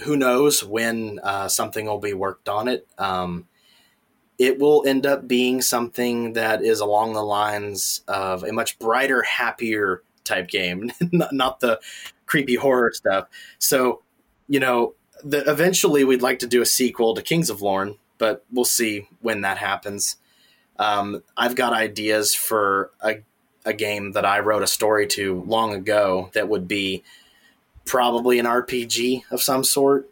who 0.00 0.16
knows 0.16 0.64
when 0.64 1.20
uh, 1.22 1.48
something 1.48 1.86
will 1.86 1.98
be 1.98 2.14
worked 2.14 2.48
on 2.48 2.68
it. 2.68 2.86
Um, 2.96 3.46
it 4.38 4.58
will 4.58 4.84
end 4.86 5.04
up 5.04 5.28
being 5.28 5.60
something 5.60 6.32
that 6.32 6.62
is 6.62 6.80
along 6.80 7.12
the 7.12 7.22
lines 7.22 8.02
of 8.08 8.44
a 8.44 8.52
much 8.52 8.78
brighter, 8.78 9.22
happier 9.22 10.02
type 10.24 10.48
game, 10.48 10.90
not, 11.12 11.32
not 11.32 11.60
the 11.60 11.80
creepy 12.32 12.54
horror 12.54 12.90
stuff. 12.94 13.28
So, 13.58 14.00
you 14.48 14.58
know, 14.58 14.94
the, 15.22 15.48
eventually 15.50 16.02
we'd 16.02 16.22
like 16.22 16.38
to 16.38 16.46
do 16.46 16.62
a 16.62 16.66
sequel 16.66 17.14
to 17.14 17.20
Kings 17.20 17.50
of 17.50 17.60
Lorn, 17.60 17.96
but 18.16 18.42
we'll 18.50 18.64
see 18.64 19.06
when 19.20 19.42
that 19.42 19.58
happens. 19.58 20.16
Um, 20.78 21.22
I've 21.36 21.54
got 21.54 21.74
ideas 21.74 22.34
for 22.34 22.90
a 23.02 23.16
a 23.64 23.72
game 23.72 24.12
that 24.12 24.24
I 24.24 24.40
wrote 24.40 24.62
a 24.62 24.66
story 24.66 25.06
to 25.08 25.42
long 25.42 25.72
ago 25.74 26.30
that 26.32 26.48
would 26.48 26.66
be 26.66 27.04
probably 27.84 28.38
an 28.38 28.46
RPG 28.46 29.22
of 29.30 29.42
some 29.42 29.62
sort. 29.62 30.10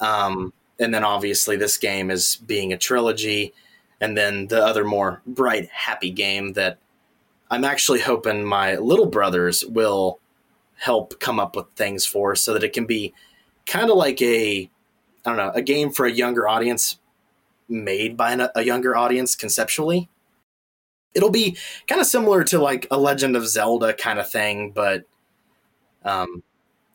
Um, 0.00 0.52
and 0.78 0.94
then 0.94 1.04
obviously 1.04 1.56
this 1.56 1.76
game 1.76 2.10
is 2.10 2.36
being 2.36 2.72
a 2.72 2.78
trilogy, 2.78 3.52
and 4.00 4.16
then 4.16 4.46
the 4.46 4.64
other 4.64 4.84
more 4.84 5.20
bright, 5.26 5.68
happy 5.68 6.10
game 6.10 6.54
that 6.54 6.78
I'm 7.50 7.64
actually 7.64 8.00
hoping 8.00 8.42
my 8.42 8.76
little 8.76 9.06
brothers 9.06 9.64
will 9.66 10.18
help 10.76 11.18
come 11.20 11.38
up 11.38 11.56
with 11.56 11.66
things 11.76 12.06
for 12.06 12.34
so 12.34 12.52
that 12.54 12.64
it 12.64 12.72
can 12.72 12.86
be 12.86 13.14
kind 13.66 13.90
of 13.90 13.96
like 13.96 14.20
a 14.22 14.68
I 15.24 15.28
don't 15.30 15.36
know, 15.36 15.52
a 15.54 15.62
game 15.62 15.92
for 15.92 16.04
a 16.04 16.10
younger 16.10 16.48
audience 16.48 16.98
made 17.68 18.16
by 18.16 18.32
an, 18.32 18.48
a 18.56 18.62
younger 18.62 18.96
audience 18.96 19.36
conceptually 19.36 20.08
it'll 21.14 21.30
be 21.30 21.56
kind 21.86 22.00
of 22.00 22.06
similar 22.06 22.44
to 22.44 22.58
like 22.58 22.86
a 22.90 22.98
Legend 22.98 23.36
of 23.36 23.46
Zelda 23.46 23.92
kind 23.92 24.18
of 24.18 24.30
thing, 24.30 24.70
but 24.70 25.04
um, 26.04 26.42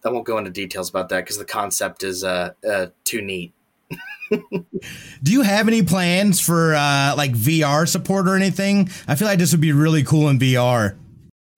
I 0.04 0.10
won't 0.10 0.26
go 0.26 0.38
into 0.38 0.50
details 0.50 0.90
about 0.90 1.10
that 1.10 1.22
because 1.22 1.38
the 1.38 1.46
concept 1.46 2.04
is 2.04 2.24
uh, 2.24 2.52
uh, 2.68 2.88
too 3.04 3.22
neat. 3.22 3.54
Do 4.32 5.32
you 5.32 5.42
have 5.42 5.68
any 5.68 5.84
plans 5.84 6.42
for 6.42 6.76
uh, 6.76 7.14
like 7.16 7.32
VR 7.32 7.88
support 7.88 8.28
or 8.28 8.36
anything? 8.36 8.90
I 9.08 9.16
feel 9.16 9.28
like 9.28 9.40
this 9.40 9.52
would 9.54 9.62
be 9.62 9.72
really 9.72 10.04
cool 10.04 10.28
in 10.30 10.40
VR. 10.40 10.98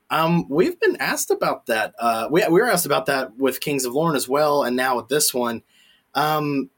Um, 0.09 0.47
we've 0.49 0.79
been 0.79 0.97
asked 0.97 1.31
about 1.31 1.67
that. 1.67 1.93
Uh, 1.99 2.27
we, 2.31 2.43
we 2.47 2.61
were 2.61 2.69
asked 2.69 2.85
about 2.85 3.05
that 3.07 3.37
with 3.37 3.61
Kings 3.61 3.85
of 3.85 3.93
Lorn 3.93 4.15
as 4.15 4.27
well, 4.27 4.63
and 4.63 4.75
now 4.75 4.95
with 4.95 5.07
this 5.07 5.33
one. 5.33 5.63
Um, 6.15 6.69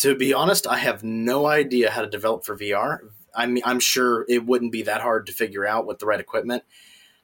to 0.00 0.14
be 0.14 0.34
honest, 0.34 0.66
I 0.66 0.76
have 0.78 1.02
no 1.02 1.46
idea 1.46 1.90
how 1.90 2.02
to 2.02 2.08
develop 2.08 2.44
for 2.44 2.56
VR. 2.56 2.98
I 3.34 3.46
mean, 3.46 3.62
I'm 3.64 3.80
sure 3.80 4.26
it 4.28 4.44
wouldn't 4.44 4.72
be 4.72 4.82
that 4.82 5.00
hard 5.00 5.26
to 5.26 5.32
figure 5.32 5.66
out 5.66 5.86
with 5.86 5.98
the 5.98 6.06
right 6.06 6.20
equipment. 6.20 6.64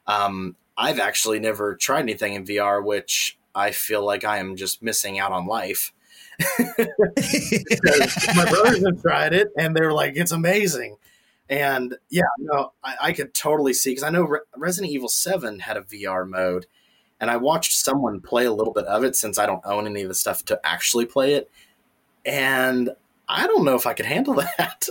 Um, 0.06 0.56
I've 0.76 0.98
actually 0.98 1.40
never 1.40 1.76
tried 1.76 2.00
anything 2.00 2.34
in 2.34 2.44
VR, 2.44 2.82
which 2.82 3.38
I 3.54 3.72
feel 3.72 4.04
like 4.04 4.24
I 4.24 4.38
am 4.38 4.56
just 4.56 4.82
missing 4.82 5.18
out 5.18 5.32
on 5.32 5.46
life. 5.46 5.92
my 6.58 8.48
brothers 8.48 8.84
have 8.84 9.02
tried 9.02 9.34
it 9.34 9.48
and 9.58 9.76
they're 9.76 9.92
like, 9.92 10.14
it's 10.16 10.32
amazing. 10.32 10.96
And 11.50 11.96
yeah, 12.10 12.22
no, 12.38 12.72
I, 12.84 12.96
I 13.02 13.12
could 13.12 13.34
totally 13.34 13.74
see 13.74 13.90
because 13.90 14.04
I 14.04 14.10
know 14.10 14.22
Re- 14.22 14.40
Resident 14.56 14.92
Evil 14.92 15.08
7 15.08 15.58
had 15.58 15.76
a 15.76 15.82
VR 15.82 16.26
mode, 16.26 16.66
and 17.20 17.28
I 17.28 17.36
watched 17.36 17.72
someone 17.72 18.20
play 18.20 18.46
a 18.46 18.52
little 18.52 18.72
bit 18.72 18.84
of 18.86 19.02
it 19.02 19.16
since 19.16 19.36
I 19.36 19.46
don't 19.46 19.66
own 19.66 19.86
any 19.86 20.02
of 20.02 20.08
the 20.08 20.14
stuff 20.14 20.44
to 20.46 20.60
actually 20.64 21.06
play 21.06 21.34
it. 21.34 21.50
And 22.24 22.90
I 23.28 23.48
don't 23.48 23.64
know 23.64 23.74
if 23.74 23.84
I 23.86 23.94
could 23.94 24.06
handle 24.06 24.34
that. 24.58 24.88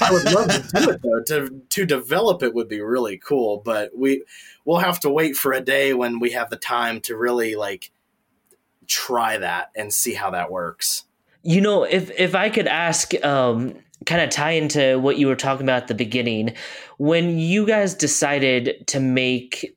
I 0.00 0.12
would 0.12 0.24
love 0.32 0.48
to 0.48 0.68
do 0.74 0.90
it 0.90 1.02
though. 1.02 1.22
To 1.28 1.62
to 1.70 1.86
develop 1.86 2.42
it 2.42 2.54
would 2.54 2.68
be 2.68 2.80
really 2.80 3.16
cool, 3.16 3.62
but 3.64 3.90
we 3.96 4.24
we'll 4.66 4.78
have 4.78 5.00
to 5.00 5.10
wait 5.10 5.34
for 5.34 5.52
a 5.52 5.62
day 5.62 5.94
when 5.94 6.20
we 6.20 6.32
have 6.32 6.50
the 6.50 6.56
time 6.56 7.00
to 7.02 7.16
really 7.16 7.56
like 7.56 7.90
try 8.86 9.38
that 9.38 9.70
and 9.74 9.92
see 9.92 10.12
how 10.12 10.30
that 10.30 10.50
works. 10.50 11.04
You 11.42 11.62
know, 11.62 11.84
if 11.84 12.10
if 12.18 12.34
I 12.34 12.50
could 12.50 12.66
ask 12.66 13.14
um 13.24 13.76
kind 14.06 14.20
of 14.20 14.30
tie 14.30 14.52
into 14.52 14.98
what 14.98 15.18
you 15.18 15.26
were 15.26 15.36
talking 15.36 15.64
about 15.64 15.82
at 15.82 15.88
the 15.88 15.94
beginning, 15.94 16.54
when 16.98 17.38
you 17.38 17.66
guys 17.66 17.94
decided 17.94 18.86
to 18.88 19.00
make 19.00 19.76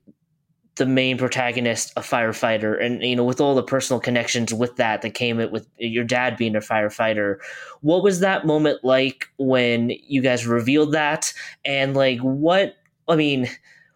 the 0.78 0.86
main 0.86 1.18
protagonist 1.18 1.92
a 1.98 2.02
firefighter 2.02 2.80
and 2.84 3.02
you 3.02 3.16
know 3.16 3.24
with 3.24 3.42
all 3.42 3.56
the 3.56 3.64
personal 3.64 4.00
connections 4.00 4.54
with 4.54 4.76
that 4.76 5.02
that 5.02 5.16
came 5.16 5.38
with 5.52 5.68
your 5.78 6.04
dad 6.04 6.38
being 6.38 6.56
a 6.56 6.60
firefighter 6.60 7.38
what 7.82 8.04
was 8.04 8.20
that 8.20 8.46
moment 8.46 8.84
like 8.84 9.28
when 9.38 9.92
you 10.08 10.22
guys 10.22 10.46
revealed 10.46 10.92
that? 10.92 11.34
And 11.66 11.96
like 11.96 12.20
what 12.20 12.76
i 13.08 13.16
mean 13.16 13.48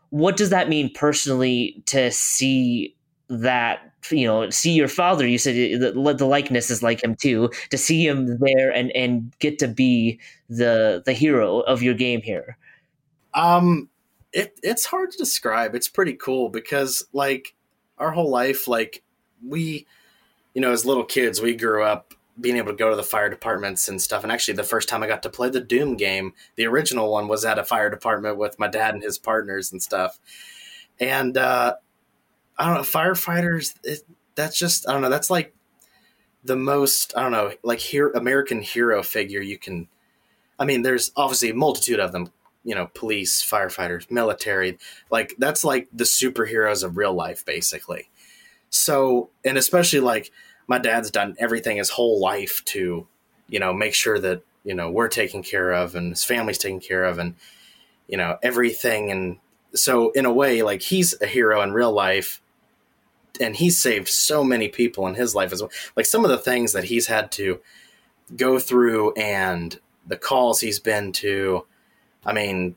what 0.10 0.36
does 0.38 0.50
that 0.50 0.70
mean 0.70 0.92
personally 0.94 1.82
to 1.86 2.12
see 2.12 2.96
that 3.32 3.92
you 4.12 4.28
know 4.28 4.50
see 4.50 4.72
your 4.72 4.88
father 4.88 5.26
you 5.26 5.38
said 5.38 5.56
the, 5.80 6.16
the 6.18 6.26
likeness 6.26 6.70
is 6.70 6.84
like 6.84 7.04
him 7.04 7.16
too 7.16 7.50
to 7.70 7.78
see 7.78 8.06
him 8.06 8.38
there 8.40 8.72
and 8.72 8.92
and 8.92 9.34
get 9.40 9.58
to 9.58 9.68
be 9.68 10.20
the 10.50 11.02
the 11.06 11.14
hero 11.14 11.60
of 11.62 11.82
your 11.82 11.94
game 11.94 12.22
here 12.22 12.58
um 13.34 13.88
it 14.34 14.58
it's 14.64 14.86
hard 14.86 15.12
to 15.12 15.18
describe. 15.18 15.76
It's 15.76 15.88
pretty 15.88 16.14
cool 16.14 16.50
because 16.50 17.06
like 17.14 17.54
our 17.98 18.12
whole 18.12 18.30
life, 18.30 18.68
like 18.68 19.04
we, 19.46 19.86
you 20.54 20.62
know, 20.62 20.72
as 20.72 20.86
little 20.86 21.04
kids, 21.04 21.42
we 21.42 21.56
grew 21.56 21.84
up 21.84 22.14
being 22.40 22.58
able 22.58 22.72
to 22.72 22.78
go 22.78 22.90
to 22.90 22.96
the 22.96 23.04
fire 23.04 23.30
departments 23.30 23.88
and 23.88 24.02
stuff. 24.02 24.24
And 24.24 24.32
actually, 24.32 24.56
the 24.56 24.64
first 24.64 24.88
time 24.88 25.04
I 25.04 25.08
got 25.08 25.24
to 25.24 25.30
play 25.30 25.50
the 25.50 25.60
Doom 25.60 25.98
game, 25.98 26.34
the 26.56 26.66
original 26.66 27.12
one, 27.12 27.28
was 27.28 27.46
at 27.46 27.60
a 27.60 27.64
fire 27.64 27.90
department 27.90 28.38
with 28.38 28.58
my 28.58 28.68
dad 28.68 28.94
and 28.94 29.04
his 29.04 29.18
partners 29.18 29.72
and 29.72 29.82
stuff. 29.82 30.20
And 31.00 31.38
uh, 31.38 31.76
I 32.58 32.66
don't 32.66 32.76
know, 32.76 32.82
firefighters. 32.82 33.76
It, 33.84 34.04
that's 34.36 34.58
just 34.58 34.88
I 34.88 34.94
don't 34.94 35.02
know. 35.02 35.10
That's 35.10 35.30
like 35.30 35.54
the 36.44 36.56
most 36.56 37.14
I 37.16 37.24
don't 37.24 37.32
know, 37.32 37.54
like 37.64 37.80
here 37.80 38.10
American 38.12 38.62
hero 38.62 39.04
figure 39.04 39.42
you 39.42 39.58
can. 39.58 39.88
I 40.60 40.66
mean, 40.66 40.84
there's 40.84 41.12
obviously 41.16 41.50
a 41.50 41.56
multitude 41.56 42.00
of 42.00 42.12
them 42.12 42.32
you 42.64 42.76
know, 42.76 42.90
police, 42.94 43.44
firefighters, 43.44 44.10
military. 44.12 44.78
Like 45.10 45.36
that's 45.38 45.64
like 45.64 45.88
the 45.92 46.04
superheroes 46.04 46.84
of 46.84 46.98
real 46.98 47.14
life, 47.14 47.46
basically. 47.46 48.10
So, 48.70 49.30
and 49.44 49.58
especially 49.58 50.00
like 50.00 50.32
my 50.68 50.78
dad's 50.78 51.12
done 51.12 51.36
everything 51.40 51.78
his 51.78 51.90
whole 51.90 52.20
life 52.20 52.64
to, 52.66 53.08
you 53.50 53.60
know, 53.60 53.74
make 53.74 53.94
sure 53.94 54.20
that, 54.20 54.44
you 54.64 54.76
know, 54.76 54.92
we're 54.92 55.08
taken 55.08 55.44
care 55.44 55.72
of 55.72 55.96
and 55.96 56.12
his 56.12 56.24
family's 56.24 56.60
taken 56.60 56.80
care 56.80 57.04
of 57.04 57.18
and, 57.18 57.36
you 58.08 58.18
know, 58.18 58.38
everything. 58.44 59.12
And 59.12 59.38
so, 59.74 60.12
in 60.12 60.26
a 60.26 60.34
way, 60.34 60.62
like 60.62 60.82
he's 60.82 61.20
a 61.22 61.28
hero 61.28 61.62
in 61.62 61.72
real 61.72 61.92
life 61.92 62.42
and 63.40 63.56
he's 63.56 63.80
saved 63.80 64.08
so 64.08 64.44
many 64.44 64.68
people 64.68 65.08
in 65.08 65.16
his 65.16 65.34
life 65.34 65.52
as 65.52 65.62
well. 65.62 65.72
Like 65.96 66.06
some 66.06 66.26
of 66.26 66.32
the 66.32 66.38
things 66.38 66.74
that 66.74 66.86
he's 66.86 67.08
had 67.08 67.32
to 67.34 67.60
go 68.36 68.60
through 68.60 69.14
and 69.14 69.80
the 70.06 70.18
calls 70.18 70.60
he's 70.60 70.80
been 70.80 71.12
to 71.12 71.66
I 72.26 72.34
mean, 72.34 72.76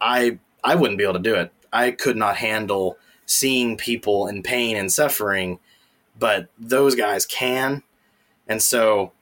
I 0.00 0.38
I 0.64 0.74
wouldn't 0.74 0.98
be 0.98 1.04
able 1.04 1.14
to 1.14 1.20
do 1.20 1.34
it. 1.34 1.52
I 1.72 1.92
could 1.92 2.16
not 2.16 2.36
handle 2.36 2.98
seeing 3.26 3.76
people 3.76 4.26
in 4.26 4.42
pain 4.42 4.76
and 4.76 4.90
suffering, 4.90 5.60
but 6.18 6.48
those 6.58 6.94
guys 6.94 7.24
can. 7.24 7.82
And 8.48 8.60
so 8.60 9.12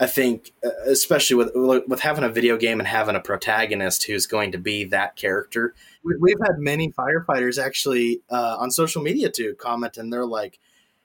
I 0.00 0.06
think, 0.06 0.52
uh, 0.64 0.70
especially 0.86 1.36
with 1.36 1.50
with 1.54 2.00
having 2.00 2.24
a 2.24 2.30
video 2.30 2.56
game 2.56 2.80
and 2.80 2.88
having 2.88 3.16
a 3.16 3.20
protagonist 3.20 4.04
who's 4.04 4.26
going 4.26 4.52
to 4.52 4.58
be 4.58 4.84
that 4.84 5.14
character, 5.14 5.74
we've 6.02 6.40
had 6.40 6.58
many 6.58 6.90
firefighters 6.90 7.62
actually 7.62 8.22
uh, 8.30 8.56
on 8.58 8.70
social 8.70 9.02
media 9.02 9.30
too 9.30 9.54
comment, 9.56 9.98
and 9.98 10.10
they're 10.10 10.24
like, 10.24 10.58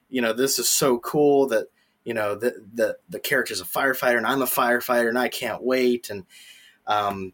you 0.09 0.21
know, 0.21 0.31
this 0.31 0.57
is 0.59 0.69
so 0.69 0.97
cool 0.99 1.45
that 1.47 1.67
you 2.05 2.13
know 2.13 2.35
the 2.35 2.55
the 2.73 2.97
the 3.09 3.19
character's 3.19 3.59
a 3.59 3.65
firefighter 3.65 4.17
and 4.17 4.25
I'm 4.25 4.41
a 4.41 4.45
firefighter 4.45 5.09
and 5.09 5.19
I 5.19 5.27
can't 5.27 5.61
wait. 5.61 6.09
And 6.09 6.23
um 6.87 7.33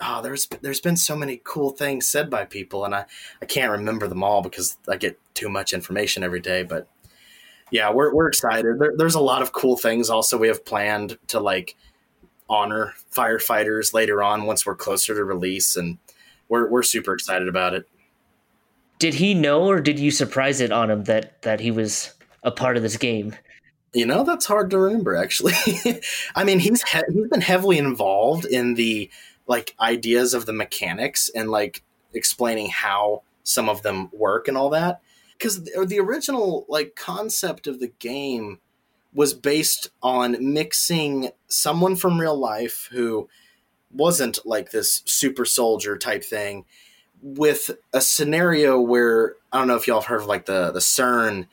oh 0.00 0.22
there's 0.22 0.46
there's 0.60 0.80
been 0.80 0.96
so 0.96 1.16
many 1.16 1.40
cool 1.42 1.70
things 1.70 2.06
said 2.06 2.30
by 2.30 2.44
people 2.44 2.84
and 2.84 2.94
I 2.94 3.06
I 3.42 3.46
can't 3.46 3.72
remember 3.72 4.06
them 4.06 4.22
all 4.22 4.42
because 4.42 4.76
I 4.88 4.96
get 4.96 5.18
too 5.34 5.48
much 5.48 5.72
information 5.72 6.22
every 6.22 6.40
day 6.40 6.62
but 6.62 6.88
yeah 7.70 7.90
we're 7.90 8.14
we're 8.14 8.28
excited 8.28 8.78
there, 8.78 8.92
there's 8.96 9.14
a 9.14 9.20
lot 9.20 9.42
of 9.42 9.52
cool 9.52 9.76
things 9.76 10.10
also 10.10 10.38
we 10.38 10.48
have 10.48 10.64
planned 10.64 11.18
to 11.26 11.40
like 11.40 11.76
honor 12.48 12.94
firefighters 13.14 13.94
later 13.94 14.22
on 14.22 14.44
once 14.44 14.66
we're 14.66 14.74
closer 14.74 15.14
to 15.14 15.24
release 15.24 15.76
and 15.76 15.98
we're 16.48 16.68
we're 16.68 16.82
super 16.82 17.12
excited 17.12 17.48
about 17.48 17.74
it 17.74 17.88
did 18.98 19.14
he 19.14 19.34
know 19.34 19.66
or 19.68 19.80
did 19.80 19.98
you 19.98 20.10
surprise 20.10 20.60
it 20.60 20.72
on 20.72 20.90
him 20.90 21.04
that 21.04 21.40
that 21.42 21.60
he 21.60 21.70
was 21.70 22.12
a 22.42 22.50
part 22.50 22.76
of 22.76 22.82
this 22.82 22.96
game 22.96 23.34
you 23.92 24.06
know, 24.06 24.22
that's 24.22 24.46
hard 24.46 24.70
to 24.70 24.78
remember. 24.78 25.16
Actually, 25.16 25.54
I 26.34 26.44
mean, 26.44 26.58
he's 26.58 26.82
he- 26.88 27.12
he's 27.12 27.28
been 27.28 27.40
heavily 27.40 27.78
involved 27.78 28.44
in 28.44 28.74
the 28.74 29.10
like 29.46 29.74
ideas 29.80 30.32
of 30.32 30.46
the 30.46 30.52
mechanics 30.52 31.28
and 31.34 31.50
like 31.50 31.82
explaining 32.14 32.68
how 32.68 33.22
some 33.42 33.68
of 33.68 33.82
them 33.82 34.08
work 34.12 34.46
and 34.46 34.56
all 34.56 34.70
that. 34.70 35.00
Because 35.40 35.64
the, 35.64 35.98
original 35.98 36.66
like 36.68 36.94
concept 36.94 37.66
of 37.66 37.80
the 37.80 37.88
game 37.88 38.58
was 39.14 39.32
based 39.32 39.90
on 40.02 40.36
mixing 40.52 41.30
someone 41.48 41.96
from 41.96 42.20
real 42.20 42.38
life 42.38 42.88
who 42.92 43.28
wasn't 43.90 44.38
like 44.44 44.70
this 44.70 45.02
super 45.06 45.44
soldier 45.44 45.96
type 45.96 46.22
thing 46.22 46.64
with 47.22 47.70
a 47.92 48.00
scenario 48.00 48.80
where 48.80 49.34
I 49.50 49.58
don't 49.58 49.68
know 49.68 49.76
if 49.76 49.86
y'all 49.86 50.00
have 50.00 50.08
heard 50.08 50.20
of 50.20 50.26
like 50.26 50.44
the 50.44 50.70
the 50.70 50.80
CERN 50.80 51.46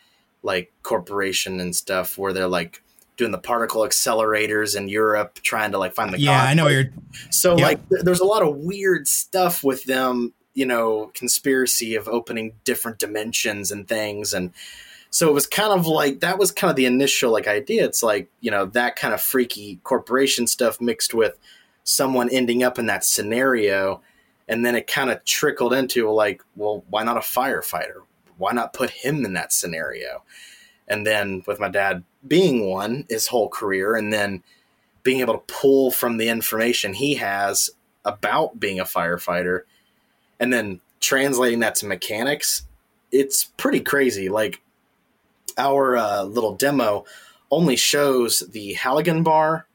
like 0.44 0.72
corporation 0.84 1.60
and 1.60 1.76
stuff 1.76 2.18
where 2.18 2.34
they're 2.34 2.48
like 2.48 2.84
doing 3.18 3.32
the 3.32 3.38
particle 3.38 3.82
accelerators 3.82 4.78
in 4.78 4.88
Europe, 4.88 5.40
trying 5.42 5.72
to 5.72 5.78
like 5.78 5.94
find 5.94 6.14
the 6.14 6.20
yeah, 6.20 6.44
I 6.44 6.54
know 6.54 6.68
you're. 6.68 6.92
So 7.32 7.58
yep. 7.58 7.68
like, 7.68 7.90
th- 7.90 8.04
there's 8.04 8.20
a 8.20 8.26
lot 8.26 8.44
of 8.44 8.56
weird 8.58 9.08
stuff 9.08 9.64
with 9.64 9.84
them, 9.86 10.34
you 10.58 10.66
know, 10.66 11.12
conspiracy 11.14 11.96
of 11.96 12.08
opening 12.08 12.54
different 12.64 13.00
dimensions 13.00 13.72
and 13.72 13.88
things, 13.88 14.34
and 14.34 14.52
so 15.10 15.30
it 15.30 15.34
was 15.34 15.48
kind 15.48 15.72
of 15.72 15.88
like 15.88 16.20
that 16.22 16.38
was 16.38 16.52
kind 16.52 16.70
of 16.70 16.76
the 16.76 16.86
initial 16.86 17.32
like 17.32 17.48
idea. 17.48 17.86
It's 17.86 18.04
like 18.04 18.30
you 18.42 18.52
know 18.52 18.66
that 18.66 18.96
kind 18.96 19.14
of 19.14 19.22
freaky 19.22 19.80
corporation 19.84 20.48
stuff 20.48 20.82
mixed 20.82 21.14
with 21.14 21.38
someone 21.84 22.30
ending 22.30 22.64
up 22.64 22.80
in 22.80 22.88
that 22.88 23.06
scenario, 23.06 24.02
and 24.48 24.66
then 24.66 24.76
it 24.76 24.88
kind 24.88 25.10
of 25.10 25.24
trickled 25.26 25.74
into 25.74 26.10
like, 26.10 26.44
well, 26.56 26.84
why 26.90 27.04
not 27.04 27.18
a 27.18 27.22
firefighter? 27.22 28.02
why 28.38 28.54
not 28.54 28.74
put 28.74 28.90
him 28.92 29.26
in 29.26 29.34
that 29.34 29.52
scenario? 29.52 30.24
And 30.88 31.06
then 31.06 31.44
with 31.46 31.60
my 31.60 31.70
dad 31.70 32.04
being 32.28 32.70
one 32.70 33.06
his 33.10 33.28
whole 33.28 33.50
career, 33.50 33.96
and 33.96 34.14
then 34.14 34.44
being 35.04 35.20
able 35.20 35.34
to 35.34 35.54
pull 35.54 35.92
from 35.92 36.18
the 36.18 36.30
information 36.30 36.94
he 36.94 37.16
has 37.16 37.70
about 38.06 38.60
being 38.60 38.80
a 38.80 38.86
firefighter, 38.86 39.62
and 40.40 40.52
then 40.52 40.82
translating 41.00 41.60
that 41.60 41.76
to 41.76 41.86
mechanics, 41.86 42.64
it's 43.12 43.46
pretty 43.58 43.80
crazy. 43.80 44.30
Like 44.30 44.62
our 45.58 45.98
uh, 45.98 46.24
little 46.24 46.56
demo 46.56 47.06
only 47.50 47.76
shows 47.76 48.40
the 48.52 48.74
Halligan 48.74 49.24
bar 49.24 49.68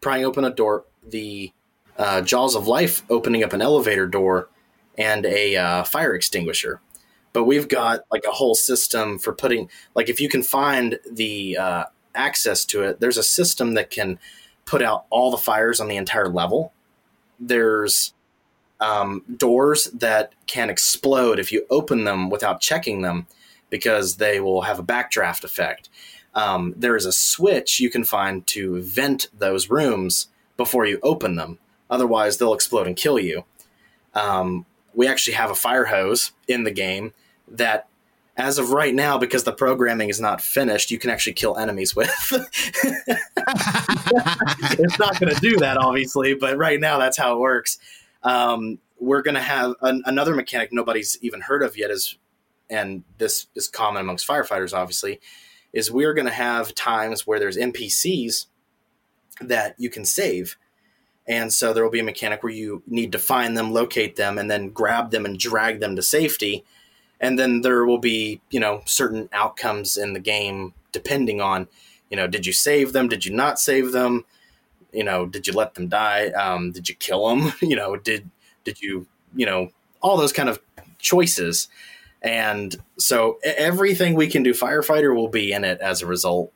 prying 0.00 0.24
open 0.24 0.44
a 0.44 0.50
door, 0.50 0.84
the 1.08 1.52
uh, 1.96 2.22
Jaws 2.22 2.56
of 2.56 2.66
Life 2.66 3.02
opening 3.08 3.44
up 3.44 3.52
an 3.52 3.62
elevator 3.62 4.06
door, 4.06 4.48
and 4.98 5.24
a 5.26 5.56
uh, 5.56 5.84
fire 5.84 6.14
extinguisher 6.14 6.80
but 7.32 7.44
we've 7.44 7.68
got 7.68 8.00
like 8.10 8.24
a 8.28 8.32
whole 8.32 8.54
system 8.54 9.18
for 9.18 9.32
putting 9.32 9.68
like 9.94 10.08
if 10.08 10.20
you 10.20 10.28
can 10.28 10.42
find 10.42 10.98
the 11.10 11.56
uh, 11.56 11.84
access 12.14 12.64
to 12.64 12.82
it 12.82 13.00
there's 13.00 13.16
a 13.16 13.22
system 13.22 13.74
that 13.74 13.90
can 13.90 14.18
put 14.64 14.82
out 14.82 15.06
all 15.10 15.30
the 15.30 15.36
fires 15.36 15.80
on 15.80 15.88
the 15.88 15.96
entire 15.96 16.28
level 16.28 16.72
there's 17.40 18.12
um, 18.82 19.22
doors 19.36 19.84
that 19.92 20.32
can 20.46 20.68
explode 20.68 21.38
if 21.38 21.52
you 21.52 21.64
open 21.70 22.04
them 22.04 22.28
without 22.28 22.60
checking 22.60 23.02
them 23.02 23.26
because 23.70 24.16
they 24.16 24.40
will 24.40 24.62
have 24.62 24.78
a 24.78 24.84
backdraft 24.84 25.44
effect 25.44 25.88
um, 26.34 26.74
there 26.76 26.96
is 26.96 27.06
a 27.06 27.12
switch 27.12 27.78
you 27.78 27.90
can 27.90 28.04
find 28.04 28.46
to 28.46 28.80
vent 28.82 29.28
those 29.38 29.70
rooms 29.70 30.28
before 30.56 30.84
you 30.84 30.98
open 31.02 31.36
them 31.36 31.58
otherwise 31.88 32.36
they'll 32.36 32.54
explode 32.54 32.86
and 32.86 32.96
kill 32.96 33.18
you 33.18 33.44
um, 34.14 34.66
we 34.94 35.06
actually 35.06 35.34
have 35.34 35.50
a 35.50 35.54
fire 35.54 35.86
hose 35.86 36.32
in 36.48 36.64
the 36.64 36.70
game 36.70 37.12
that 37.48 37.86
as 38.36 38.58
of 38.58 38.70
right 38.70 38.94
now, 38.94 39.18
because 39.18 39.44
the 39.44 39.52
programming 39.52 40.08
is 40.08 40.18
not 40.20 40.40
finished, 40.40 40.90
you 40.90 40.98
can 40.98 41.10
actually 41.10 41.34
kill 41.34 41.58
enemies 41.58 41.94
with. 41.96 42.08
it's 44.78 44.98
not 44.98 45.20
going 45.20 45.34
to 45.34 45.40
do 45.40 45.58
that, 45.58 45.76
obviously, 45.78 46.34
but 46.34 46.56
right 46.56 46.80
now 46.80 46.98
that's 46.98 47.18
how 47.18 47.34
it 47.34 47.38
works. 47.40 47.78
Um, 48.22 48.78
we're 48.98 49.22
going 49.22 49.34
to 49.34 49.40
have 49.40 49.74
an, 49.82 50.02
another 50.06 50.34
mechanic 50.34 50.72
nobody's 50.72 51.18
even 51.22 51.40
heard 51.40 51.62
of 51.62 51.76
yet, 51.76 51.90
is, 51.90 52.18
and 52.70 53.04
this 53.18 53.46
is 53.54 53.68
common 53.68 54.00
amongst 54.00 54.26
firefighters, 54.26 54.72
obviously, 54.72 55.20
is 55.72 55.90
we're 55.90 56.14
going 56.14 56.26
to 56.26 56.32
have 56.32 56.74
times 56.74 57.26
where 57.26 57.38
there's 57.38 57.56
NPCs 57.56 58.46
that 59.40 59.74
you 59.78 59.90
can 59.90 60.04
save. 60.04 60.56
And 61.26 61.52
so 61.52 61.72
there 61.72 61.84
will 61.84 61.90
be 61.90 62.00
a 62.00 62.04
mechanic 62.04 62.42
where 62.42 62.52
you 62.52 62.82
need 62.86 63.12
to 63.12 63.18
find 63.18 63.56
them, 63.56 63.72
locate 63.72 64.16
them, 64.16 64.38
and 64.38 64.50
then 64.50 64.70
grab 64.70 65.10
them 65.10 65.24
and 65.24 65.38
drag 65.38 65.80
them 65.80 65.96
to 65.96 66.02
safety. 66.02 66.64
And 67.20 67.38
then 67.38 67.60
there 67.60 67.84
will 67.84 67.98
be 67.98 68.40
you 68.50 68.58
know 68.58 68.82
certain 68.84 69.28
outcomes 69.32 69.96
in 69.96 70.12
the 70.12 70.20
game 70.20 70.74
depending 70.90 71.40
on 71.40 71.68
you 72.10 72.16
know 72.16 72.26
did 72.26 72.46
you 72.46 72.52
save 72.52 72.92
them? 72.92 73.08
Did 73.08 73.24
you 73.24 73.32
not 73.32 73.60
save 73.60 73.92
them 73.92 74.24
you 74.92 75.04
know 75.04 75.26
did 75.26 75.46
you 75.46 75.52
let 75.52 75.74
them 75.74 75.88
die? 75.88 76.28
Um, 76.28 76.72
did 76.72 76.88
you 76.88 76.94
kill 76.94 77.28
them 77.28 77.52
you 77.60 77.76
know 77.76 77.96
did 77.96 78.30
did 78.64 78.80
you 78.80 79.06
you 79.34 79.46
know 79.46 79.70
all 80.00 80.16
those 80.16 80.32
kind 80.32 80.48
of 80.48 80.60
choices. 80.98 81.68
And 82.22 82.74
so 82.98 83.38
everything 83.42 84.14
we 84.14 84.28
can 84.28 84.42
do 84.42 84.52
firefighter 84.52 85.14
will 85.14 85.28
be 85.28 85.52
in 85.52 85.64
it 85.64 85.80
as 85.80 86.02
a 86.02 86.06
result 86.06 86.52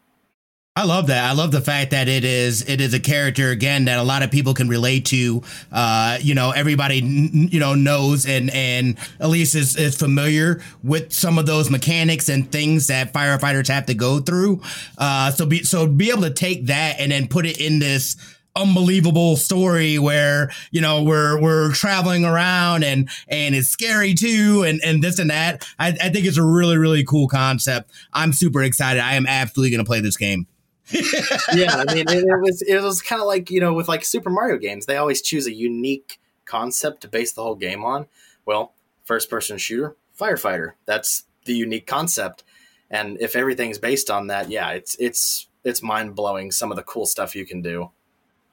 I 0.76 0.84
love 0.84 1.06
that. 1.06 1.24
I 1.24 1.32
love 1.32 1.52
the 1.52 1.62
fact 1.62 1.92
that 1.92 2.06
it 2.06 2.22
is 2.22 2.68
it 2.68 2.82
is 2.82 2.92
a 2.92 3.00
character 3.00 3.48
again 3.48 3.86
that 3.86 3.98
a 3.98 4.02
lot 4.02 4.22
of 4.22 4.30
people 4.30 4.52
can 4.52 4.68
relate 4.68 5.06
to. 5.06 5.42
Uh, 5.72 6.18
you 6.20 6.34
know, 6.34 6.50
everybody 6.50 6.98
you 6.98 7.58
know 7.58 7.74
knows 7.74 8.26
and 8.26 8.50
and 8.50 8.98
at 9.18 9.30
least 9.30 9.54
is, 9.54 9.74
is 9.76 9.96
familiar 9.96 10.60
with 10.82 11.14
some 11.14 11.38
of 11.38 11.46
those 11.46 11.70
mechanics 11.70 12.28
and 12.28 12.52
things 12.52 12.88
that 12.88 13.14
firefighters 13.14 13.68
have 13.68 13.86
to 13.86 13.94
go 13.94 14.20
through. 14.20 14.60
Uh, 14.98 15.30
so 15.30 15.46
be 15.46 15.62
so 15.62 15.86
be 15.86 16.10
able 16.10 16.22
to 16.22 16.30
take 16.30 16.66
that 16.66 17.00
and 17.00 17.10
then 17.10 17.26
put 17.26 17.46
it 17.46 17.58
in 17.58 17.78
this 17.78 18.18
unbelievable 18.54 19.36
story 19.36 19.98
where 19.98 20.50
you 20.72 20.82
know 20.82 21.02
we're 21.02 21.40
we're 21.40 21.72
traveling 21.72 22.26
around 22.26 22.84
and 22.84 23.08
and 23.28 23.54
it's 23.54 23.68
scary 23.68 24.12
too 24.12 24.62
and 24.66 24.80
and 24.84 25.02
this 25.02 25.18
and 25.18 25.30
that 25.30 25.66
I, 25.78 25.88
I 25.88 26.08
think 26.10 26.26
it's 26.26 26.38
a 26.38 26.44
really 26.44 26.78
really 26.78 27.04
cool 27.04 27.28
concept 27.28 27.92
i'm 28.14 28.32
super 28.32 28.62
excited 28.62 29.02
i 29.02 29.12
am 29.12 29.26
absolutely 29.26 29.72
going 29.72 29.84
to 29.84 29.86
play 29.86 30.00
this 30.00 30.16
game 30.16 30.46
yeah, 31.53 31.82
I 31.89 31.95
mean, 31.95 32.05
it, 32.09 32.24
it 32.24 32.41
was 32.41 32.62
it 32.62 32.80
was 32.80 33.03
kind 33.03 33.20
of 33.20 33.26
like 33.26 33.51
you 33.51 33.61
know 33.61 33.72
with 33.72 33.89
like 33.89 34.05
Super 34.05 34.30
Mario 34.30 34.57
games, 34.57 34.87
they 34.87 34.97
always 34.97 35.20
choose 35.20 35.47
a 35.47 35.53
unique 35.53 36.20
concept 36.45 37.01
to 37.01 37.09
base 37.09 37.32
the 37.32 37.43
whole 37.43 37.57
game 37.57 37.84
on. 37.84 38.07
Well, 38.45 38.72
first 39.03 39.28
person 39.28 39.59
shooter, 39.59 39.97
firefighter. 40.18 40.72
That's 40.84 41.24
the 41.45 41.55
unique 41.55 41.89
concept, 41.89 42.45
and 42.89 43.20
if 43.20 43.34
everything's 43.34 43.78
based 43.78 44.11
on 44.11 44.28
that, 44.28 44.49
yeah, 44.49 44.70
it's 44.70 44.97
it's 45.01 45.49
it's 45.64 45.82
mind 45.82 46.14
blowing. 46.14 46.53
Some 46.53 46.70
of 46.70 46.76
the 46.76 46.84
cool 46.84 47.07
stuff 47.07 47.34
you 47.34 47.45
can 47.45 47.62
do. 47.62 47.91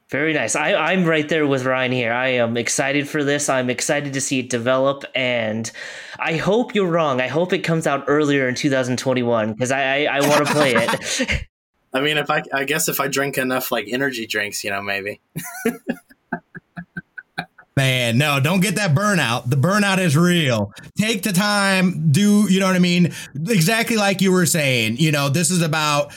Very 0.10 0.34
nice. 0.34 0.56
I, 0.56 0.74
I'm 0.74 1.06
right 1.06 1.28
there 1.28 1.48
with 1.48 1.66
Ryan 1.66 1.92
here. 1.92 2.14
I 2.14 2.30
am 2.30 2.58
excited 2.58 3.08
for 3.08 3.24
this. 3.24 3.50
I'm 3.50 3.70
excited 3.70 4.14
to 4.14 4.22
see 4.22 4.40
it 4.40 4.50
develop, 4.50 5.06
and 5.16 5.72
I 6.20 6.36
hope 6.36 6.76
you're 6.76 6.90
wrong. 6.90 7.22
I 7.22 7.28
hope 7.28 7.54
it 7.54 7.60
comes 7.60 7.88
out 7.88 8.06
earlier 8.08 8.48
in 8.48 8.56
2021 8.56 9.54
because 9.54 9.72
I, 9.72 10.04
I, 10.04 10.18
I 10.18 10.28
want 10.28 10.46
to 10.46 10.54
play 10.54 10.74
it. 10.76 11.48
I 11.94 12.02
mean, 12.02 12.18
if 12.18 12.30
I, 12.30 12.44
I 12.54 12.64
guess 12.64 12.90
if 12.90 13.00
I 13.00 13.08
drink 13.08 13.38
enough 13.38 13.72
like 13.72 13.88
energy 13.88 14.26
drinks, 14.26 14.64
you 14.64 14.72
know, 14.72 14.82
maybe. 14.82 15.22
Man, 17.76 18.20
no, 18.20 18.40
don't 18.40 18.60
get 18.60 18.76
that 18.76 18.94
burnout. 18.94 19.50
The 19.50 19.56
burnout 19.56 19.98
is 19.98 20.16
real. 20.16 20.72
Take 20.96 21.24
the 21.24 21.32
time, 21.32 22.12
do, 22.12 22.46
you 22.48 22.60
know 22.60 22.68
what 22.68 22.76
I 22.76 22.80
mean? 22.80 23.14
Exactly 23.36 23.98
like 23.98 24.22
you 24.22 24.32
were 24.32 24.46
saying, 24.46 24.98
you 24.98 25.12
know, 25.12 25.30
this 25.30 25.50
is 25.50 25.64
about 25.64 26.14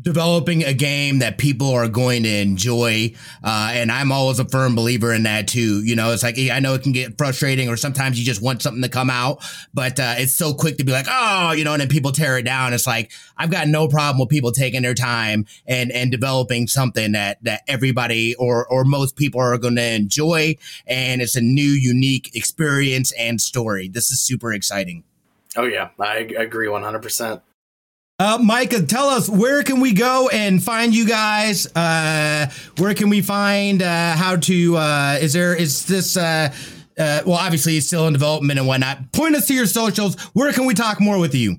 developing 0.00 0.62
a 0.62 0.72
game 0.72 1.18
that 1.18 1.38
people 1.38 1.70
are 1.70 1.88
going 1.88 2.22
to 2.22 2.28
enjoy. 2.28 3.12
Uh, 3.42 3.70
and 3.72 3.90
I'm 3.90 4.12
always 4.12 4.38
a 4.38 4.44
firm 4.44 4.74
believer 4.74 5.12
in 5.12 5.24
that 5.24 5.48
too. 5.48 5.82
You 5.84 5.96
know, 5.96 6.12
it's 6.12 6.22
like, 6.22 6.38
I 6.38 6.60
know 6.60 6.74
it 6.74 6.82
can 6.82 6.92
get 6.92 7.18
frustrating 7.18 7.68
or 7.68 7.76
sometimes 7.76 8.18
you 8.18 8.24
just 8.24 8.40
want 8.40 8.62
something 8.62 8.82
to 8.82 8.88
come 8.88 9.10
out, 9.10 9.44
but, 9.74 9.98
uh, 9.98 10.14
it's 10.18 10.34
so 10.34 10.54
quick 10.54 10.78
to 10.78 10.84
be 10.84 10.92
like, 10.92 11.06
oh, 11.08 11.52
you 11.52 11.64
know, 11.64 11.72
and 11.72 11.80
then 11.80 11.88
people 11.88 12.12
tear 12.12 12.38
it 12.38 12.44
down. 12.44 12.72
It's 12.72 12.86
like, 12.86 13.10
I've 13.36 13.50
got 13.50 13.66
no 13.66 13.88
problem 13.88 14.20
with 14.20 14.28
people 14.28 14.52
taking 14.52 14.82
their 14.82 14.94
time 14.94 15.46
and, 15.66 15.90
and 15.90 16.10
developing 16.10 16.68
something 16.68 17.12
that, 17.12 17.42
that 17.42 17.62
everybody 17.66 18.34
or, 18.36 18.66
or 18.66 18.84
most 18.84 19.16
people 19.16 19.40
are 19.40 19.58
going 19.58 19.76
to 19.76 19.94
enjoy. 19.94 20.56
And 20.86 21.20
it's 21.20 21.34
a 21.34 21.40
new, 21.40 21.62
unique 21.62 22.34
experience 22.36 23.12
and 23.18 23.40
story. 23.40 23.88
This 23.88 24.10
is 24.12 24.20
super 24.20 24.52
exciting. 24.52 25.02
Oh 25.56 25.64
yeah, 25.64 25.90
I 26.00 26.16
agree 26.38 26.68
100%. 26.68 27.42
Uh, 28.22 28.38
Micah, 28.38 28.80
tell 28.86 29.08
us 29.08 29.28
where 29.28 29.64
can 29.64 29.80
we 29.80 29.92
go 29.92 30.28
and 30.28 30.62
find 30.62 30.94
you 30.94 31.04
guys? 31.04 31.66
Uh, 31.74 32.48
where 32.78 32.94
can 32.94 33.08
we 33.08 33.20
find 33.20 33.82
uh, 33.82 34.14
how 34.14 34.36
to? 34.36 34.76
Uh, 34.76 35.18
is 35.20 35.32
there 35.32 35.56
is 35.56 35.86
this? 35.86 36.16
Uh, 36.16 36.54
uh, 36.96 37.22
well, 37.26 37.34
obviously, 37.34 37.76
it's 37.76 37.88
still 37.88 38.06
in 38.06 38.12
development 38.12 38.60
and 38.60 38.68
whatnot. 38.68 39.10
Point 39.10 39.34
us 39.34 39.48
to 39.48 39.54
your 39.54 39.66
socials. 39.66 40.14
Where 40.34 40.52
can 40.52 40.66
we 40.66 40.74
talk 40.74 41.00
more 41.00 41.18
with 41.18 41.34
you? 41.34 41.56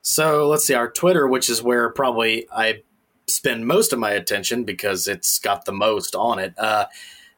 So 0.00 0.48
let's 0.48 0.64
see 0.64 0.72
our 0.72 0.90
Twitter, 0.90 1.28
which 1.28 1.50
is 1.50 1.62
where 1.62 1.90
probably 1.90 2.48
I 2.50 2.84
spend 3.26 3.66
most 3.66 3.92
of 3.92 3.98
my 3.98 4.12
attention 4.12 4.64
because 4.64 5.06
it's 5.06 5.38
got 5.40 5.66
the 5.66 5.72
most 5.72 6.14
on 6.14 6.38
it. 6.38 6.54
Uh, 6.56 6.86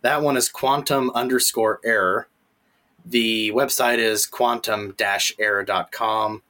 that 0.02 0.22
one 0.22 0.36
is 0.36 0.48
quantum 0.48 1.10
underscore 1.10 1.80
error. 1.84 2.28
The 3.04 3.50
website 3.50 3.98
is 3.98 4.26
quantum 4.26 4.94
error.com. 5.40 6.42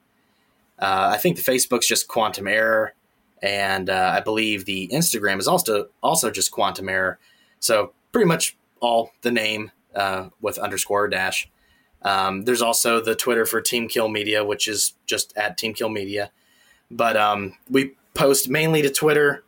Uh, 0.79 1.11
I 1.13 1.17
think 1.17 1.37
the 1.37 1.51
Facebook's 1.51 1.87
just 1.87 2.07
Quantum 2.07 2.47
Error, 2.47 2.93
and 3.41 3.89
uh, 3.89 4.13
I 4.15 4.19
believe 4.19 4.65
the 4.65 4.89
Instagram 4.93 5.39
is 5.39 5.47
also 5.47 5.87
also 6.03 6.31
just 6.31 6.51
Quantum 6.51 6.89
Error. 6.89 7.19
So 7.59 7.93
pretty 8.11 8.27
much 8.27 8.57
all 8.81 9.11
the 9.21 9.31
name 9.31 9.71
uh, 9.95 10.29
with 10.41 10.57
underscore 10.57 11.07
dash. 11.07 11.49
Um, 12.01 12.43
there's 12.43 12.61
also 12.61 13.01
the 13.01 13.15
Twitter 13.15 13.45
for 13.45 13.61
Team 13.61 13.87
Kill 13.87 14.09
Media, 14.09 14.43
which 14.43 14.67
is 14.67 14.93
just 15.05 15.35
at 15.35 15.57
Team 15.57 15.73
Kill 15.73 15.89
Media. 15.89 16.31
But 16.91 17.17
um, 17.17 17.57
we 17.69 17.93
post 18.13 18.49
mainly 18.49 18.81
to 18.83 18.91
Twitter, 18.91 19.43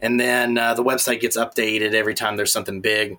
and 0.00 0.18
then 0.18 0.56
uh, 0.56 0.74
the 0.74 0.84
website 0.84 1.20
gets 1.20 1.36
updated 1.36 1.92
every 1.92 2.14
time 2.14 2.36
there's 2.36 2.52
something 2.52 2.80
big. 2.80 3.18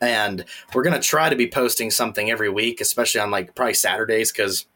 And 0.00 0.44
we're 0.74 0.82
gonna 0.82 1.00
try 1.00 1.30
to 1.30 1.36
be 1.36 1.48
posting 1.48 1.90
something 1.90 2.30
every 2.30 2.50
week, 2.50 2.80
especially 2.80 3.20
on 3.20 3.30
like 3.30 3.54
probably 3.54 3.74
Saturdays, 3.74 4.32
because 4.32 4.66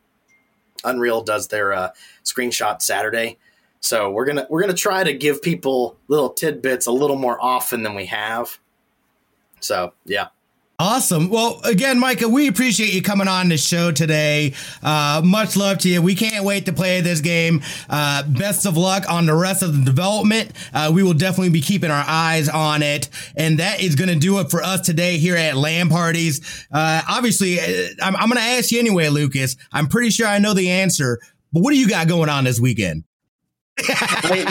Unreal 0.84 1.22
does 1.22 1.48
their 1.48 1.72
uh, 1.72 1.90
screenshot 2.24 2.82
Saturday. 2.82 3.38
So 3.80 4.10
we're 4.10 4.26
gonna 4.26 4.46
we're 4.50 4.60
gonna 4.60 4.74
try 4.74 5.04
to 5.04 5.14
give 5.14 5.42
people 5.42 5.96
little 6.08 6.30
tidbits 6.30 6.86
a 6.86 6.92
little 6.92 7.16
more 7.16 7.42
often 7.42 7.82
than 7.82 7.94
we 7.94 8.06
have. 8.06 8.58
So 9.60 9.94
yeah. 10.04 10.28
Awesome. 10.80 11.28
Well, 11.28 11.60
again, 11.64 11.98
Micah, 11.98 12.26
we 12.26 12.48
appreciate 12.48 12.94
you 12.94 13.02
coming 13.02 13.28
on 13.28 13.50
the 13.50 13.58
show 13.58 13.92
today. 13.92 14.54
Uh, 14.82 15.20
much 15.22 15.54
love 15.54 15.76
to 15.80 15.90
you. 15.90 16.00
We 16.00 16.14
can't 16.14 16.42
wait 16.42 16.64
to 16.64 16.72
play 16.72 17.02
this 17.02 17.20
game. 17.20 17.60
Uh, 17.90 18.22
best 18.22 18.64
of 18.64 18.78
luck 18.78 19.04
on 19.06 19.26
the 19.26 19.34
rest 19.34 19.62
of 19.62 19.76
the 19.76 19.84
development. 19.84 20.52
Uh, 20.72 20.90
we 20.90 21.02
will 21.02 21.12
definitely 21.12 21.50
be 21.50 21.60
keeping 21.60 21.90
our 21.90 22.04
eyes 22.08 22.48
on 22.48 22.82
it. 22.82 23.10
And 23.36 23.58
that 23.58 23.82
is 23.82 23.94
going 23.94 24.08
to 24.08 24.18
do 24.18 24.40
it 24.40 24.50
for 24.50 24.62
us 24.62 24.80
today 24.80 25.18
here 25.18 25.36
at 25.36 25.54
LAN 25.54 25.90
Parties. 25.90 26.66
Uh, 26.72 27.02
obviously, 27.06 27.60
uh, 27.60 27.88
I'm, 28.02 28.16
I'm 28.16 28.30
going 28.30 28.40
to 28.40 28.48
ask 28.56 28.72
you 28.72 28.78
anyway, 28.78 29.10
Lucas. 29.10 29.56
I'm 29.74 29.86
pretty 29.86 30.08
sure 30.08 30.28
I 30.28 30.38
know 30.38 30.54
the 30.54 30.70
answer, 30.70 31.20
but 31.52 31.60
what 31.60 31.72
do 31.72 31.78
you 31.78 31.90
got 31.90 32.08
going 32.08 32.30
on 32.30 32.44
this 32.44 32.58
weekend? 32.58 33.04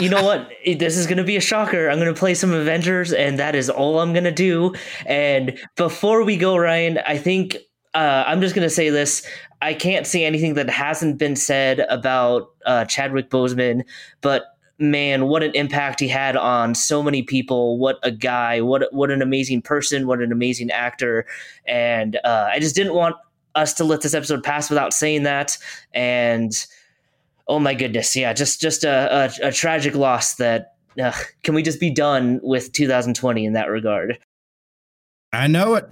You 0.00 0.08
know 0.08 0.22
what? 0.22 0.50
This 0.64 0.96
is 0.96 1.06
going 1.06 1.18
to 1.18 1.24
be 1.24 1.36
a 1.36 1.40
shocker. 1.40 1.88
I'm 1.88 1.98
going 1.98 2.12
to 2.12 2.18
play 2.18 2.34
some 2.34 2.52
Avengers, 2.52 3.12
and 3.12 3.38
that 3.38 3.54
is 3.54 3.70
all 3.70 4.00
I'm 4.00 4.12
going 4.12 4.24
to 4.24 4.32
do. 4.32 4.74
And 5.06 5.58
before 5.76 6.24
we 6.24 6.36
go, 6.36 6.56
Ryan, 6.56 6.98
I 7.06 7.18
think 7.18 7.56
uh, 7.94 8.24
I'm 8.26 8.40
just 8.40 8.54
going 8.54 8.66
to 8.66 8.74
say 8.74 8.90
this. 8.90 9.26
I 9.62 9.74
can't 9.74 10.06
say 10.06 10.24
anything 10.24 10.54
that 10.54 10.70
hasn't 10.70 11.18
been 11.18 11.36
said 11.36 11.80
about 11.90 12.50
uh, 12.64 12.84
Chadwick 12.86 13.30
Boseman, 13.30 13.84
but 14.20 14.44
man, 14.78 15.26
what 15.26 15.42
an 15.42 15.54
impact 15.54 16.00
he 16.00 16.08
had 16.08 16.36
on 16.36 16.74
so 16.74 17.02
many 17.02 17.22
people. 17.22 17.78
What 17.78 17.98
a 18.02 18.10
guy. 18.10 18.60
What 18.62 18.92
what 18.92 19.10
an 19.10 19.20
amazing 19.22 19.62
person. 19.62 20.06
What 20.06 20.20
an 20.20 20.32
amazing 20.32 20.70
actor. 20.70 21.26
And 21.66 22.18
uh, 22.24 22.48
I 22.50 22.58
just 22.58 22.74
didn't 22.74 22.94
want 22.94 23.16
us 23.54 23.74
to 23.74 23.84
let 23.84 24.00
this 24.00 24.14
episode 24.14 24.42
pass 24.42 24.70
without 24.70 24.94
saying 24.94 25.24
that. 25.24 25.58
And 25.92 26.52
oh 27.50 27.58
my 27.58 27.74
goodness, 27.74 28.14
yeah, 28.14 28.32
just 28.32 28.60
just 28.60 28.84
a, 28.84 29.30
a, 29.42 29.48
a 29.48 29.52
tragic 29.52 29.94
loss. 29.94 30.36
That 30.36 30.74
uh, 31.02 31.12
can 31.42 31.54
we 31.54 31.62
just 31.62 31.80
be 31.80 31.90
done 31.90 32.40
with 32.42 32.72
2020 32.72 33.44
in 33.44 33.52
that 33.54 33.68
regard? 33.68 34.18
I 35.32 35.48
know 35.48 35.74
it. 35.74 35.88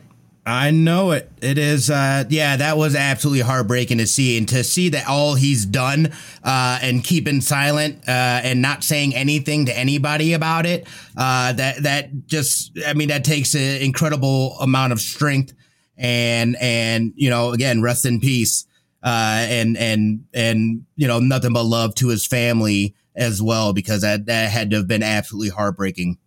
I 0.47 0.71
know 0.71 1.11
it. 1.11 1.31
It 1.43 1.59
is, 1.59 1.91
uh, 1.91 2.25
yeah, 2.31 2.57
that 2.57 2.79
was 2.79 2.97
absolutely 2.97 3.43
heartbreaking 3.43 3.99
to 3.99 4.07
see, 4.07 4.39
and 4.39 4.49
to 4.49 4.65
see 4.65 4.89
that 4.91 5.07
all 5.07 5.35
he's 5.35 5.67
done 5.67 6.13
uh, 6.43 6.79
and 6.81 7.05
keeping 7.05 7.43
silent 7.43 8.09
uh, 8.09 8.41
and 8.43 8.63
not 8.63 8.83
saying 8.83 9.15
anything 9.15 9.67
to 9.67 9.77
anybody 9.77 10.33
about 10.33 10.65
it. 10.65 10.87
Uh, 11.17 11.53
that 11.53 11.83
that 11.83 12.27
just, 12.27 12.79
I 12.87 12.95
mean, 12.95 13.09
that 13.09 13.25
takes 13.25 13.55
an 13.55 13.83
incredible 13.83 14.57
amount 14.61 14.93
of 14.93 15.01
strength, 15.01 15.53
and 15.99 16.57
and 16.61 17.13
you 17.17 17.29
know, 17.29 17.53
again, 17.53 17.83
rest 17.83 18.07
in 18.07 18.21
peace 18.21 18.65
uh, 19.03 19.47
and 19.49 19.77
and 19.77 20.25
and 20.35 20.85
you 20.97 21.07
know 21.07 21.21
nothing 21.21 21.53
but 21.53 21.65
love 21.65 21.95
to 21.97 22.09
his 22.09 22.27
family 22.27 22.95
as 23.15 23.43
well 23.43 23.73
because 23.73 24.03
that 24.03 24.27
that 24.27 24.51
had 24.51 24.71
to 24.71 24.77
have 24.77 24.89
been 24.89 25.03
absolutely 25.03 25.51
heartbreaking. 25.51 26.19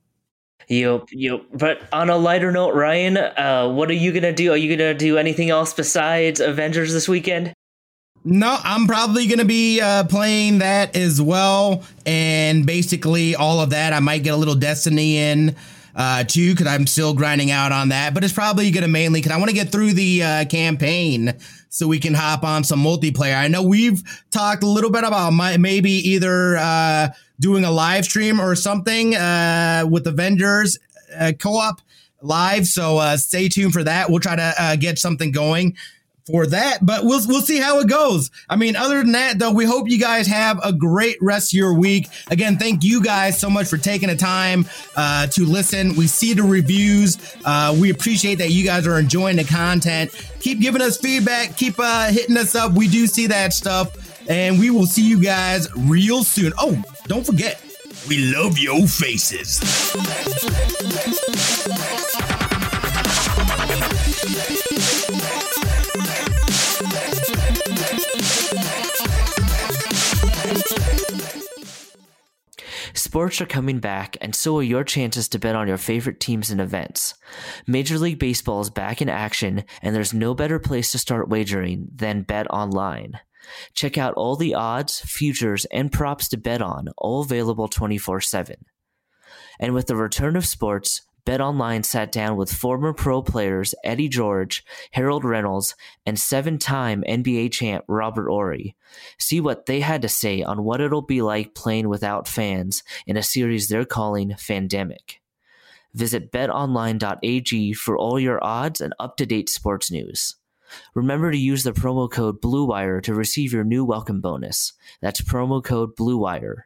Yep, 0.67 1.09
yep. 1.11 1.41
But 1.53 1.81
on 1.91 2.09
a 2.09 2.15
lighter 2.15 2.51
note, 2.51 2.73
Ryan, 2.75 3.17
uh, 3.17 3.69
what 3.69 3.89
are 3.89 3.95
you 3.95 4.11
gonna 4.11 4.33
do? 4.33 4.53
Are 4.53 4.57
you 4.57 4.75
gonna 4.75 4.93
do 4.93 5.17
anything 5.17 5.49
else 5.49 5.73
besides 5.73 6.39
Avengers 6.39 6.93
this 6.93 7.09
weekend? 7.09 7.53
No, 8.23 8.57
I'm 8.63 8.85
probably 8.85 9.25
going 9.25 9.39
to 9.39 9.45
be 9.45 9.81
uh, 9.81 10.03
playing 10.03 10.59
that 10.59 10.95
as 10.95 11.19
well. 11.19 11.83
And 12.05 12.67
basically, 12.67 13.35
all 13.35 13.61
of 13.61 13.71
that, 13.71 13.93
I 13.93 13.99
might 13.99 14.21
get 14.21 14.35
a 14.35 14.37
little 14.37 14.53
Destiny 14.53 15.17
in 15.17 15.55
uh, 15.95 16.23
too, 16.23 16.51
because 16.51 16.67
I'm 16.67 16.85
still 16.85 17.15
grinding 17.15 17.49
out 17.49 17.71
on 17.71 17.89
that. 17.89 18.13
But 18.13 18.23
it's 18.23 18.33
probably 18.33 18.69
going 18.69 18.83
to 18.83 18.87
mainly 18.87 19.21
because 19.21 19.31
I 19.31 19.37
want 19.37 19.49
to 19.49 19.55
get 19.55 19.71
through 19.71 19.93
the 19.93 20.23
uh, 20.23 20.45
campaign 20.45 21.33
so 21.71 21.87
we 21.87 21.99
can 21.99 22.13
hop 22.13 22.43
on 22.43 22.65
some 22.65 22.83
multiplayer. 22.83 23.35
I 23.35 23.47
know 23.47 23.63
we've 23.63 24.03
talked 24.29 24.61
a 24.61 24.67
little 24.67 24.91
bit 24.91 25.05
about 25.05 25.31
my, 25.31 25.55
maybe 25.55 25.91
either 25.91 26.57
uh, 26.57 27.09
doing 27.39 27.63
a 27.63 27.71
live 27.71 28.03
stream 28.03 28.41
or 28.41 28.55
something 28.55 29.15
uh, 29.15 29.85
with 29.89 30.05
Avengers 30.05 30.77
uh, 31.17 31.31
co-op 31.39 31.81
live. 32.21 32.67
So 32.67 32.97
uh, 32.97 33.15
stay 33.15 33.47
tuned 33.47 33.71
for 33.71 33.85
that. 33.85 34.09
We'll 34.09 34.19
try 34.19 34.35
to 34.35 34.53
uh, 34.59 34.75
get 34.75 34.99
something 34.99 35.31
going 35.31 35.77
for 36.25 36.45
that, 36.47 36.85
but 36.85 37.03
we'll 37.03 37.21
we'll 37.27 37.41
see 37.41 37.59
how 37.59 37.79
it 37.79 37.87
goes. 37.87 38.31
I 38.49 38.55
mean, 38.55 38.75
other 38.75 39.01
than 39.01 39.13
that, 39.13 39.39
though, 39.39 39.51
we 39.51 39.65
hope 39.65 39.89
you 39.89 39.99
guys 39.99 40.27
have 40.27 40.59
a 40.63 40.71
great 40.71 41.17
rest 41.21 41.53
of 41.53 41.57
your 41.57 41.73
week. 41.73 42.07
Again, 42.29 42.57
thank 42.57 42.83
you 42.83 43.03
guys 43.03 43.39
so 43.39 43.49
much 43.49 43.67
for 43.67 43.77
taking 43.77 44.09
the 44.09 44.15
time 44.15 44.65
uh, 44.95 45.27
to 45.27 45.45
listen. 45.45 45.95
We 45.95 46.07
see 46.07 46.33
the 46.33 46.43
reviews. 46.43 47.17
Uh, 47.45 47.75
we 47.79 47.89
appreciate 47.89 48.35
that 48.35 48.51
you 48.51 48.63
guys 48.63 48.87
are 48.87 48.99
enjoying 48.99 49.37
the 49.37 49.43
content. 49.43 50.11
Keep 50.39 50.59
giving 50.59 50.81
us 50.81 50.97
feedback. 50.97 51.57
Keep 51.57 51.75
uh, 51.79 52.09
hitting 52.09 52.37
us 52.37 52.55
up. 52.55 52.73
We 52.73 52.87
do 52.87 53.07
see 53.07 53.27
that 53.27 53.53
stuff, 53.53 54.27
and 54.29 54.59
we 54.59 54.69
will 54.69 54.85
see 54.85 55.07
you 55.07 55.21
guys 55.21 55.67
real 55.75 56.23
soon. 56.23 56.53
Oh, 56.57 56.81
don't 57.07 57.25
forget, 57.25 57.61
we 58.07 58.33
love 58.33 58.57
your 58.57 58.87
faces. 58.87 59.59
Sports 72.93 73.41
are 73.41 73.45
coming 73.45 73.79
back, 73.79 74.17
and 74.21 74.35
so 74.35 74.57
are 74.57 74.63
your 74.63 74.83
chances 74.83 75.27
to 75.29 75.39
bet 75.39 75.55
on 75.55 75.67
your 75.67 75.77
favorite 75.77 76.19
teams 76.19 76.49
and 76.49 76.59
events. 76.59 77.13
Major 77.67 77.97
League 77.97 78.19
Baseball 78.19 78.61
is 78.61 78.69
back 78.69 79.01
in 79.01 79.09
action, 79.09 79.63
and 79.81 79.95
there's 79.95 80.13
no 80.13 80.33
better 80.33 80.59
place 80.59 80.91
to 80.91 80.97
start 80.97 81.29
wagering 81.29 81.87
than 81.93 82.23
Bet 82.23 82.49
Online. 82.51 83.19
Check 83.73 83.97
out 83.97 84.13
all 84.15 84.35
the 84.35 84.55
odds, 84.55 84.99
futures, 84.99 85.65
and 85.65 85.91
props 85.91 86.29
to 86.29 86.37
bet 86.37 86.61
on, 86.61 86.89
all 86.97 87.21
available 87.21 87.67
24 87.67 88.21
7. 88.21 88.55
And 89.59 89.73
with 89.73 89.87
the 89.87 89.95
return 89.95 90.35
of 90.35 90.45
sports, 90.45 91.01
BetOnline 91.25 91.85
sat 91.85 92.11
down 92.11 92.35
with 92.35 92.51
former 92.51 92.93
pro 92.93 93.21
players 93.21 93.75
Eddie 93.83 94.09
George, 94.09 94.63
Harold 94.91 95.23
Reynolds, 95.23 95.75
and 96.05 96.19
seven 96.19 96.57
time 96.57 97.03
NBA 97.07 97.51
champ 97.51 97.85
Robert 97.87 98.29
Horry. 98.29 98.75
See 99.17 99.39
what 99.39 99.65
they 99.65 99.81
had 99.81 100.01
to 100.01 100.09
say 100.09 100.41
on 100.41 100.63
what 100.63 100.81
it'll 100.81 101.01
be 101.01 101.21
like 101.21 101.53
playing 101.53 101.89
without 101.89 102.27
fans 102.27 102.83
in 103.05 103.17
a 103.17 103.23
series 103.23 103.67
they're 103.67 103.85
calling 103.85 104.29
Fandemic. 104.31 105.19
Visit 105.93 106.31
betonline.ag 106.31 107.73
for 107.73 107.97
all 107.97 108.19
your 108.19 108.43
odds 108.43 108.81
and 108.81 108.93
up 108.99 109.17
to 109.17 109.25
date 109.25 109.49
sports 109.49 109.91
news. 109.91 110.35
Remember 110.95 111.31
to 111.31 111.37
use 111.37 111.63
the 111.63 111.73
promo 111.73 112.09
code 112.09 112.41
BLUEWIRE 112.41 113.01
to 113.03 113.13
receive 113.13 113.51
your 113.51 113.65
new 113.65 113.83
welcome 113.83 114.21
bonus. 114.21 114.73
That's 115.01 115.21
promo 115.21 115.63
code 115.63 115.95
BLUEWIRE. 115.97 116.63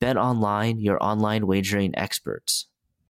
Bet 0.00 0.16
Online, 0.16 0.80
your 0.80 1.02
online 1.02 1.46
wagering 1.46 1.96
experts. 1.96 2.66